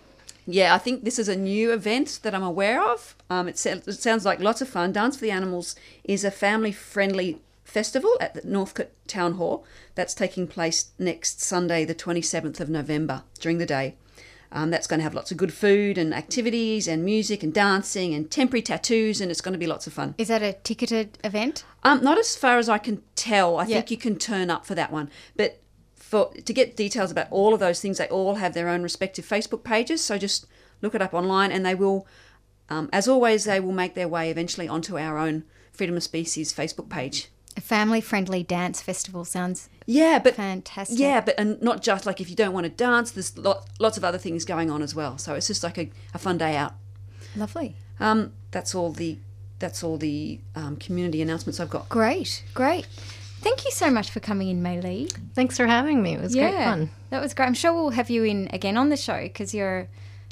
Yeah, 0.46 0.74
I 0.74 0.78
think 0.78 1.04
this 1.04 1.18
is 1.20 1.28
a 1.28 1.36
new 1.36 1.72
event 1.72 2.18
that 2.22 2.34
I'm 2.34 2.42
aware 2.42 2.82
of. 2.82 3.14
Um, 3.30 3.48
it, 3.48 3.64
it 3.64 3.94
sounds 3.94 4.24
like 4.26 4.40
lots 4.40 4.60
of 4.60 4.68
fun. 4.68 4.92
Dance 4.92 5.16
for 5.16 5.22
the 5.22 5.30
Animals 5.30 5.74
is 6.04 6.24
a 6.24 6.30
family 6.30 6.72
friendly 6.72 7.40
festival 7.76 8.16
at 8.20 8.34
the 8.34 8.42
Northcote 8.44 8.90
Town 9.08 9.34
Hall 9.34 9.64
that's 9.94 10.14
taking 10.14 10.46
place 10.46 10.90
next 10.98 11.40
Sunday, 11.40 11.84
the 11.84 11.94
27th 11.94 12.60
of 12.60 12.68
November, 12.68 13.22
during 13.40 13.58
the 13.58 13.66
day. 13.66 13.96
Um, 14.54 14.68
that's 14.70 14.86
going 14.86 14.98
to 15.00 15.04
have 15.04 15.14
lots 15.14 15.30
of 15.30 15.38
good 15.38 15.52
food 15.54 15.96
and 15.96 16.12
activities 16.12 16.86
and 16.86 17.02
music 17.02 17.42
and 17.42 17.54
dancing 17.54 18.12
and 18.12 18.30
temporary 18.30 18.60
tattoos, 18.60 19.18
and 19.22 19.30
it's 19.30 19.40
going 19.40 19.54
to 19.54 19.58
be 19.58 19.66
lots 19.66 19.86
of 19.86 19.94
fun. 19.94 20.14
Is 20.18 20.28
that 20.28 20.42
a 20.42 20.52
ticketed 20.62 21.18
event? 21.24 21.64
Um, 21.82 22.04
not 22.04 22.18
as 22.18 22.36
far 22.36 22.58
as 22.58 22.68
I 22.68 22.76
can 22.76 23.02
tell. 23.16 23.56
I 23.56 23.64
Yeah. 23.66 23.76
think 23.76 23.90
you 23.90 23.96
can 23.96 24.16
turn 24.18 24.50
up 24.50 24.66
for 24.66 24.74
that 24.74 24.92
one. 24.92 25.08
But 25.36 25.62
for 25.96 26.30
to 26.34 26.52
get 26.52 26.76
details 26.76 27.10
about 27.10 27.28
all 27.30 27.54
of 27.54 27.60
those 27.60 27.80
things, 27.80 27.96
they 27.96 28.08
all 28.08 28.34
have 28.34 28.52
their 28.52 28.68
own 28.68 28.82
respective 28.82 29.26
Facebook 29.26 29.64
pages. 29.64 30.04
So 30.04 30.18
just 30.18 30.44
look 30.82 30.94
it 30.94 31.00
up 31.00 31.14
online, 31.14 31.50
and 31.50 31.64
they 31.64 31.74
will, 31.74 32.06
um, 32.68 32.90
as 32.92 33.08
always, 33.08 33.44
they 33.44 33.58
will 33.58 33.72
make 33.72 33.94
their 33.94 34.08
way 34.08 34.30
eventually 34.30 34.68
onto 34.68 34.98
our 34.98 35.16
own 35.16 35.44
Freedom 35.72 35.96
of 35.96 36.02
Species 36.02 36.52
Facebook 36.52 36.90
page. 36.90 37.28
A 37.57 37.61
family 37.61 38.00
friendly 38.00 38.42
dance 38.42 38.80
festival 38.80 39.24
sounds 39.24 39.68
Yeah, 39.86 40.18
but 40.18 40.34
fantastic. 40.36 40.98
yeah, 40.98 41.20
but 41.20 41.34
and 41.38 41.61
not 41.62 41.82
just 41.82 42.07
like 42.07 42.20
if 42.20 42.30
you 42.30 42.36
don't 42.36 42.53
want 42.53 42.64
to 42.64 42.70
dance, 42.70 43.11
there's 43.11 43.36
lot, 43.36 43.66
lots 43.78 43.96
of 43.96 44.05
other 44.05 44.18
things 44.18 44.44
going 44.44 44.70
on 44.70 44.80
as 44.82 44.94
well. 44.94 45.18
So 45.18 45.34
it's 45.34 45.46
just 45.48 45.62
like 45.62 45.76
a, 45.78 45.90
a 46.14 46.18
fun 46.18 46.38
day 46.38 46.57
out. 46.57 46.74
Lovely. 47.36 47.76
Um, 48.00 48.32
that's 48.50 48.74
all 48.74 48.90
the 48.92 49.18
that's 49.59 49.84
all 49.84 49.96
the 49.96 50.40
um, 50.57 50.76
community 50.76 51.22
announcements 51.22 51.61
I've 51.61 51.70
got. 51.70 51.88
Great. 51.88 52.42
Great. 52.55 52.86
Thank 53.42 53.64
you 53.64 53.70
so 53.70 53.90
much 53.90 54.11
for 54.11 54.20
coming 54.20 54.48
in, 54.48 54.62
Maylee. 54.62 55.12
Thanks 55.34 55.57
for 55.57 55.66
having 55.66 56.03
me. 56.03 56.14
It 56.14 56.20
was 56.20 56.34
great 56.34 56.55
fun. 56.55 56.90
That 57.11 57.20
was 57.20 57.34
great. 57.34 57.46
I'm 57.46 57.55
sure 57.55 57.72
we'll 57.72 57.90
have 57.90 58.09
you 58.11 58.24
in 58.24 58.48
again 58.53 58.76
on 58.76 58.88
the 58.88 58.96
show 58.96 59.20
because 59.22 59.53
you're 59.55 59.88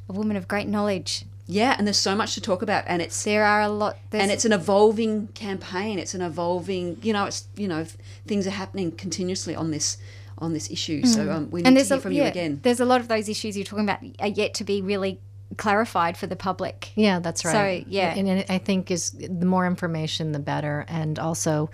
a 0.08 0.12
woman 0.12 0.36
of 0.36 0.48
great 0.48 0.68
knowledge. 0.68 1.24
Yeah, 1.50 1.74
and 1.76 1.86
there's 1.86 1.98
so 1.98 2.14
much 2.14 2.34
to 2.34 2.40
talk 2.40 2.62
about, 2.62 2.84
and 2.86 3.02
it's 3.02 3.24
There 3.24 3.44
are 3.44 3.62
a 3.62 3.68
lot. 3.68 3.98
There's, 4.10 4.22
and 4.22 4.30
it's 4.30 4.44
an 4.44 4.52
evolving 4.52 5.28
campaign. 5.28 5.98
It's 5.98 6.14
an 6.14 6.22
evolving, 6.22 6.98
you 7.02 7.12
know, 7.12 7.24
it's 7.24 7.48
you 7.56 7.66
know, 7.66 7.84
things 8.26 8.46
are 8.46 8.50
happening 8.50 8.92
continuously 8.92 9.56
on 9.56 9.72
this 9.72 9.98
on 10.38 10.52
this 10.52 10.70
issue. 10.70 11.04
So 11.04 11.30
um, 11.30 11.50
we 11.50 11.60
need 11.60 11.66
and 11.66 11.76
to 11.76 11.84
hear 11.84 11.96
a, 11.96 12.00
from 12.00 12.12
yeah, 12.12 12.22
you 12.24 12.28
again. 12.28 12.60
There's 12.62 12.80
a 12.80 12.84
lot 12.84 13.00
of 13.00 13.08
those 13.08 13.28
issues 13.28 13.56
you're 13.56 13.64
talking 13.64 13.84
about 13.84 13.98
are 14.20 14.28
yet 14.28 14.54
to 14.54 14.64
be 14.64 14.80
really 14.80 15.20
clarified 15.56 16.16
for 16.16 16.28
the 16.28 16.36
public. 16.36 16.92
Yeah, 16.94 17.18
that's 17.18 17.44
right. 17.44 17.52
So, 17.52 17.58
right. 17.58 17.86
yeah. 17.88 18.14
and 18.14 18.28
it, 18.28 18.50
I 18.50 18.58
think 18.58 18.90
is 18.90 19.10
the 19.10 19.44
more 19.44 19.66
information, 19.66 20.30
the 20.30 20.38
better, 20.38 20.84
and 20.88 21.18
also, 21.18 21.68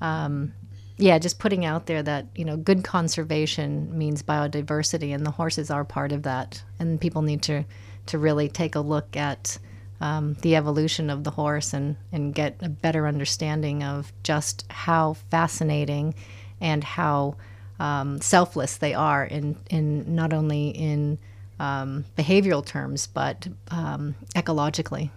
um, 0.00 0.52
yeah, 0.98 1.18
just 1.18 1.40
putting 1.40 1.64
out 1.64 1.86
there 1.86 2.02
that 2.02 2.26
you 2.36 2.44
know, 2.44 2.56
good 2.56 2.84
conservation 2.84 3.96
means 3.98 4.22
biodiversity, 4.22 5.12
and 5.12 5.26
the 5.26 5.32
horses 5.32 5.68
are 5.70 5.84
part 5.84 6.12
of 6.12 6.22
that, 6.22 6.62
and 6.78 7.00
people 7.00 7.22
need 7.22 7.42
to 7.42 7.64
to 8.06 8.18
really 8.18 8.48
take 8.48 8.74
a 8.74 8.80
look 8.80 9.16
at 9.16 9.58
um, 10.00 10.34
the 10.42 10.56
evolution 10.56 11.08
of 11.10 11.24
the 11.24 11.30
horse 11.30 11.72
and 11.72 11.96
and 12.12 12.34
get 12.34 12.56
a 12.60 12.68
better 12.68 13.06
understanding 13.06 13.82
of 13.82 14.12
just 14.22 14.64
how 14.70 15.14
fascinating 15.30 16.14
and 16.60 16.84
how 16.84 17.36
um, 17.80 18.20
selfless 18.20 18.76
they 18.76 18.94
are 18.94 19.24
in 19.24 19.56
in 19.70 20.14
not 20.14 20.32
only 20.32 20.68
in 20.68 21.18
um, 21.58 22.04
behavioral 22.18 22.64
terms 22.64 23.06
but 23.06 23.48
um, 23.70 24.14
ecologically. 24.34 25.10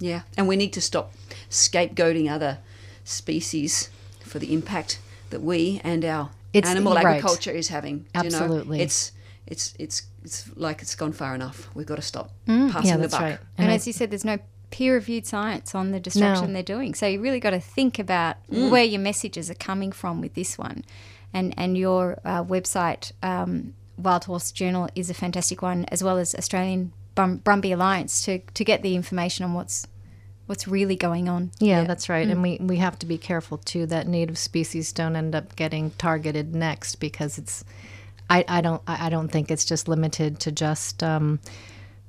Yeah, 0.00 0.22
and 0.36 0.48
we 0.48 0.56
need 0.56 0.72
to 0.72 0.80
stop 0.80 1.12
scapegoating 1.48 2.30
other 2.30 2.58
species 3.04 3.90
for 4.20 4.38
the 4.40 4.52
impact 4.52 4.98
that 5.30 5.40
we 5.40 5.80
and 5.84 6.04
our 6.04 6.30
It's- 6.52 6.68
animal 6.70 6.94
right. 6.94 7.06
agriculture 7.06 7.52
is 7.52 7.68
having. 7.68 7.98
do 7.98 8.24
you 8.24 8.30
know? 8.30 8.36
Absolutely. 8.38 8.80
it's 8.80 9.12
it's 9.46 9.74
it's 9.78 10.02
it's 10.24 10.48
like 10.56 10.80
it's 10.82 10.94
gone 10.94 11.12
far 11.12 11.34
enough. 11.34 11.68
We've 11.74 11.86
got 11.86 11.96
to 11.96 12.02
stop 12.02 12.30
Mm, 12.48 12.70
passing 12.72 12.88
yeah, 12.90 12.96
the 12.96 13.02
that's 13.02 13.14
buck. 13.14 13.22
right. 13.22 13.38
And, 13.58 13.66
And 13.66 13.70
I- 13.70 13.74
as 13.74 13.86
you 13.86 13.92
said, 13.92 14.10
there's 14.10 14.24
no 14.24 14.38
peer-reviewed 14.70 15.26
science 15.26 15.74
on 15.74 15.92
the 15.92 16.00
destruction 16.00 16.48
No. 16.48 16.52
they're 16.54 16.62
doing. 16.76 16.94
So 16.94 17.06
you 17.06 17.20
really 17.20 17.38
got 17.40 17.50
to 17.50 17.60
think 17.60 17.98
about 17.98 18.36
where 18.48 18.82
your 18.82 19.00
messages 19.00 19.48
are 19.50 19.54
coming 19.54 19.92
from 19.92 20.20
with 20.20 20.34
this 20.34 20.58
one, 20.58 20.84
and 21.32 21.54
and 21.56 21.76
your 21.78 22.18
uh, 22.24 22.42
website, 22.44 23.12
um, 23.22 23.74
Wild 23.96 24.24
Horse 24.24 24.50
Journal, 24.50 24.88
is 24.94 25.10
a 25.10 25.14
fantastic 25.14 25.62
one, 25.62 25.84
as 25.86 26.02
well 26.02 26.18
as 26.18 26.34
Australian 26.34 26.92
Brum- 27.14 27.38
Brumby 27.40 27.72
Alliance 27.72 28.22
to 28.24 28.40
to 28.54 28.64
get 28.64 28.82
the 28.82 28.94
information 28.96 29.44
on 29.44 29.54
what's 29.54 29.86
what's 30.46 30.66
really 30.68 30.96
going 30.96 31.28
on. 31.28 31.50
Yeah, 31.60 31.84
that's 31.84 32.08
right. 32.08 32.28
And 32.28 32.42
we, 32.42 32.58
we 32.60 32.76
have 32.78 32.98
to 32.98 33.06
be 33.06 33.16
careful 33.16 33.56
too 33.58 33.86
that 33.86 34.06
native 34.08 34.36
species 34.36 34.92
don't 34.92 35.16
end 35.16 35.34
up 35.34 35.56
getting 35.56 35.92
targeted 35.92 36.54
next 36.54 36.96
because 36.96 37.38
it's 37.38 37.64
I, 38.30 38.44
I 38.48 38.60
don't 38.60 38.82
I 38.86 39.06
I 39.06 39.08
don't 39.10 39.28
think 39.28 39.50
it's 39.50 39.64
just 39.64 39.88
limited 39.88 40.40
to 40.40 40.52
just 40.52 41.02
um, 41.02 41.40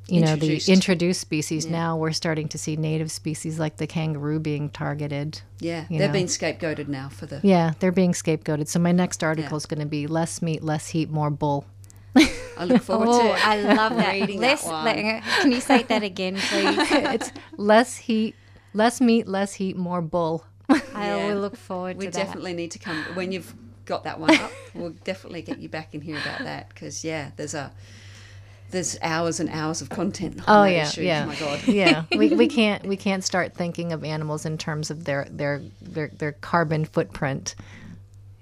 you 0.08 0.22
know 0.22 0.34
Introduced. 0.34 0.68
the 0.68 0.74
introduced 0.74 1.22
species. 1.22 1.66
Now 1.66 1.98
we're 1.98 2.12
starting 2.14 2.48
to 2.50 2.58
see 2.58 2.76
native 2.78 3.12
species 3.12 3.60
like 3.60 3.78
the 3.78 3.88
kangaroo 3.88 4.40
being 4.40 4.70
targeted. 4.70 5.42
Yeah, 5.60 5.86
they're 5.90 6.08
know. 6.08 6.14
been 6.14 6.28
scapegoated 6.28 6.88
now 6.88 7.10
for 7.10 7.26
the. 7.26 7.42
Yeah, 7.44 7.74
they're 7.80 7.92
being 7.92 8.14
scapegoated. 8.14 8.68
So 8.68 8.80
my 8.80 8.92
next 8.92 9.24
article 9.24 9.58
is 9.58 9.66
going 9.66 9.80
to 9.82 9.86
be 9.86 10.08
less 10.08 10.42
meat, 10.42 10.64
less 10.64 10.88
heat, 10.90 11.10
more 11.10 11.30
bull. 11.30 11.66
I 12.58 12.64
look 12.66 12.84
forward 12.84 13.08
Oh, 13.12 13.28
to. 13.28 13.34
It. 13.36 13.48
I 13.48 13.74
love 13.74 13.96
that. 13.98 14.14
reading 14.14 14.40
Less, 14.40 14.64
that 14.64 14.72
one. 14.72 14.86
let- 14.86 15.24
can 15.42 15.52
you 15.52 15.60
say 15.60 15.84
that 15.84 16.04
again, 16.04 16.36
please? 16.40 16.78
it's 16.92 17.32
less 17.58 17.98
heat, 17.98 18.36
less 18.74 19.02
meat, 19.02 19.28
less 19.28 19.54
heat, 19.56 19.76
more 19.76 20.02
bull. 20.02 20.46
I 20.70 20.82
Yeah. 20.96 21.28
will 21.34 21.42
look 21.42 21.58
forward 21.58 21.98
We 21.98 22.06
to 22.06 22.12
that. 22.12 22.18
We 22.20 22.24
definitely 22.26 22.54
need 22.54 22.72
to 22.72 22.80
come 22.80 23.04
when 23.16 23.32
you've 23.34 23.54
got 23.86 24.04
that 24.04 24.20
one 24.20 24.36
up. 24.36 24.52
we'll 24.74 24.96
definitely 25.04 25.42
get 25.42 25.60
you 25.60 25.70
back 25.70 25.94
in 25.94 26.02
here 26.02 26.18
about 26.18 26.40
that 26.40 26.70
because 26.70 27.04
yeah, 27.04 27.32
there's 27.36 27.54
a 27.54 27.72
there's 28.72 28.98
hours 29.02 29.40
and 29.40 29.50
hours 29.50 29.82
of 29.82 29.90
content. 29.90 30.42
Oh 30.48 30.64
yeah, 30.64 30.88
issue. 30.88 31.02
yeah. 31.04 31.24
Oh 31.24 31.28
my 31.28 31.36
god. 31.36 31.68
yeah, 31.68 32.04
we, 32.16 32.30
we 32.30 32.48
can't 32.60 32.86
we 32.86 32.98
can't 32.98 33.24
start 33.24 33.54
thinking 33.54 33.94
of 33.94 34.04
animals 34.04 34.46
in 34.46 34.58
terms 34.58 34.90
of 34.90 35.06
their 35.06 35.28
their 35.30 35.62
their, 35.82 36.10
their 36.10 36.32
carbon 36.34 36.86
footprint. 36.86 37.56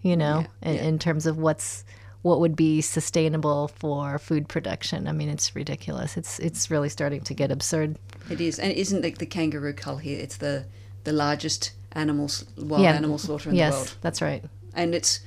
You 0.01 0.17
know, 0.17 0.45
in, 0.61 0.75
in 0.75 0.99
terms 0.99 1.25
of 1.25 1.37
what's 1.37 1.85
what 2.23 2.39
would 2.39 2.55
be 2.55 2.81
sustainable 2.81 3.67
for 3.67 4.17
food 4.17 4.47
production. 4.47 5.07
I 5.07 5.11
mean, 5.11 5.29
it's 5.29 5.55
ridiculous. 5.55 6.17
It's 6.17 6.39
it's 6.39 6.71
really 6.71 6.89
starting 6.89 7.21
to 7.21 7.33
get 7.33 7.51
absurd. 7.51 7.97
It 8.29 8.41
is, 8.41 8.59
and 8.59 8.71
isn't 8.71 9.01
the, 9.01 9.11
the 9.11 9.25
kangaroo 9.25 9.73
cull 9.73 9.97
here. 9.97 10.19
It's 10.19 10.37
the 10.37 10.65
the 11.03 11.13
largest 11.13 11.73
animals 11.91 12.45
wild 12.57 12.83
yeah, 12.83 12.93
animal 12.93 13.17
slaughter 13.17 13.49
in 13.49 13.55
yes, 13.55 13.71
the 13.71 13.75
world, 13.75 13.87
Yes, 13.87 13.97
that's 14.01 14.21
right. 14.21 14.43
and 14.73 14.95
it's. 14.95 15.19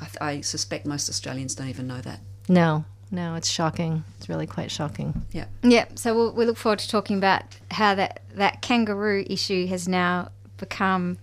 I, 0.00 0.04
th- 0.04 0.16
I 0.20 0.40
suspect 0.40 0.86
most 0.86 1.08
Australians 1.08 1.54
don't 1.54 1.68
even 1.68 1.86
know 1.86 2.00
that. 2.00 2.20
No, 2.48 2.84
no, 3.10 3.34
it's 3.34 3.48
shocking. 3.48 4.04
It's 4.18 4.28
really 4.28 4.46
quite 4.46 4.70
shocking. 4.70 5.26
Yeah. 5.32 5.46
Yeah, 5.62 5.86
so 5.94 6.14
we'll, 6.14 6.32
we 6.32 6.44
look 6.44 6.56
forward 6.56 6.78
to 6.80 6.88
talking 6.88 7.16
about 7.16 7.42
how 7.70 7.94
that, 7.94 8.22
that 8.34 8.62
kangaroo 8.62 9.24
issue 9.28 9.66
has 9.66 9.88
now 9.88 10.30
become, 10.56 11.18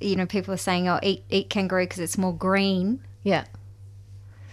you 0.00 0.16
know, 0.16 0.26
people 0.26 0.52
are 0.52 0.58
saying, 0.58 0.88
oh, 0.88 0.98
eat, 1.02 1.24
eat 1.30 1.48
kangaroo 1.50 1.84
because 1.84 2.00
it's 2.00 2.18
more 2.18 2.34
green. 2.34 3.00
Yeah. 3.22 3.44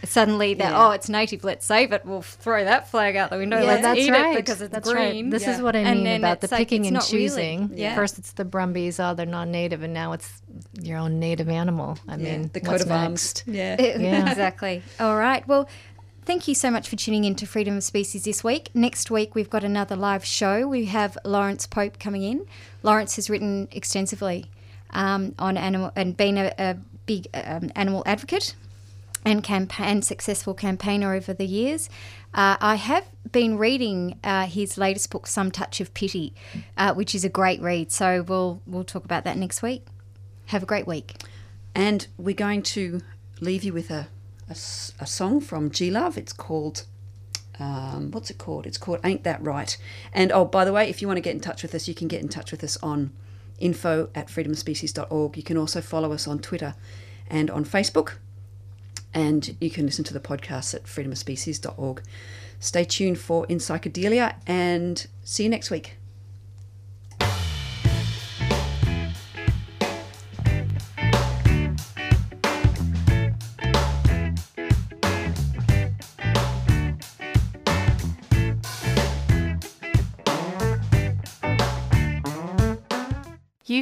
Suddenly, 0.06 0.54
that 0.56 0.72
Yeah. 0.72 0.88
oh, 0.88 0.92
it's 0.92 1.10
native, 1.10 1.44
let's 1.44 1.66
save 1.66 1.92
it. 1.92 2.06
We'll 2.06 2.22
throw 2.22 2.64
that 2.64 2.90
flag 2.90 3.16
out 3.16 3.30
the 3.30 3.38
window. 3.38 3.60
Yeah, 3.60 3.66
let's 3.68 3.82
that's 3.82 4.00
eat 4.00 4.12
right. 4.12 4.34
it 4.34 4.46
because 4.46 4.62
it's 4.62 4.72
That's 4.72 4.90
green. 4.92 5.26
right. 5.26 5.32
This 5.32 5.48
is 5.48 5.62
what 5.62 5.76
I 5.76 5.84
mean 5.94 6.08
about 6.08 6.42
the 6.42 6.48
like, 6.50 6.60
picking 6.60 6.86
and 6.86 6.94
not 6.94 7.10
really- 7.12 7.26
choosing. 7.28 7.72
Yeah. 7.76 7.96
First, 7.96 8.18
it's 8.18 8.32
the 8.32 8.46
Brumbies. 8.46 9.00
Oh, 9.00 9.14
they're 9.14 9.26
non-native, 9.26 9.84
and 9.84 9.94
now 9.94 10.14
it's 10.14 10.42
your 10.82 10.98
own 11.00 11.20
native 11.20 11.50
animal. 11.50 11.98
I 12.08 12.16
mean, 12.18 12.50
the 12.54 12.62
coat 12.62 12.82
of 12.82 12.88
next? 12.88 12.90
arms. 12.90 13.44
Yeah. 13.48 13.76
Yeah. 14.00 14.30
exactly. 14.30 14.82
All 15.00 15.18
right. 15.18 15.46
Well, 15.48 15.68
thank 16.26 16.48
you 16.48 16.56
so 16.56 16.72
much 16.72 16.88
for 16.88 16.96
tuning 16.96 17.26
in 17.26 17.36
to 17.36 17.46
Freedom 17.46 17.76
of 17.78 17.84
Species 17.84 18.24
this 18.24 18.44
week. 18.44 18.70
Next 18.74 19.12
week, 19.12 19.36
we've 19.36 19.50
got 19.50 19.64
another 19.64 19.96
live 19.98 20.24
show. 20.24 20.68
We 20.68 20.86
have 20.86 21.18
Lawrence 21.26 21.68
Pope 21.68 22.00
coming 22.00 22.24
in. 22.24 22.46
Lawrence 22.84 23.18
has 23.18 23.30
written 23.30 23.68
extensively 23.72 24.46
um, 24.92 25.36
on 25.38 25.58
animal 25.58 25.92
and 25.96 26.16
been 26.16 26.38
a, 26.38 26.54
a 26.58 26.78
big 27.06 27.28
um, 27.34 27.70
animal 27.76 28.04
advocate 28.06 28.56
and 29.30 29.44
campaign 29.44 30.02
successful 30.02 30.54
campaigner 30.54 31.14
over 31.14 31.34
the 31.34 31.46
years. 31.46 31.90
Uh, 32.34 32.58
I 32.60 32.76
have 32.76 33.06
been 33.32 33.58
reading 33.58 34.20
uh, 34.24 34.46
his 34.48 34.78
latest 34.78 35.10
book, 35.12 35.28
Some 35.28 35.52
Touch 35.52 35.80
of 35.80 35.94
Pity, 35.94 36.34
uh, 36.78 36.94
which 36.94 37.14
is 37.14 37.24
a 37.24 37.30
great 37.30 37.62
read. 37.62 37.92
So 37.92 38.24
we'll 38.24 38.62
we'll 38.66 38.84
talk 38.84 39.06
about 39.06 39.24
that 39.24 39.38
next 39.38 39.62
week. 39.62 39.86
Have 40.48 40.64
a 40.64 40.66
great 40.66 40.88
week. 40.88 41.22
And 41.76 42.08
we're 42.18 42.36
going 42.36 42.64
to 42.64 43.02
leave 43.40 43.64
you 43.64 43.74
with 43.74 43.92
a 43.92 44.08
a 44.50 45.06
song 45.06 45.40
from 45.40 45.70
G 45.70 45.92
Love. 45.92 46.18
It's 46.18 46.34
called, 46.34 46.86
um, 47.60 48.10
what's 48.10 48.32
it 48.32 48.40
called? 48.40 48.66
It's 48.66 48.80
called 48.80 49.00
Ain't 49.04 49.24
That 49.24 49.44
Right. 49.44 49.78
And 50.12 50.32
oh, 50.32 50.46
by 50.46 50.66
the 50.66 50.74
way, 50.74 50.90
if 50.90 51.02
you 51.02 51.08
want 51.08 51.18
to 51.18 51.22
get 51.22 51.36
in 51.36 51.40
touch 51.40 51.62
with 51.62 51.76
us, 51.76 51.88
you 51.88 51.94
can 51.94 52.08
get 52.08 52.22
in 52.22 52.30
touch 52.30 52.50
with 52.50 52.64
us 52.64 52.76
on 52.82 53.12
info 53.60 54.10
at 54.16 54.28
freedomspecies.org. 54.28 55.38
You 55.38 55.44
can 55.44 55.58
also 55.58 55.82
follow 55.82 56.12
us 56.14 56.28
on 56.28 56.40
Twitter 56.40 56.74
and 57.30 57.52
on 57.52 57.64
Facebook. 57.64 58.14
And 59.14 59.56
you 59.60 59.70
can 59.70 59.86
listen 59.86 60.04
to 60.06 60.14
the 60.14 60.20
podcast 60.20 60.74
at 60.76 60.84
freedomofspecies.org. 60.86 62.04
Stay 62.60 62.84
tuned 62.84 63.20
for 63.20 63.46
In 63.48 63.58
Psychedelia 63.58 64.36
and 64.46 65.08
see 65.24 65.44
you 65.44 65.50
next 65.50 65.72
week. 65.72 65.99